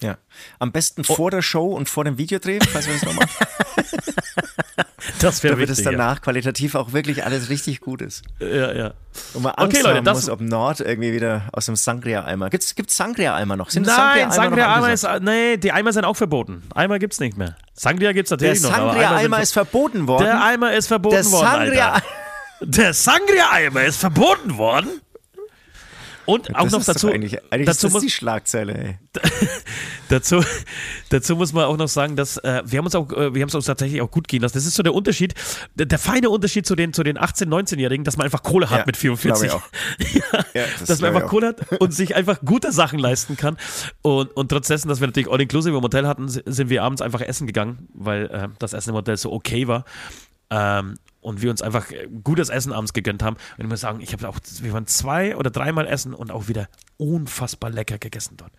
[0.02, 0.18] Ja.
[0.58, 1.14] Am besten oh.
[1.14, 3.30] vor der Show und vor dem Videodreh, falls wir das noch machen.
[5.20, 6.20] das wäre Damit es danach ja.
[6.20, 8.22] qualitativ auch wirklich alles richtig gut ist.
[8.40, 8.94] Ja, ja.
[9.34, 12.50] Und man Angst okay, Leute, haben muss, ob Nord irgendwie wieder aus dem Sangria-Eimer.
[12.50, 13.70] Gibt es Sangria-Eimer noch?
[13.70, 16.62] Sind Nein, Sangria-Eimer ist, nee, die Eimer sind auch verboten.
[16.74, 17.56] Eimer gibt es nicht mehr.
[17.74, 18.76] Sangria gibt es natürlich der noch.
[18.76, 20.24] Der Sangria-Eimer ist verboten worden.
[20.24, 22.06] Der Eimer ist verboten der worden, Sangria Alter.
[22.60, 25.00] Der Sangria-Eimer ist verboten worden?
[26.26, 27.08] Und auch das noch dazu.
[27.08, 28.98] Eigentlich, eigentlich dazu ist das die Schlagzeile, ey.
[30.08, 30.42] dazu,
[31.08, 33.48] dazu muss man auch noch sagen, dass äh, wir haben uns auch, äh, wir haben
[33.48, 34.54] es uns tatsächlich auch gut gehen lassen.
[34.54, 35.34] Das ist so der Unterschied,
[35.74, 38.80] der, der feine Unterschied zu den, zu den 18-, 19-Jährigen, dass man einfach Kohle hat
[38.80, 39.48] ja, mit 44.
[39.48, 39.62] Ich auch.
[39.98, 43.56] ja, ja, das dass man einfach Kohle hat und sich einfach gute Sachen leisten kann.
[44.02, 47.20] Und, und trotz dessen, dass wir natürlich All-Inclusive im Hotel hatten, sind wir abends einfach
[47.20, 49.84] essen gegangen, weil äh, das Essen im Hotel so okay war.
[50.50, 53.36] Ähm, und wir uns einfach äh, gutes Essen abends gegönnt haben.
[53.56, 56.48] Und ich muss sagen, ich habe auch, wir waren zwei oder dreimal essen und auch
[56.48, 56.68] wieder
[56.98, 58.52] unfassbar lecker gegessen dort.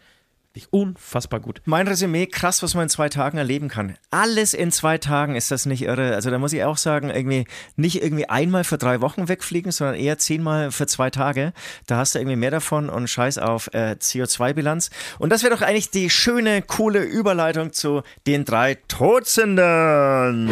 [0.53, 1.61] Wirklich unfassbar gut.
[1.65, 3.95] Mein Resümee, krass, was man in zwei Tagen erleben kann.
[4.11, 6.13] Alles in zwei Tagen ist das nicht irre.
[6.13, 7.45] Also da muss ich auch sagen, irgendwie
[7.75, 11.53] nicht irgendwie einmal für drei Wochen wegfliegen, sondern eher zehnmal für zwei Tage.
[11.87, 14.91] Da hast du irgendwie mehr davon und scheiß auf äh, CO2-Bilanz.
[15.17, 20.51] Und das wäre doch eigentlich die schöne, coole Überleitung zu den drei Todsündern.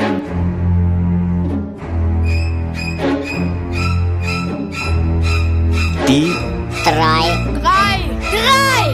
[6.11, 6.35] Die
[6.83, 7.23] drei.
[7.61, 8.11] Drei.
[8.35, 8.91] Drei.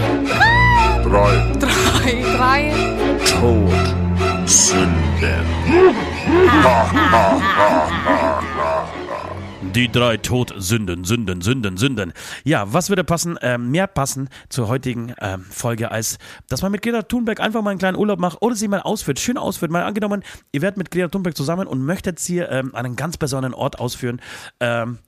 [1.01, 1.33] Drei.
[1.57, 2.13] Drei.
[2.37, 2.69] Drei.
[3.25, 4.85] Todsünden.
[9.73, 12.13] Die drei Todsünden, Sünden, Sünden, Sünden.
[12.43, 16.83] Ja, was würde passen, äh, mehr passen zur heutigen äh, Folge, als dass man mit
[16.83, 19.71] Greta Thunberg einfach mal einen kleinen Urlaub macht oder sie mal ausführt, schön ausführt.
[19.71, 23.17] Mal angenommen, ihr werdet mit Greta Thunberg zusammen und möchtet sie ähm, an einen ganz
[23.17, 24.21] besonderen Ort ausführen.
[24.59, 24.99] Ähm,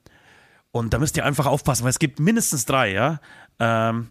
[0.72, 3.20] und da müsst ihr einfach aufpassen, weil es gibt mindestens drei, ja.
[3.58, 4.10] Ähm,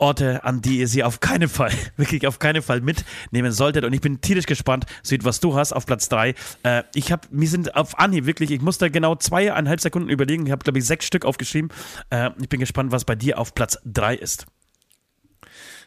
[0.00, 3.84] Orte, an die ihr sie auf keinen Fall, wirklich auf keinen Fall mitnehmen solltet.
[3.84, 6.34] Und ich bin tierisch gespannt, Süd, was du hast auf Platz 3.
[6.62, 10.46] Äh, ich habe, mir sind auf Anhieb wirklich, ich musste genau zweieinhalb Sekunden überlegen.
[10.46, 11.70] Ich habe, glaube ich, sechs Stück aufgeschrieben.
[12.10, 14.46] Äh, ich bin gespannt, was bei dir auf Platz 3 ist.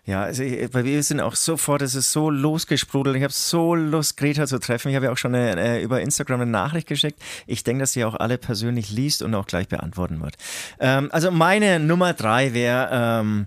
[0.04, 3.16] Ja, also bei mir sind auch sofort, es ist so losgesprudelt.
[3.16, 4.90] Ich habe so Lust, Greta zu treffen.
[4.90, 7.22] Ich habe ja auch schon eine, äh, über Instagram eine Nachricht geschickt.
[7.46, 10.38] Ich denke, dass sie auch alle persönlich liest und auch gleich beantworten wird.
[10.80, 13.46] Ähm, also meine Nummer drei wäre ähm,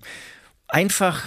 [0.75, 1.23] einfach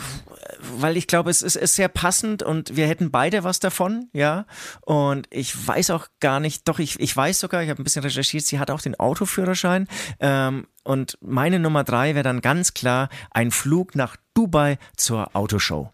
[0.80, 4.44] weil ich glaube, es ist, ist, sehr passend und wir hätten beide was davon, ja.
[4.82, 8.02] Und ich weiß auch gar nicht, doch, ich, ich weiß sogar, ich habe ein bisschen
[8.02, 9.88] recherchiert, sie hat auch den Autoführerschein.
[10.20, 15.92] Ähm, und meine Nummer drei wäre dann ganz klar ein Flug nach Dubai zur Autoshow.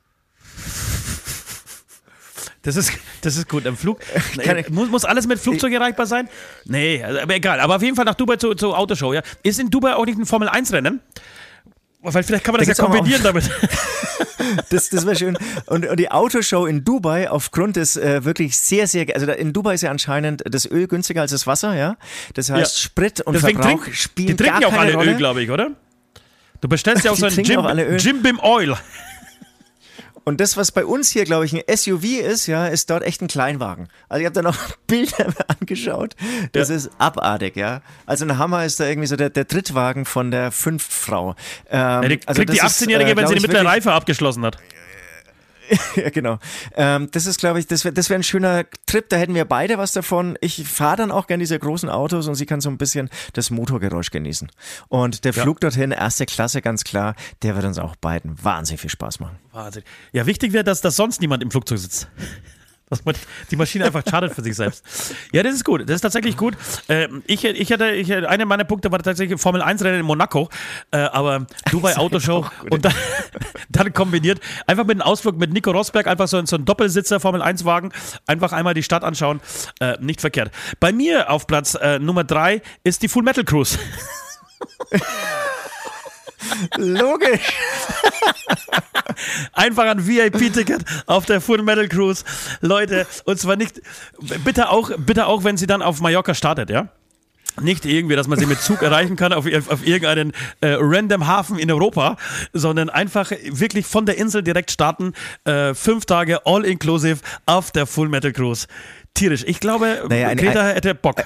[2.62, 3.66] Das ist, das ist gut.
[3.66, 4.00] Im Flug.
[4.36, 6.28] Nee, muss, muss alles mit Flugzeug erreichbar sein?
[6.64, 7.60] Nee, aber egal.
[7.60, 9.22] Aber auf jeden Fall nach Dubai zur, zur Autoshow, ja.
[9.42, 11.00] Ist in Dubai auch nicht ein Formel-1-Rennen?
[12.04, 13.50] Weil vielleicht kann man das da ja kombinieren damit.
[14.70, 15.38] das das wäre schön.
[15.66, 19.74] Und, und, die Autoshow in Dubai, aufgrund des äh, wirklich sehr, sehr, also in Dubai
[19.74, 21.96] ist ja anscheinend das Öl günstiger als das Wasser, ja.
[22.34, 22.82] Das heißt, ja.
[22.82, 25.12] Sprit und Deswegen Verbrauch trink, spielen Die trinken ja auch alle Rolle.
[25.12, 25.70] Öl, glaube ich, oder?
[26.60, 28.76] Du bestellst ja auch so ein Jim, Jim Bim Oil.
[30.24, 33.20] Und das, was bei uns hier, glaube ich, ein SUV ist, ja, ist dort echt
[33.20, 33.88] ein Kleinwagen.
[34.08, 34.56] Also ich habe da noch
[34.86, 36.16] Bilder angeschaut.
[36.52, 36.76] Das ja.
[36.76, 37.82] ist abartig, ja.
[38.06, 41.36] Also ein Hammer ist da irgendwie so der, der Drittwagen von der Fünftfrau.
[41.70, 44.56] Ähm, ja, die also kriegt die 18-Jährige, äh, wenn sie die mittlere Reife abgeschlossen hat.
[45.96, 46.38] ja, genau.
[46.74, 49.08] Ähm, das ist, glaube ich, das wäre das wär ein schöner Trip.
[49.08, 50.36] Da hätten wir beide was davon.
[50.40, 53.50] Ich fahre dann auch gerne diese großen Autos und sie kann so ein bisschen das
[53.50, 54.50] Motorgeräusch genießen.
[54.88, 55.42] Und der ja.
[55.42, 59.38] Flug dorthin, erste Klasse, ganz klar, der wird uns auch beiden wahnsinnig viel Spaß machen.
[59.52, 59.82] Wahnsinn.
[60.12, 62.08] Ja, wichtig wäre, dass, dass sonst niemand im Flugzeug sitzt
[62.88, 63.14] dass man
[63.50, 64.84] die Maschine einfach schadet für sich selbst.
[65.32, 65.82] Ja, das ist gut.
[65.82, 66.54] Das ist tatsächlich gut.
[66.88, 70.48] Äh, ich, ich, hatte, ich einer meiner Punkte war tatsächlich Formel 1 Rennen in Monaco,
[70.90, 72.94] äh, aber Dubai Autoshow und dann,
[73.68, 77.42] dann, kombiniert einfach mit einem Ausflug mit Nico Rosberg, einfach so, so ein Doppelsitzer Formel
[77.42, 77.92] 1 Wagen,
[78.26, 79.40] einfach einmal die Stadt anschauen.
[79.80, 80.50] Äh, nicht verkehrt.
[80.80, 83.78] Bei mir auf Platz äh, Nummer 3 ist die Full Metal Cruise.
[86.76, 87.52] Logisch.
[89.52, 92.24] Einfach ein VIP-Ticket auf der Full Metal Cruise.
[92.60, 93.80] Leute, und zwar nicht,
[94.44, 96.88] bitte auch, bitte auch, wenn sie dann auf Mallorca startet, ja?
[97.60, 101.58] Nicht irgendwie, dass man sie mit Zug erreichen kann auf, auf irgendeinen äh, random Hafen
[101.58, 102.16] in Europa,
[102.52, 105.12] sondern einfach wirklich von der Insel direkt starten.
[105.44, 108.66] Äh, fünf Tage all inclusive auf der Full Metal Cruise.
[109.14, 109.44] Tierisch.
[109.46, 111.24] Ich glaube, naja, Greta hätte Bock.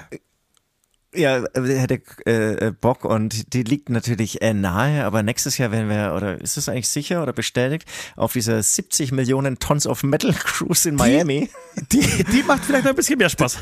[1.14, 6.12] Ja, hätte äh, Bock und die liegt natürlich äh, nahe, aber nächstes Jahr werden wir,
[6.14, 10.86] oder ist das eigentlich sicher oder bestätigt, auf dieser 70 Millionen Tons of Metal Cruise
[10.86, 11.48] in Miami.
[11.92, 13.58] Die, die macht vielleicht noch ein bisschen mehr Spaß.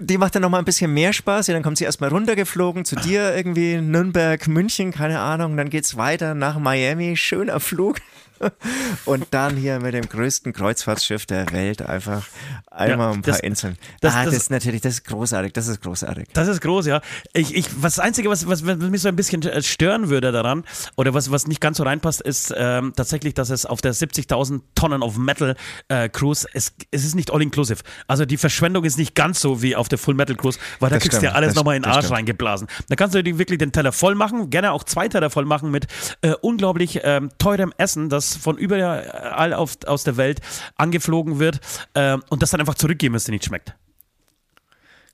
[0.00, 1.46] Die macht dann noch mal ein bisschen mehr Spaß.
[1.46, 5.56] Ja, dann kommt sie erstmal runtergeflogen zu dir irgendwie Nürnberg, München, keine Ahnung.
[5.56, 7.16] Dann geht's weiter nach Miami.
[7.16, 7.98] Schöner Flug.
[9.04, 12.26] Und dann hier mit dem größten Kreuzfahrtschiff der Welt einfach
[12.70, 13.76] einmal ja, ein paar das, Inseln.
[14.00, 16.28] Das, ah, das, das, ist natürlich, das ist großartig, das ist großartig.
[16.32, 17.00] Das ist groß, ja.
[17.32, 20.32] Ich, ich, was das Einzige, was, was, was mich so ein bisschen äh, stören würde
[20.32, 20.64] daran,
[20.96, 24.60] oder was, was nicht ganz so reinpasst, ist ähm, tatsächlich, dass es auf der 70.000
[24.74, 25.56] Tonnen of Metal
[25.88, 27.82] äh, Cruise, es, es ist nicht all-inclusive.
[28.06, 30.98] Also die Verschwendung ist nicht ganz so wie auf der Full Metal Cruise, weil da
[30.98, 32.18] kriegst du ja alles nochmal in den Arsch stimmt.
[32.18, 32.68] reingeblasen.
[32.88, 35.86] Da kannst du wirklich den Teller voll machen, gerne auch zwei Teller voll machen mit
[36.22, 40.40] äh, unglaublich ähm, teurem Essen, das von überall auf, aus der Welt
[40.76, 41.60] angeflogen wird
[41.94, 43.74] äh, und das dann einfach zurückgeben, wenn es dir nicht schmeckt.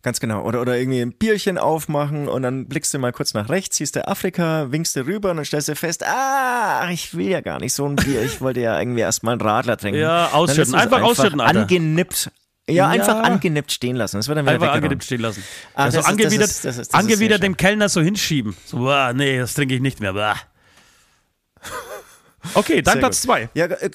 [0.02, 0.44] Ganz genau.
[0.44, 3.96] Oder, oder irgendwie ein Bierchen aufmachen und dann blickst du mal kurz nach rechts, siehst
[3.96, 7.58] du Afrika, winkst du rüber und dann stellst du fest, ah, ich will ja gar
[7.58, 8.22] nicht so ein Bier.
[8.22, 10.00] Ich wollte ja irgendwie erstmal einen Radler trinken.
[10.00, 10.74] Ja, ausschütten.
[10.74, 11.62] Einfach, einfach ausschütten, Alter.
[11.62, 12.30] Angenippt.
[12.68, 14.18] Ja, ja, einfach angenippt stehen lassen.
[14.18, 15.42] Das wird dann wieder Einfach angenippt stehen lassen.
[15.74, 18.56] Ah, also angewidert, das ist, das ist, das angewidert dem Kellner so hinschieben.
[18.66, 20.12] So, boah, nee, das trinke ich nicht mehr.
[20.12, 20.36] Boah.
[22.54, 23.24] Okay, dann Sehr Platz gut.
[23.24, 23.48] zwei.
[23.54, 23.90] Ja, äh,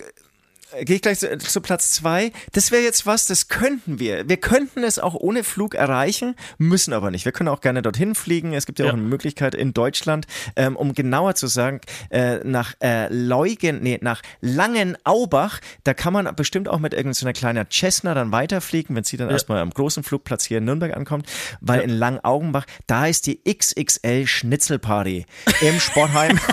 [0.82, 2.32] gehe ich gleich zu, zu Platz zwei.
[2.52, 4.28] Das wäre jetzt was, das könnten wir.
[4.28, 7.26] Wir könnten es auch ohne Flug erreichen, müssen aber nicht.
[7.26, 8.54] Wir können auch gerne dorthin fliegen.
[8.54, 8.92] Es gibt ja, ja.
[8.92, 10.26] auch eine Möglichkeit in Deutschland,
[10.56, 15.60] ähm, um genauer zu sagen, äh, nach äh, Leugen, nee, nach Langenaubach.
[15.84, 19.34] Da kann man bestimmt auch mit irgendeiner kleinen Cessna dann weiterfliegen, wenn sie dann ja.
[19.34, 21.28] erstmal am großen Flugplatz hier in Nürnberg ankommt,
[21.62, 21.84] weil ja.
[21.84, 25.26] in Langenaugenbach, da ist die XXL Schnitzelparty
[25.62, 26.40] im Sportheim.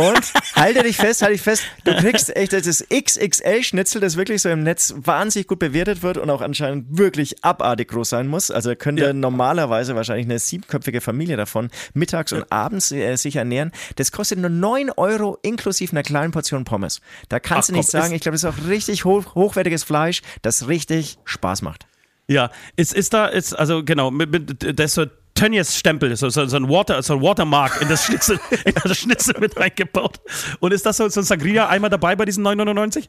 [0.00, 4.48] Und halte dich fest, halte dich fest, du kriegst echt das XXL-Schnitzel, das wirklich so
[4.48, 8.50] im Netz wahnsinnig gut bewertet wird und auch anscheinend wirklich abartig groß sein muss.
[8.50, 9.12] Also könnte ja.
[9.12, 13.72] normalerweise wahrscheinlich eine siebenköpfige Familie davon mittags und abends äh, sich ernähren.
[13.96, 17.00] Das kostet nur 9 Euro inklusive einer kleinen Portion Pommes.
[17.28, 19.84] Da kannst Ach, du nicht komm, sagen, ich glaube, das ist auch richtig hoch, hochwertiges
[19.84, 21.86] Fleisch, das richtig Spaß macht.
[22.26, 24.94] Ja, ist, ist da, ist, also genau, mit, mit, das
[25.42, 29.34] ist so so, so, ein Water, so ein Watermark in das Schnitzel, in das Schnitzel
[29.40, 30.20] mit reingebaut.
[30.60, 33.08] Und ist das so, so ein Sangria einmal dabei bei diesen 9,99?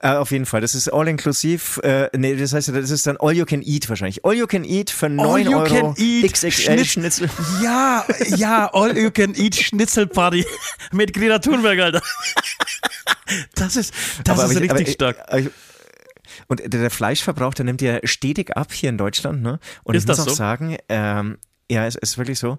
[0.00, 0.60] Äh, auf jeden Fall.
[0.60, 1.80] Das ist all inklusiv.
[1.82, 4.24] Äh, nee, das heißt, das ist dann all you can eat wahrscheinlich.
[4.24, 5.94] All you can eat für 9 all you Euro.
[5.94, 7.30] Can eat XXL Schnitz Schnitzel.
[7.62, 8.04] Ja,
[8.36, 10.46] ja, all you can eat Schnitzelparty
[10.92, 12.02] mit Greta Thunberg, Alter.
[13.54, 13.92] Das ist,
[14.24, 15.18] das aber ist ich, richtig stark.
[15.36, 15.52] Ich, ich,
[16.48, 19.42] und der Fleischverbrauch, der nimmt ja stetig ab hier in Deutschland.
[19.42, 19.58] Ne?
[19.84, 20.34] Und ist ich muss auch so?
[20.34, 21.38] sagen, ähm,
[21.70, 22.56] ja, es ist wirklich so.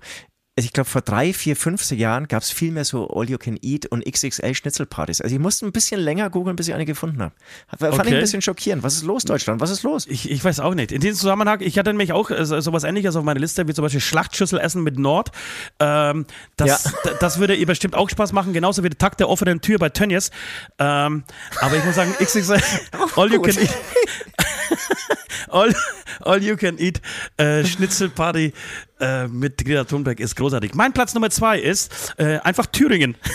[0.59, 3.37] Also ich glaube, vor drei, vier, fünf Jahren gab es viel mehr so All You
[3.37, 5.21] Can Eat und XXL Schnitzelpartys.
[5.21, 7.33] Also ich musste ein bisschen länger googeln, bis ich eine gefunden habe.
[7.77, 8.09] Fand okay.
[8.09, 8.83] ich ein bisschen schockierend.
[8.83, 9.61] Was ist los, Deutschland?
[9.61, 10.05] Was ist los?
[10.05, 10.91] Ich, ich weiß auch nicht.
[10.91, 13.83] In diesem Zusammenhang, ich hatte nämlich auch äh, sowas ähnliches auf meiner Liste, wie zum
[13.83, 15.31] Beispiel Schlachtschüssel essen mit Nord.
[15.79, 16.25] Ähm,
[16.57, 17.13] das, ja.
[17.21, 19.87] das würde ihr bestimmt auch Spaß machen, genauso wie der Tag der offenen Tür bei
[19.87, 20.29] Tönnies.
[20.77, 21.23] Ähm,
[21.61, 22.59] aber ich muss sagen, XXL
[23.15, 23.69] All You Can Eat.
[25.49, 25.73] all,
[26.21, 27.01] all You Can Eat
[27.37, 28.53] äh, Schnitzelparty
[28.99, 30.73] äh, mit Greta Thunberg ist großartig.
[30.73, 33.15] Mein Platz Nummer zwei ist äh, einfach Thüringen.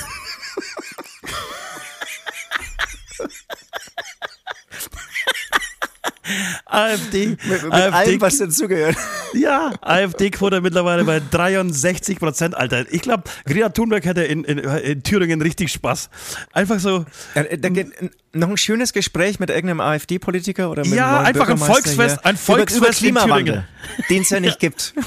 [6.66, 7.26] AfD.
[7.28, 8.96] Mit, mit AfD, allem, was dazugehört.
[9.34, 12.86] Ja, AfD-Quote mittlerweile bei 63 Prozent, Alter.
[12.92, 16.08] Ich glaube, Greta Thunberg hätte in, in, in, Thüringen richtig Spaß.
[16.52, 17.04] Einfach so.
[17.34, 17.92] Ja, da geht
[18.34, 22.76] noch ein schönes Gespräch mit irgendeinem AfD-Politiker oder mit Ja, einfach ein Volksfest, ein Volksfest
[22.76, 23.68] über, über Klimawandel,
[24.10, 24.94] den es ja nicht gibt.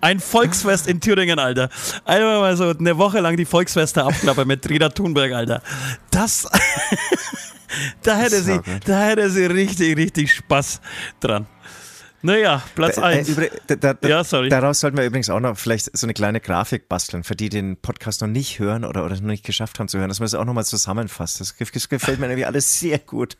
[0.00, 1.68] Ein Volksfest in Thüringen, Alter.
[2.04, 5.62] Einmal mal so eine Woche lang die Volksfeste abklappern mit Greta Thunberg, Alter.
[6.10, 6.48] Das.
[8.02, 10.80] da hätte sie, da hätte sie richtig, richtig Spaß
[11.18, 11.46] dran.
[12.22, 13.38] Naja, Platz 1.
[13.38, 13.48] Äh,
[14.06, 14.50] ja, sorry.
[14.50, 17.78] Daraus sollten wir übrigens auch noch vielleicht so eine kleine Grafik basteln, für die den
[17.78, 20.34] Podcast noch nicht hören oder, oder noch nicht geschafft haben zu hören, dass man das
[20.34, 21.40] auch nochmal zusammenfasst.
[21.40, 23.38] Das, das gefällt mir irgendwie alles sehr gut.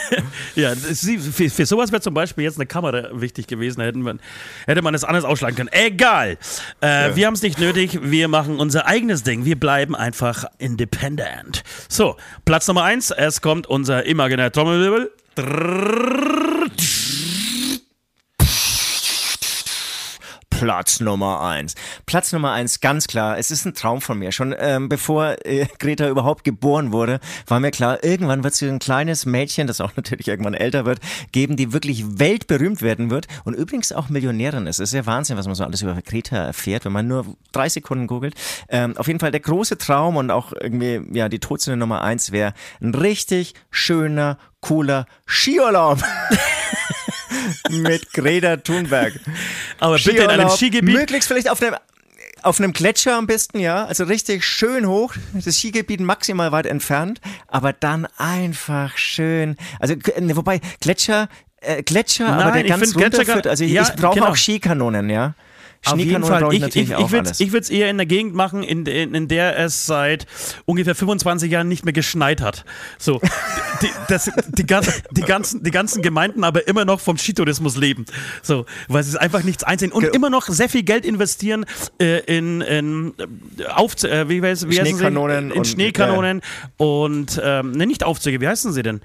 [0.54, 4.20] ja, für, für sowas wäre zum Beispiel jetzt eine Kamera wichtig gewesen, hätte man,
[4.66, 5.70] hätte man es anders ausschlagen können.
[5.72, 6.36] Egal.
[6.82, 7.16] Äh, ja.
[7.16, 9.46] Wir haben es nicht nötig, wir machen unser eigenes Ding.
[9.46, 11.62] Wir bleiben einfach independent.
[11.88, 15.12] So, Platz Nummer 1, es kommt unser imaginär Trommelwirbel.
[20.58, 21.76] Platz Nummer eins.
[22.04, 23.38] Platz Nummer eins, ganz klar.
[23.38, 24.32] Es ist ein Traum von mir.
[24.32, 28.80] Schon ähm, bevor äh, Greta überhaupt geboren wurde, war mir klar, irgendwann wird sie ein
[28.80, 30.98] kleines Mädchen, das auch natürlich irgendwann älter wird,
[31.30, 34.80] geben, die wirklich weltberühmt werden wird und übrigens auch Millionärin ist.
[34.80, 37.68] Es ist ja Wahnsinn, was man so alles über Greta erfährt, wenn man nur drei
[37.68, 38.34] Sekunden googelt.
[38.68, 42.32] Ähm, auf jeden Fall der große Traum und auch irgendwie, ja, die Todsünde Nummer eins
[42.32, 46.02] wäre ein richtig schöner, cooler Skiurlaub.
[47.70, 49.14] mit Greta Thunberg.
[49.78, 50.94] Aber bitte in einem Skigebiet.
[50.94, 51.76] Möglichst vielleicht auf einem
[52.42, 53.84] auf einem Gletscher am besten, ja.
[53.86, 59.56] Also richtig schön hoch, das Skigebiet maximal weit entfernt, aber dann einfach schön.
[59.80, 61.28] Also, ne, wobei, Gletscher,
[61.60, 63.46] äh, Gletscher, aber Nein, der ich ganz runterführt.
[63.48, 64.28] Also ich, ja, ich brauche genau.
[64.28, 65.34] auch Skikanonen, ja.
[65.86, 67.40] Schneekanonen brauche ich Ich, natürlich ich, auch ich würde alles.
[67.40, 70.26] ich würd's eher in der Gegend machen, in, in, in der es seit
[70.64, 72.64] ungefähr 25 Jahren nicht mehr geschneit hat.
[72.98, 73.20] So,
[73.82, 78.04] die, das, die, ganzen, die, ganzen, die ganzen Gemeinden aber immer noch vom Skitourismus leben.
[78.42, 81.64] So, weil sie es einfach nichts einsehen und Ge- immer noch sehr viel Geld investieren
[82.00, 83.14] äh, in, in
[83.58, 84.90] äh, Auf, äh, wie, weiß, wie heißen sie?
[84.98, 86.40] Schneekanonen in und- Schneekanonen
[86.76, 89.00] und ähm, ne, nicht Aufzüge, wie heißen sie denn?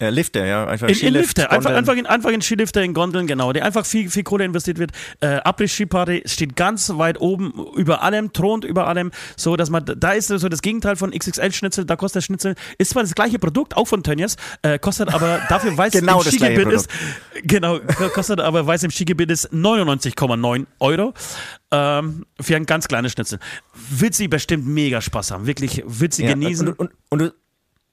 [0.00, 0.66] Äh, Lifte, ja.
[0.66, 3.60] Einfach In, in Skilift, Lifte, einfach, einfach, in, einfach in Skilifte, in Gondeln, genau, die
[3.60, 4.92] einfach viel, viel Kohle investiert wird.
[5.20, 10.12] Äh, Abriss-Skiparty steht ganz weit oben über allem, thront über allem, so dass man, da
[10.12, 13.76] ist so das Gegenteil von XXL-Schnitzel, da kostet der Schnitzel, ist zwar das gleiche Produkt,
[13.76, 16.88] auch von Tönnies, äh, kostet aber dafür, weil es Genau im Skigebiet ist,
[17.42, 17.78] genau,
[18.14, 21.14] kostet aber, weil es im Skigebiet ist, 99,9 Euro.
[21.72, 23.38] Ähm, für ein ganz kleines Schnitzel.
[23.90, 25.46] Wird sie bestimmt mega Spaß haben.
[25.46, 26.66] Wirklich, wird sie Ja, genießen.
[26.66, 27.32] Und, und, und,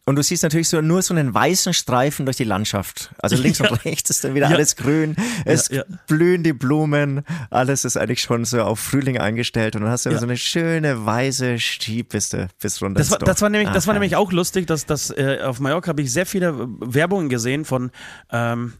[0.07, 3.11] und du siehst natürlich so nur so einen weißen Streifen durch die Landschaft.
[3.21, 3.69] Also links Ja.
[3.69, 4.55] und rechts ist dann wieder Ja.
[4.55, 5.17] alles grün.
[5.43, 5.83] Es ja.
[6.07, 7.23] blühen die Blumen.
[7.49, 9.75] Alles ist eigentlich schon so auf Frühling eingestellt.
[9.75, 10.17] Und dann hast du Ja.
[10.17, 12.99] so eine schöne weiße Skipiste bis runter.
[12.99, 15.59] Das war, das war nämlich, das Ah, war nämlich auch lustig, dass, dass äh, auf
[15.59, 17.91] Mallorca habe ich sehr viele Werbungen gesehen von,
[18.31, 18.73] ähm,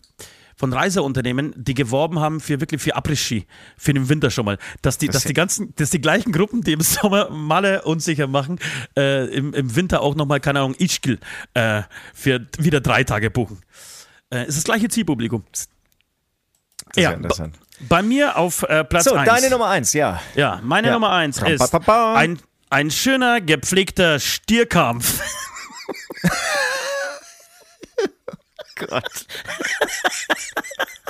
[0.58, 3.46] von Reiseunternehmen, die geworben haben für wirklich für Après-Ski,
[3.78, 4.58] für den Winter schon mal.
[4.82, 8.28] Dass die, Das dass die ganzen, dass die gleichen Gruppen, die im Sommer Malle unsicher
[8.28, 8.60] machen,
[8.98, 11.20] äh, im, im Winter auch nochmal, keine Ahnung, Ischgl
[11.54, 11.84] äh,
[12.14, 13.62] für wieder drei Tage buchen.
[14.32, 15.44] Äh, ist das gleiche Zielpublikum.
[15.52, 15.68] Das
[16.96, 17.56] Ja, interessant.
[17.88, 19.30] Bei mir auf äh, Platz So, 1.
[19.30, 20.20] deine Nummer eins, ja.
[20.36, 20.94] Ja, meine Ja.
[20.94, 22.40] Nummer eins Ram, ist ein,
[22.72, 25.22] ein schöner, gepflegter Stierkampf.
[28.88, 29.26] Gott.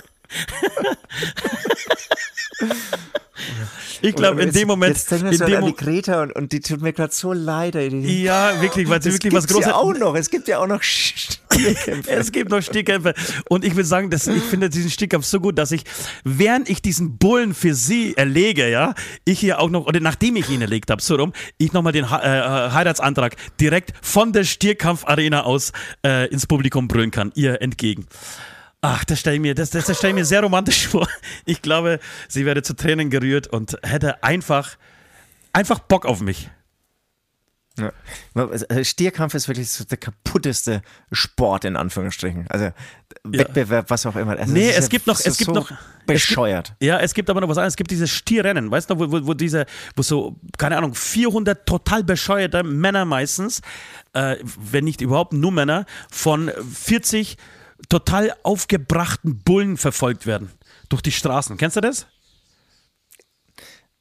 [4.01, 4.95] Ich glaube, in dem Moment.
[4.95, 7.75] Jetzt denken wir so an die Greta und, und die tut mir gerade so leid.
[7.75, 9.67] Die, ja, wirklich, weil sie das wirklich was Großes.
[9.67, 10.15] ja auch noch.
[10.15, 12.11] Es gibt ja auch noch Stierkämpfe.
[12.11, 13.13] Es gibt noch Stierkämpfe.
[13.49, 15.83] Und ich würde sagen, dass ich finde diesen Stierkampf so gut, dass ich,
[16.23, 18.93] während ich diesen Bullen für sie erlege, ja,
[19.25, 22.09] ich hier auch noch, oder nachdem ich ihn erlegt habe, so rum, ich nochmal den
[22.11, 25.71] Ha- äh, Heiratsantrag direkt von der Stierkampfarena aus
[26.05, 28.05] äh, ins Publikum brüllen kann, ihr entgegen.
[28.89, 31.07] Ach, das stelle ich mir, das, das, das stelle ich mir sehr romantisch vor.
[31.45, 34.77] Ich glaube, sie wäre zu Tränen gerührt und hätte einfach,
[35.51, 36.49] einfach Bock auf mich.
[37.77, 37.91] Ja.
[38.33, 40.81] Also Stierkampf ist wirklich so der kaputteste
[41.11, 42.47] Sport in Anführungsstrichen.
[42.49, 42.71] Also
[43.23, 44.35] Wettbewerb, was auch immer.
[44.39, 46.73] Also Nee, es ja gibt noch- es gibt so noch- es gibt- bescheuert.
[46.79, 47.73] Ja, es gibt aber noch was anderes.
[47.73, 49.65] Es gibt dieses Stierrennen, weißt du, wo, wo, wo diese,
[49.95, 53.61] wo so, keine Ahnung, 400 total bescheuerte Männer meistens,
[54.13, 57.37] äh, wenn nicht überhaupt nur Männer, von 40
[57.89, 60.51] total aufgebrachten Bullen verfolgt werden.
[60.89, 61.57] Durch die Straßen.
[61.57, 62.07] Kennst du das?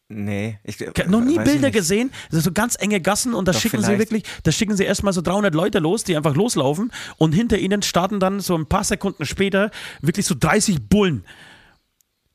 [0.08, 2.12] Nee, ich Noch nie Bilder gesehen.
[2.26, 3.98] Das sind so ganz enge Gassen und da Doch, schicken sie vielleicht.
[3.98, 7.82] wirklich, da schicken sie erstmal so 300 Leute los, die einfach loslaufen und hinter ihnen
[7.82, 9.72] starten dann so ein paar Sekunden später
[10.02, 11.24] wirklich so 30 Bullen,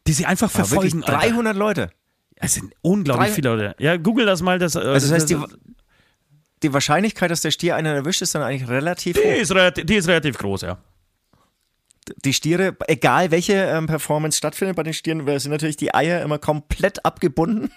[0.06, 1.02] die sie einfach Aber verfolgen.
[1.06, 1.20] Alter.
[1.30, 1.92] 300 Leute.
[2.36, 3.76] Es sind unglaublich Drei- viele Leute.
[3.80, 4.60] Ja, google das mal.
[4.60, 5.38] Das, Also das heißt, die,
[6.64, 9.34] die Wahrscheinlichkeit, dass der Stier einen erwischt, ist dann eigentlich relativ die, hoch.
[9.40, 10.78] ist relativ, die ist relativ groß, ja.
[12.26, 16.40] Die Stiere, egal welche ähm, Performance stattfindet bei den Stieren, sind natürlich die Eier immer
[16.40, 17.72] komplett abgebunden.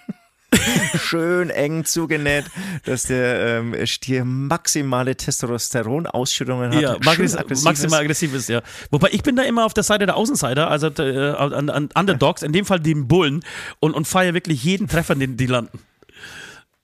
[0.97, 2.45] Schön eng zugenäht,
[2.85, 6.81] dass der ähm, Stier maximale Testosteronausschüttungen hat.
[6.81, 7.93] Ja, aggressiv maximal ist.
[7.93, 8.61] aggressiv ist, ja.
[8.91, 12.41] Wobei ich bin da immer auf der Seite der Außenseiter, also äh, an, an Underdogs,
[12.41, 13.43] in dem Fall den Bullen,
[13.79, 15.79] und, und feiere wirklich jeden Treffer, den die landen.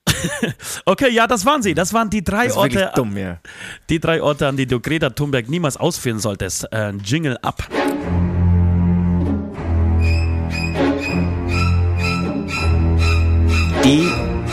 [0.86, 1.74] okay, ja, das waren sie.
[1.74, 3.38] Das waren die drei Das ist wirklich Orte, dumm, ja.
[3.88, 6.72] die drei Orte, an die du Greta Thunberg niemals ausführen solltest.
[6.72, 7.68] Äh, Jingle ab.
[13.84, 14.08] Die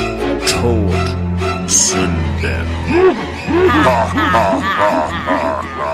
[1.68, 2.14] Todsünden.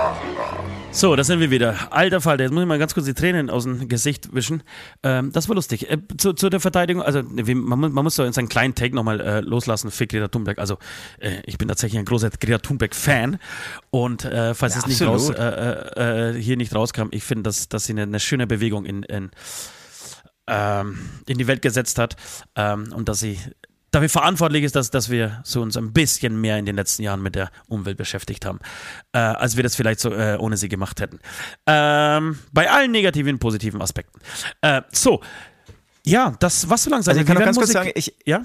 [0.92, 1.92] So, da sind wir wieder.
[1.92, 4.62] Alter Falter, jetzt muss ich mal ganz kurz die Tränen aus dem Gesicht wischen.
[5.04, 5.88] Ähm, das war lustig.
[5.88, 8.94] Äh, zu, zu der Verteidigung, also man, muss- man muss so in seinen kleinen Take
[8.94, 10.58] nochmal äh, loslassen für Greta Thunberg.
[10.58, 10.78] Also
[11.20, 13.38] äh, ich bin tatsächlich ein großer Greta Thunberg-Fan
[13.90, 17.68] und äh, falls Ja, es nicht raus, äh, äh, hier nicht rauskam, ich finde, dass,
[17.68, 19.30] dass sie eine, eine schöne Bewegung in, in,
[20.48, 20.98] ähm,
[21.28, 22.16] in die Welt gesetzt hat
[22.56, 23.38] ähm, und dass sie
[23.90, 27.22] dafür verantwortlich ist, dass, dass wir so uns ein bisschen mehr in den letzten Jahren
[27.22, 28.60] mit der Umwelt beschäftigt haben,
[29.12, 31.18] äh, als wir das vielleicht so äh, ohne sie gemacht hätten.
[31.66, 34.20] Ähm, bei allen negativen und positiven Aspekten.
[34.60, 35.20] Äh, so,
[36.04, 37.12] ja, das was so langsam.
[37.12, 38.44] Also ich kann noch ganz kurz Musik- sagen, ich, ja,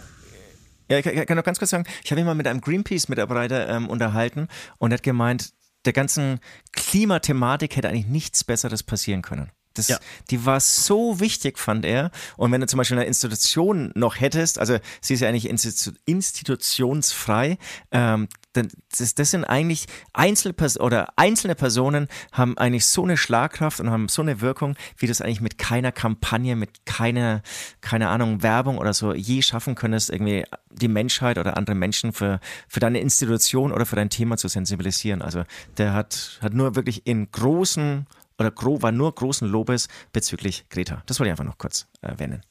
[0.89, 3.87] Ja, ich kann noch ganz kurz sagen, ich habe mich mal mit einem Greenpeace-Mitarbeiter ähm,
[3.89, 4.47] unterhalten
[4.77, 5.53] und er hat gemeint,
[5.85, 6.39] der ganzen
[6.73, 9.51] Klimathematik hätte eigentlich nichts Besseres passieren können.
[9.75, 9.99] Das, Ja.
[10.29, 12.11] Die war so wichtig, fand er.
[12.37, 15.91] Und wenn du zum Beispiel eine Institution noch hättest, also sie ist ja eigentlich institu
[16.05, 17.57] institutionsfrei,
[17.91, 23.79] ähm, dann das, das sind eigentlich Einzelpers oder einzelne Personen haben eigentlich so eine Schlagkraft
[23.79, 27.41] und haben so eine Wirkung, wie du es eigentlich mit keiner Kampagne, mit keiner,
[27.81, 32.39] keine Ahnung, Werbung oder so je schaffen könntest, irgendwie die Menschheit oder andere Menschen für,
[32.67, 35.21] für deine Institution oder für dein Thema zu sensibilisieren.
[35.21, 35.43] Also
[35.77, 38.07] der hat, hat nur wirklich in großen
[38.39, 41.01] oder gro war nur großen Lobes bezüglich Greta.
[41.05, 42.41] Das wollte ich einfach noch kurz erwähnen.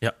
[0.00, 0.12] Ja.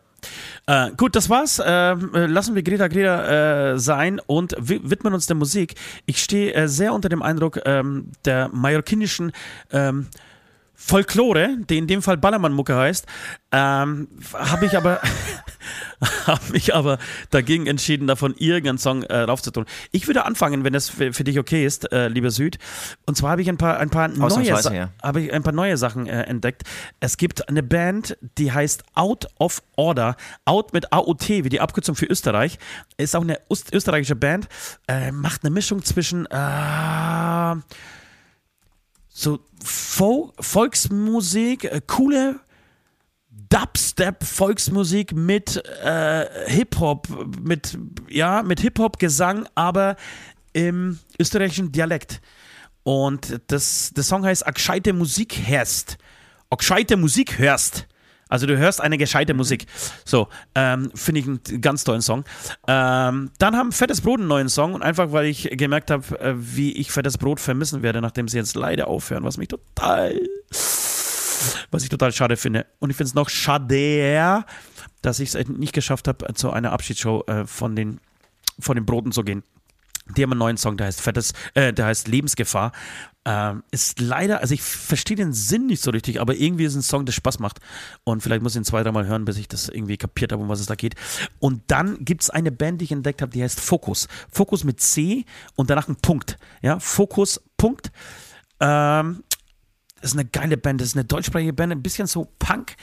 [0.66, 1.60] Äh, gut, das war's.
[1.64, 5.74] Ähm, äh, lassen wir Greta Greta äh, sein und wi widmen uns der Musik.
[6.06, 9.32] Ich stehe äh, sehr unter dem Eindruck ähm, der mallorquinischen
[9.70, 10.08] ähm,
[10.74, 13.06] Folklore, die in dem Fall Ballermann-Mucke heißt,
[13.52, 15.00] ähm, habe ich aber
[16.26, 16.98] habe mich aber
[17.30, 19.66] dagegen entschieden, davon irgendeinen Song äh, raufzutun.
[19.90, 22.58] Ich würde anfangen, wenn es für, für dich okay ist, äh, lieber Süd.
[23.06, 24.90] Und zwar habe ich ein paar ein paar neue Sa- ja.
[25.02, 26.62] habe ich ein paar neue Sachen äh, entdeckt.
[27.00, 30.16] Es gibt eine Band, die heißt Out of Order.
[30.44, 32.58] Out mit AOT, wie die Abkürzung für Österreich.
[32.96, 34.48] Ist auch eine Öst österreichische Band.
[34.88, 37.56] Äh, macht eine Mischung zwischen äh,
[39.08, 42.40] so Fol Volksmusik, äh, coole
[43.52, 47.06] Dubstep Volksmusik mit äh, Hip-Hop,
[47.38, 47.76] mit,
[48.08, 49.96] ja, mit Hip-Hop-Gesang, aber
[50.54, 52.22] im österreichischen Dialekt.
[52.82, 55.98] Und das, der Song heißt A gescheite Musik hörst.
[56.48, 57.88] A gescheite Musik hörst.
[58.30, 59.66] Also du hörst eine gescheite Musik.
[60.06, 62.24] So, ähm, finde ich einen ganz tollen Song.
[62.66, 66.32] Ähm, dann haben Fettes Brot einen neuen Song und einfach weil ich gemerkt habe, äh,
[66.38, 70.18] wie ich Fettes Brot vermissen werde, nachdem sie jetzt leider aufhören, was mich total
[71.70, 72.66] was ich total schade finde.
[72.78, 74.44] Und ich finde es noch schade,
[75.02, 78.00] dass ich es nicht geschafft habe, zu einer Abschiedsshow äh, von, den,
[78.58, 79.42] von den Broten zu gehen.
[80.16, 82.72] Die haben einen neuen Song, der heißt Fettes, äh, der heißt Lebensgefahr.
[83.24, 86.82] Ähm, ist leider, also ich verstehe den Sinn nicht so richtig, aber irgendwie ist ein
[86.82, 87.60] Song, der Spaß macht.
[88.02, 90.48] Und vielleicht muss ich ihn zwei, dreimal hören, bis ich das irgendwie kapiert habe, um
[90.48, 90.96] was es da geht.
[91.38, 94.08] Und dann gibt es eine Band, die ich entdeckt habe, die heißt Focus.
[94.30, 95.24] Focus mit C
[95.54, 96.36] und danach ein Punkt.
[96.62, 97.92] Ja, Focus, Punkt.
[98.58, 99.22] Ähm,
[100.02, 102.76] ist eine geile Band, das ist eine deutschsprachige Band, ein bisschen so Punk.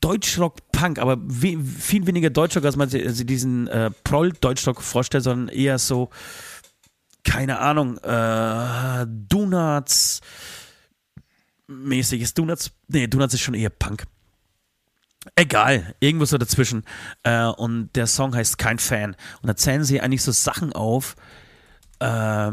[0.00, 5.54] Deutschrock-Punk, aber we viel weniger Deutschrock, als man sich sich diesen äh, Proll-Deutschrock vorstellt, sondern
[5.54, 6.08] eher so,
[7.22, 10.22] keine Ahnung, äh, Donuts
[11.66, 12.34] mäßiges.
[12.34, 14.04] Donuts, nee, Donuts ist schon eher Punk.
[15.36, 16.84] Egal, irgendwo so dazwischen.
[17.22, 19.16] Äh, und der Song heißt Kein Fan.
[19.42, 21.16] Und da zählen sie eigentlich so Sachen auf,
[22.00, 22.52] äh,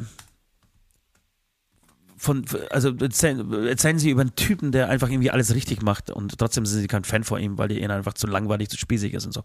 [2.22, 6.68] von, also erzählen, sie über einen Typen, der einfach irgendwie alles richtig macht und trotzdem
[6.68, 9.26] sind sie kein Fan von ihm, weil die ihn einfach zu langweilig, zu spießig ist
[9.26, 9.42] und so.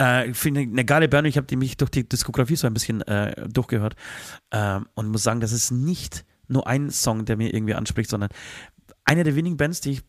[0.00, 2.74] Äh, ich finde eine geile Band, ich habe die mich durch die Diskografie so ein
[2.74, 3.96] bisschen äh, durchgehört
[4.50, 8.28] ähm, und muss sagen, das ist nicht nur ein Song, der mir irgendwie anspricht, sondern
[9.06, 10.02] eine der wenigen Bands, die ich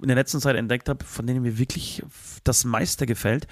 [0.00, 2.04] in der letzten Zeit entdeckt habe, von denen mir wirklich
[2.44, 3.48] das meiste gefällt.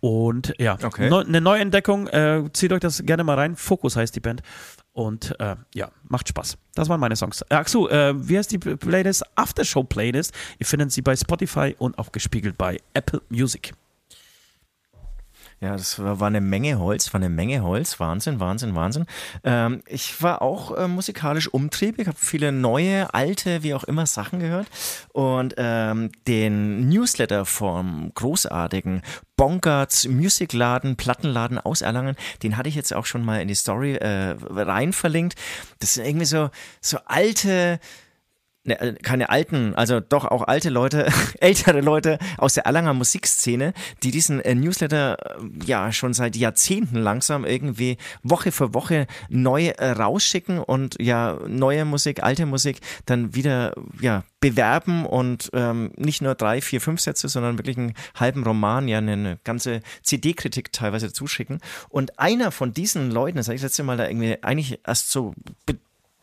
[0.00, 1.08] Und ja, Okay.
[1.08, 3.56] neu, eine Neuentdeckung, äh, zieht euch das gerne mal rein.
[3.56, 4.42] Focus heißt die Band.
[4.92, 6.58] Und äh, ja, macht Spaß.
[6.74, 7.44] Das waren meine Songs.
[7.48, 9.24] Ach so, äh, wie heißt die Playlist?
[9.36, 10.34] Aftershow Playlist.
[10.58, 13.72] Ihr findet sie bei Spotify und auch gespiegelt bei Apple Music.
[15.62, 18.00] Ja, das war eine Menge Holz, war eine Menge Holz.
[18.00, 19.04] Wahnsinn, Wahnsinn, Wahnsinn.
[19.44, 24.38] Ähm, ich war auch äh, musikalisch umtriebig, habe viele neue, alte, wie auch immer Sachen
[24.38, 24.68] gehört.
[25.12, 29.02] Und ähm, den Newsletter vom großartigen
[29.36, 33.96] Bongarts Musicladen, Plattenladen aus Erlangen, den hatte ich jetzt auch schon mal in die Story
[33.96, 35.34] äh, rein verlinkt.
[35.78, 36.48] Das sind irgendwie so,
[36.80, 37.80] so alte
[38.64, 41.08] ne, äh, keine alten, also doch auch alte Leute,
[41.40, 43.72] ältere Leute aus der Erlanger Musikszene,
[44.02, 49.72] die diesen äh, Newsletter äh, ja schon seit Jahrzehnten langsam irgendwie Woche für Woche neu
[49.80, 56.34] rausschicken und ja neue Musik, alte Musik dann wieder ja bewerben und ähm, nicht nur
[56.34, 61.60] drei, vier, fünf Sätze, sondern wirklich einen halben Roman, ja eine ganze CD-Kritik teilweise zuschicken.
[61.90, 65.34] Und einer von diesen Leuten, das habe ich letzte Mal da irgendwie eigentlich erst so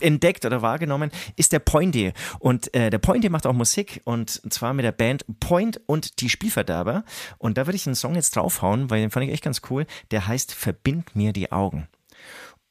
[0.02, 2.14] entdeckt oder wahrgenommen, ist der Pointy.
[2.40, 6.30] Und äh, der Pointy macht auch Musik und zwar mit der Band Point und die
[6.30, 7.04] Spielverderber.
[7.38, 9.86] Und da würde ich einen Song jetzt draufhauen, weil den fand ich echt ganz cool.
[10.12, 11.88] Der heißt Verbind mir die Augen.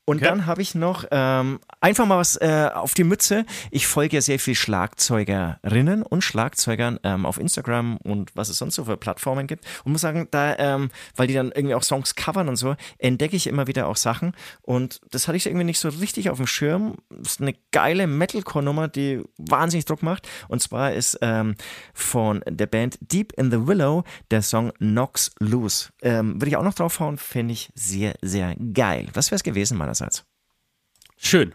[0.09, 0.27] Und Okay.
[0.27, 3.45] dann habe ich noch ähm, einfach mal was äh, auf die Mütze.
[3.71, 8.77] Ich folge ja sehr viel Schlagzeugerinnen und Schlagzeugern ähm, auf Instagram und was es sonst
[8.77, 9.65] so für Plattformen gibt.
[9.85, 13.37] Und muss sagen, da, ähm, weil die dann irgendwie auch Songs covern und so, entdecke
[13.37, 14.33] ich immer wieder auch Sachen.
[14.63, 16.97] Und das hatte ich irgendwie nicht so richtig auf dem Schirm.
[17.11, 20.29] Das ist eine geile Metalcore-Nummer, die wahnsinnig Druck macht.
[20.49, 21.57] Und zwar ist ähm,
[21.95, 25.89] von der Band Deep in the Willow der Song Knocks Loose.
[26.01, 29.09] Ähm, Würde ich auch noch draufhauen, finde ich sehr, sehr geil.
[29.13, 30.25] Das wäre es gewesen meinerseits.
[31.17, 31.55] Schön.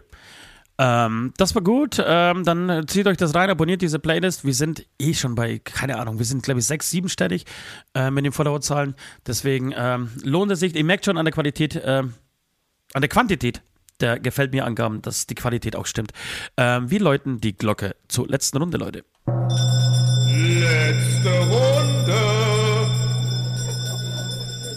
[0.78, 2.02] Ähm, das war gut.
[2.04, 4.44] Ähm, dann äh, zieht euch das rein, abonniert diese Playlist.
[4.44, 7.44] Wir sind eh schon bei, keine Ahnung, wir sind, glaube ich, sechs, siebenstellig
[7.94, 8.94] äh, mit den Followerzahlen.
[9.26, 10.74] Deswegen ähm, lohnt es sich.
[10.74, 12.14] Ihr merkt schon an der Qualität, ähm,
[12.94, 13.62] an der Quantität
[14.00, 16.10] der gefällt mir Angaben, dass die Qualität auch stimmt.
[16.56, 19.04] Ähm, wir läuten die Glocke zur letzten Runde, Leute.
[20.26, 22.41] Letzte Runde.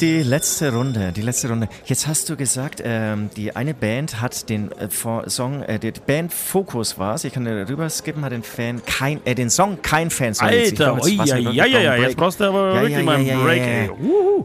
[0.01, 1.69] Die letzte Runde, die letzte Runde.
[1.85, 4.89] Jetzt hast du gesagt, ähm, die eine Band hat den äh,
[5.27, 7.23] Song, äh, die Band Focus war es.
[7.23, 10.33] Ich kann rüber skippen, hat den Fan kein, äh, den Song kein Fan.
[10.33, 10.49] Song.
[10.49, 13.15] Ich Alter, war's ja, ja, ja, ja, jetzt brauchst du aber Ja, wirklich ja, mal
[13.17, 13.89] einen ja, Break, ja.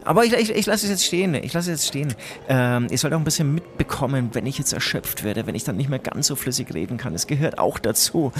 [0.05, 1.33] Aber ich, ich, ich lasse es jetzt stehen.
[1.33, 2.13] Ich lasse es jetzt stehen.
[2.47, 5.77] Ähm, ihr sollt auch ein bisschen mitbekommen, wenn ich jetzt erschöpft werde, wenn ich dann
[5.77, 7.13] nicht mehr ganz so flüssig reden kann.
[7.13, 8.31] Es gehört auch dazu.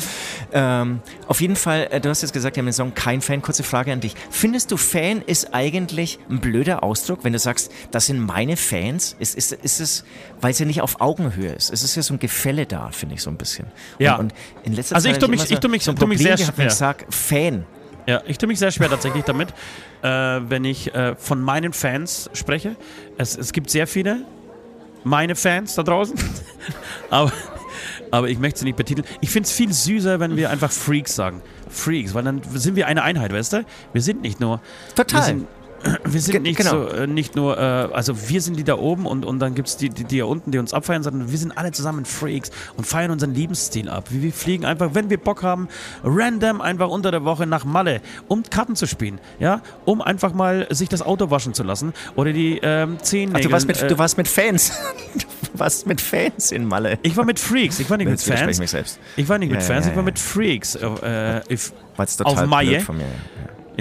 [0.54, 3.42] Ähm, auf jeden Fall, äh, du hast jetzt gesagt, wir haben den Song kein Fan.
[3.42, 4.16] Kurze Frage an dich.
[4.30, 9.16] Findest du, Fan ist eigentlich ein blöder Ausdruck, wenn du sagst, das sind meine Fans?
[9.20, 10.04] Ist, ist, ist es,
[10.40, 11.72] weil es ja nicht auf Augenhöhe ist?
[11.72, 13.68] Es ist ja so ein Gefälle da, finde ich so ein bisschen.
[14.00, 14.16] Ja.
[14.16, 14.34] Und, und
[14.64, 16.08] in letzter Also ich Zeit tu hab mich- immer ich tu mich- so ein tu
[16.08, 16.78] mich sehr gehabt, wenn ich schwer.
[16.78, 17.66] sag Fan.
[18.08, 19.50] Ja, ich tue mich sehr schwer tatsächlich damit,
[20.02, 22.76] äh, wenn ich äh, von meinen Fans spreche.
[23.18, 24.26] Es, es gibt sehr viele,
[25.04, 26.16] meine Fans da draußen,
[27.10, 27.32] aber,
[28.10, 29.08] aber ich möchte sie nicht betiteln.
[29.22, 31.42] Ich finde es viel süßer, wenn wir einfach Freaks sagen.
[31.70, 33.66] Freaks, weil dann sind wir eine Einheit, weißt du?
[33.94, 34.62] Wir sind nicht nur.
[34.96, 35.42] Total.
[36.06, 36.72] Wir sind, Ge- nicht, genau.
[36.72, 39.68] so, äh, nicht nur, äh, also wir sind die da oben und, und dann gibt
[39.68, 42.52] es die, die, die da unten, die uns abfeiern, sondern wir sind alle zusammen Freaks
[42.78, 44.06] und feiern unseren Lebensstil ab.
[44.10, 45.68] Wir, wir fliegen einfach, wenn wir Bock haben,
[46.04, 50.68] random einfach unter der Woche nach Malle, um Karten zu spielen, ja, um einfach mal
[50.70, 53.44] sich das Auto waschen zu lassen oder die ähm, Ach, Zehennägel.
[53.44, 54.72] du warst mit, äh, du warst mit Fans.
[55.54, 56.98] Du warst mit Fans in Malle.
[57.04, 58.58] ich war mit Freaks, ich war nicht mit Jetzt ich Fans.
[58.58, 59.00] mich selbst.
[59.18, 60.06] Ich war nicht mit Ja, Fans, ja, ich war ja.
[60.06, 60.76] mit Freaks.
[60.76, 63.06] Äh, ich, jetzt Auf blöd von mir.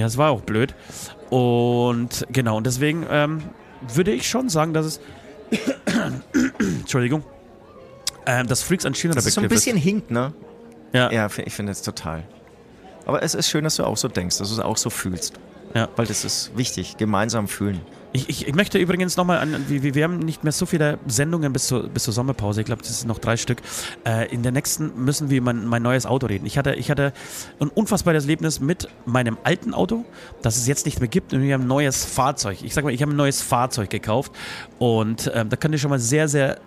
[0.01, 0.07] Ja.
[0.07, 0.75] Es war auch blöd.
[1.31, 3.43] Und genau, und deswegen ähm,
[3.95, 5.01] würde ich schon sagen, dass es.
[6.59, 7.23] Entschuldigung.
[8.27, 10.33] Ähm, dass Freaks ein schönerer Das ist so ein bisschen hinkt, ne?
[10.93, 10.95] ist.
[10.95, 12.25] Ja, Ja, ich finde es total.
[13.07, 15.35] Aber es ist schön, dass du auch so denkst, dass du es auch so fühlst.
[15.75, 15.89] Ja.
[15.97, 17.81] Weil das ist wichtig, gemeinsam fühlen.
[18.13, 21.53] Ich, ich, ich möchte übrigens nochmal an, wir, wir- haben nicht mehr so viele Sendungen
[21.53, 22.61] bis zur, bis zur Sommerpause.
[22.61, 23.59] Ich glaube, das sind noch drei Stück.
[24.05, 26.45] Äh, in der nächsten müssen wir über mein, mein neues Auto reden.
[26.45, 27.13] Ich hatte, ich hatte
[27.61, 30.05] ein unfassbares Erlebnis mit meinem alten Auto,
[30.43, 31.33] das es jetzt nicht mehr gibt.
[31.33, 32.59] Und wir haben ein neues Fahrzeug.
[32.63, 34.33] Ich sag mal, ich habe ein neues Fahrzeug gekauft.
[34.81, 36.59] Und ähm, da könnt ihr schon mal sehr, sehr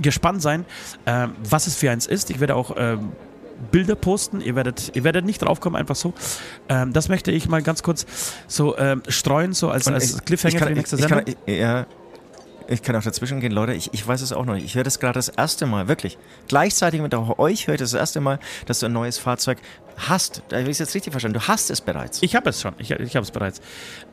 [0.00, 0.64] gespannt sein,
[1.06, 2.30] ähm, was es für eins ist.
[2.30, 3.12] Ich werde auch ähm,
[3.70, 4.40] Bilder posten.
[4.40, 6.14] Ihr werdet, ihr werdet nicht draufkommen, einfach so.
[6.68, 8.06] Ähm, das möchte ich mal ganz kurz
[8.46, 11.08] so ähm, streuen, so als, als ich- Cliffhanger ich kann, für die nächste ich, ich
[11.08, 11.34] Sendung.
[11.46, 11.86] kann, ja,
[12.68, 13.72] ich kann auch dazwischen gehen, Leute.
[13.74, 14.64] Ich, ich weiß es auch noch nicht.
[14.64, 16.18] Ich höre das gerade das erste Mal, wirklich.
[16.46, 19.58] Gleichzeitig mit auch euch höre ich das erste Mal, dass du ein neues Fahrzeug
[19.96, 20.42] hast.
[20.50, 21.40] Da habe ich es jetzt richtig verstanden.
[21.40, 22.22] Du hast es bereits.
[22.22, 23.58] Ich habe es schon, ich, ich habe es bereits.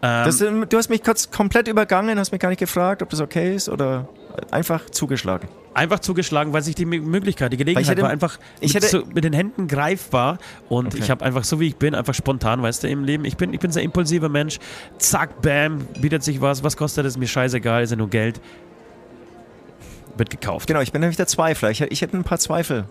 [0.02, 3.12] Ähm, Das, ähm, du hast mich kurz komplett übergangen, hast mich gar nicht gefragt, ob
[3.12, 4.10] das okay ist oder
[4.50, 5.48] einfach zugeschlagen.
[5.78, 9.06] Einfach zugeschlagen, weil sich die Möglichkeit, die Gelegenheit hätte- war einfach ich mit, hätte- so,
[9.14, 10.40] mit den Händen greifbar
[10.70, 10.98] und Okay.
[11.04, 13.24] ich habe einfach so wie ich bin, einfach spontan, weißt du, im Leben.
[13.26, 14.60] Ich bin, ich bin ein sehr impulsiver Mensch.
[14.98, 16.64] Zack, bam, bietet sich was.
[16.64, 17.18] Was kostet es?
[17.18, 18.42] Mir scheißegal, ist ja nur Geld.
[20.18, 20.68] Wird gekauft.
[20.68, 21.70] Genau, ich bin nämlich der Zweifler.
[21.70, 22.86] Ich, ich hätte ein paar Zweifel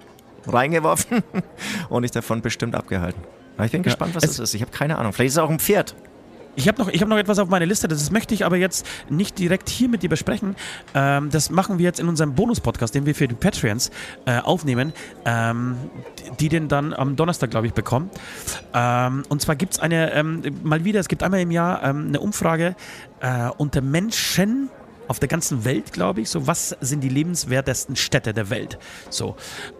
[0.46, 1.22] reingeworfen
[1.88, 3.20] und dich davon bestimmt abgehalten.
[3.56, 4.54] Aber ich bin gespannt, was es- das ist.
[4.54, 5.12] Ich habe keine Ahnung.
[5.12, 5.94] Vielleicht ist es auch ein Pferd.
[6.56, 9.38] Ich habe noch, hab noch etwas auf meiner Liste, das möchte ich aber jetzt nicht
[9.38, 10.56] direkt hier mit dir besprechen.
[10.94, 13.90] Ähm, das machen wir jetzt in unserem Bonus-Podcast, den wir für die Patreons
[14.24, 14.94] äh, aufnehmen,
[15.26, 15.76] ähm,
[16.40, 18.10] die, die den dann am Donnerstag, glaube ich, bekommen.
[18.72, 22.06] Ähm, und zwar gibt es eine, ähm, mal wieder, es gibt einmal im Jahr ähm,
[22.08, 22.74] eine Umfrage
[23.20, 24.70] äh, unter Menschen
[25.08, 28.78] auf der ganzen Welt, glaube ich, so was sind die lebenswertesten Städte der Welt.
[29.10, 29.36] So,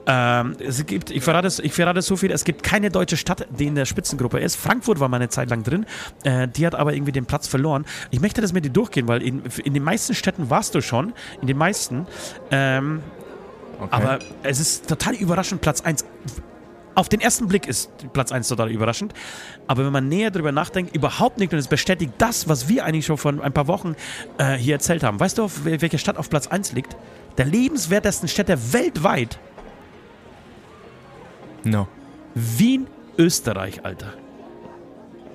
[0.07, 3.47] ähm, es gibt, ich verrate, es, ich verrate so viel, es gibt keine deutsche Stadt,
[3.51, 4.57] die in der Spitzengruppe ist.
[4.57, 5.86] Frankfurt war mal eine Zeit lang drin,
[6.24, 7.85] äh, die hat aber irgendwie den Platz verloren.
[8.11, 11.12] Ich möchte das mit dir durchgehen, weil in, in den meisten Städten warst du schon,
[11.40, 12.07] in den meisten,
[12.51, 13.03] ähm,
[13.90, 16.05] aber es ist total überraschend, Platz 1.
[16.97, 19.12] Auf den ersten Blick ist Platz 1 total überraschend.
[19.68, 21.52] Aber wenn man näher drüber nachdenkt, überhaupt nicht.
[21.52, 23.94] Und es bestätigt das, was wir eigentlich schon vor ein paar Wochen
[24.39, 25.20] äh, hier erzählt haben.
[25.20, 26.97] Weißt du, welche Stadt auf Platz 1 liegt?
[27.36, 29.39] Der lebenswertesten Städte weltweit.
[31.64, 31.86] No.
[32.35, 32.86] Wien,
[33.18, 34.14] Österreich, Alter.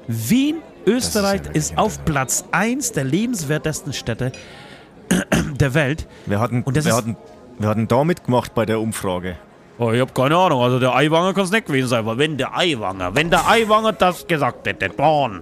[0.08, 4.32] Wien, Österreich ja ist, auf Platz 1 der lebenswertesten Städte
[5.60, 6.08] der Welt.
[6.26, 7.18] Wir hatten, wir ist- hatten
[7.60, 9.38] Wir hatten da mitgemacht bei der Umfrage.
[9.82, 10.62] Oh, ich habe keine Ahnung.
[10.62, 13.94] Also der Eiwanger kann es nicht gewesen sein, weil wenn der Eiwanger, wenn der Eiwanger
[13.94, 15.42] das gesagt hätte, dann.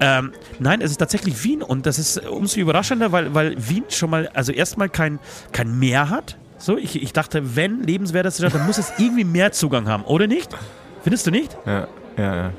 [0.00, 4.10] Ähm, nein, es ist tatsächlich Wien und das ist umso überraschender, weil, weil Wien schon
[4.10, 5.20] mal, also erstmal kein,
[5.52, 6.36] kein Meer hat.
[6.58, 10.26] So, ich, ich dachte, wenn lebenswerteste Stadt, dann muss es irgendwie mehr Zugang haben, oder
[10.26, 10.50] nicht?
[11.04, 11.56] Findest du nicht?
[11.64, 11.86] Ja,
[12.16, 12.50] ja, ja.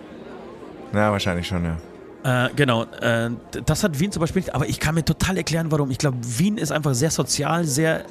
[0.93, 2.45] Ja, wahrscheinlich schon, ja.
[2.45, 3.29] Äh, genau, äh,
[3.65, 5.91] das hat Wien zum Beispiel nicht, aber ich kann mir total erklären, warum.
[5.91, 8.05] Ich glaube, Wien ist einfach sehr sozial, sehr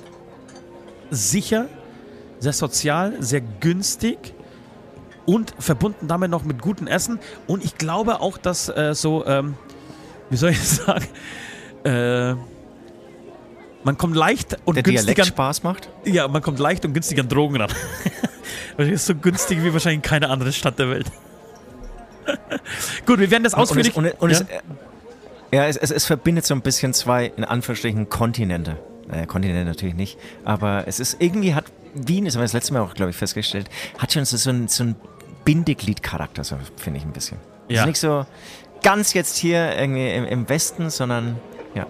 [1.10, 1.68] sicher,
[2.40, 4.34] sehr sozial, sehr günstig
[5.26, 7.18] und verbunden damit noch mit gutem Essen.
[7.46, 9.54] Und ich glaube auch, dass äh, so, ähm,
[10.30, 11.06] wie soll ich sagen,
[11.84, 12.34] äh,
[13.84, 15.88] man kommt leicht und Der günstig an, Spaß macht?
[16.04, 17.70] ja, man kommt leicht und günstig an Drogen ran.
[18.76, 21.06] Das ist so günstig wie wahrscheinlich keine andere Stadt der Welt.
[23.06, 23.96] Gut, wir werden das ausführlich.
[23.96, 24.56] Und es, und es, und ja?
[24.56, 24.62] es,
[25.50, 28.78] ja, es, es, es verbindet so ein bisschen zwei, in Anführungsstrichen, Kontinente.
[29.08, 30.16] Naja, Kontinente natürlich nicht.
[30.44, 33.16] Aber es ist irgendwie hat Wien, das haben wir das letzte Mal auch, glaube ich,
[33.16, 34.96] festgestellt, hat schon so, einen, so einen
[35.44, 37.38] Bindeglied-Charakter, so, finde ich ein bisschen.
[37.68, 37.80] Ja.
[37.80, 38.26] Ist nicht so
[38.82, 41.36] ganz jetzt hier irgendwie im, im Westen, sondern
[41.74, 41.86] ja.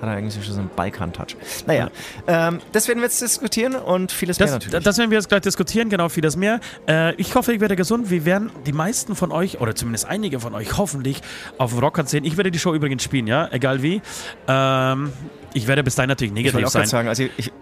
[0.00, 1.36] Hat er irgendwie schon so einen Balkan-Touch.
[1.66, 1.88] Naja,
[2.26, 4.84] ähm, das werden wir jetzt diskutieren und vieles Das, mehr natürlich.
[4.84, 6.60] das werden wir jetzt gleich diskutieren, genau, vieles mehr.
[6.88, 8.10] Äh, ich hoffe, ich werde gesund.
[8.10, 11.22] Wir werden die meisten von euch, oder zumindest einige von euch, hoffentlich
[11.58, 12.24] auf Rockern sehen.
[12.24, 14.02] Ich werde die Show übrigens spielen, ja, egal wie.
[14.48, 15.12] Ähm,
[15.54, 16.86] ich werde bis dahin natürlich ich negativ gerade sein.
[16.86, 17.52] sagen, also ich,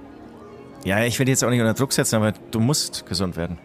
[0.85, 3.59] ja, ich dich jetzt auch nicht unter Druck setzen, aber du musst gesund werden.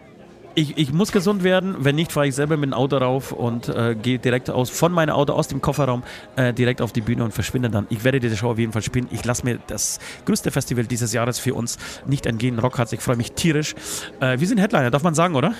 [0.54, 1.76] Ich, ich muss gesund werden.
[1.78, 4.90] Wenn nicht, fahre ich selber mit dem Auto rauf und äh, gehe direkt aus, von
[4.90, 6.02] meinem Auto aus dem Kofferraum
[6.34, 7.86] äh, direkt auf die Bühne und verschwinde dann.
[7.90, 9.06] Ich werde diese Show auf jeden Fall spielen.
[9.12, 12.58] Ich lasse mir das größte Festival dieses Jahres für uns nicht entgehen.
[12.58, 13.76] Rockharz, ich freue mich tierisch.
[14.18, 15.54] Äh, wir sind Headliner, darf man sagen, oder?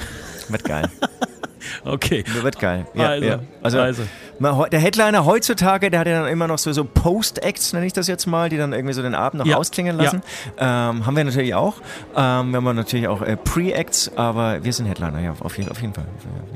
[0.48, 0.90] Wird geil.
[1.84, 2.24] Okay.
[2.42, 2.86] Wird geil.
[2.94, 3.40] Ja, Also, ja.
[3.62, 4.02] Also, also.
[4.42, 7.92] heu- der Headliner heutzutage, der hat ja dann immer noch so, so Post-Acts, nenne ich
[7.92, 10.22] das jetzt mal, die dann irgendwie so den Abend noch Ja, ausklingen lassen.
[10.58, 11.76] Ähm, haben wir natürlich auch.
[12.16, 15.80] Ähm, wir haben natürlich auch äh, Pre-Acts, aber wir sind Headliner, ja, auf jeden, auf
[15.80, 16.04] jeden Fall.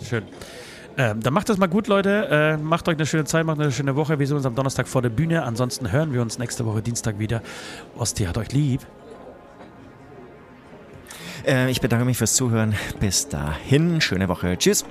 [0.08, 0.22] Schön.
[0.98, 2.28] Ähm, dann macht das mal gut, Leute.
[2.30, 4.18] Äh, macht euch eine schöne Zeit, macht eine schöne Woche.
[4.18, 5.42] Wir sehen uns am Donnerstag vor der Bühne.
[5.42, 7.40] Ansonsten hören wir uns nächste Woche Dienstag wieder.
[7.96, 8.82] Osti hat euch lieb.
[11.46, 12.74] Äh, ich bedanke mich fürs Zuhören.
[13.00, 14.56] Bis dahin, schöne Woche.
[14.58, 14.84] Tschüss.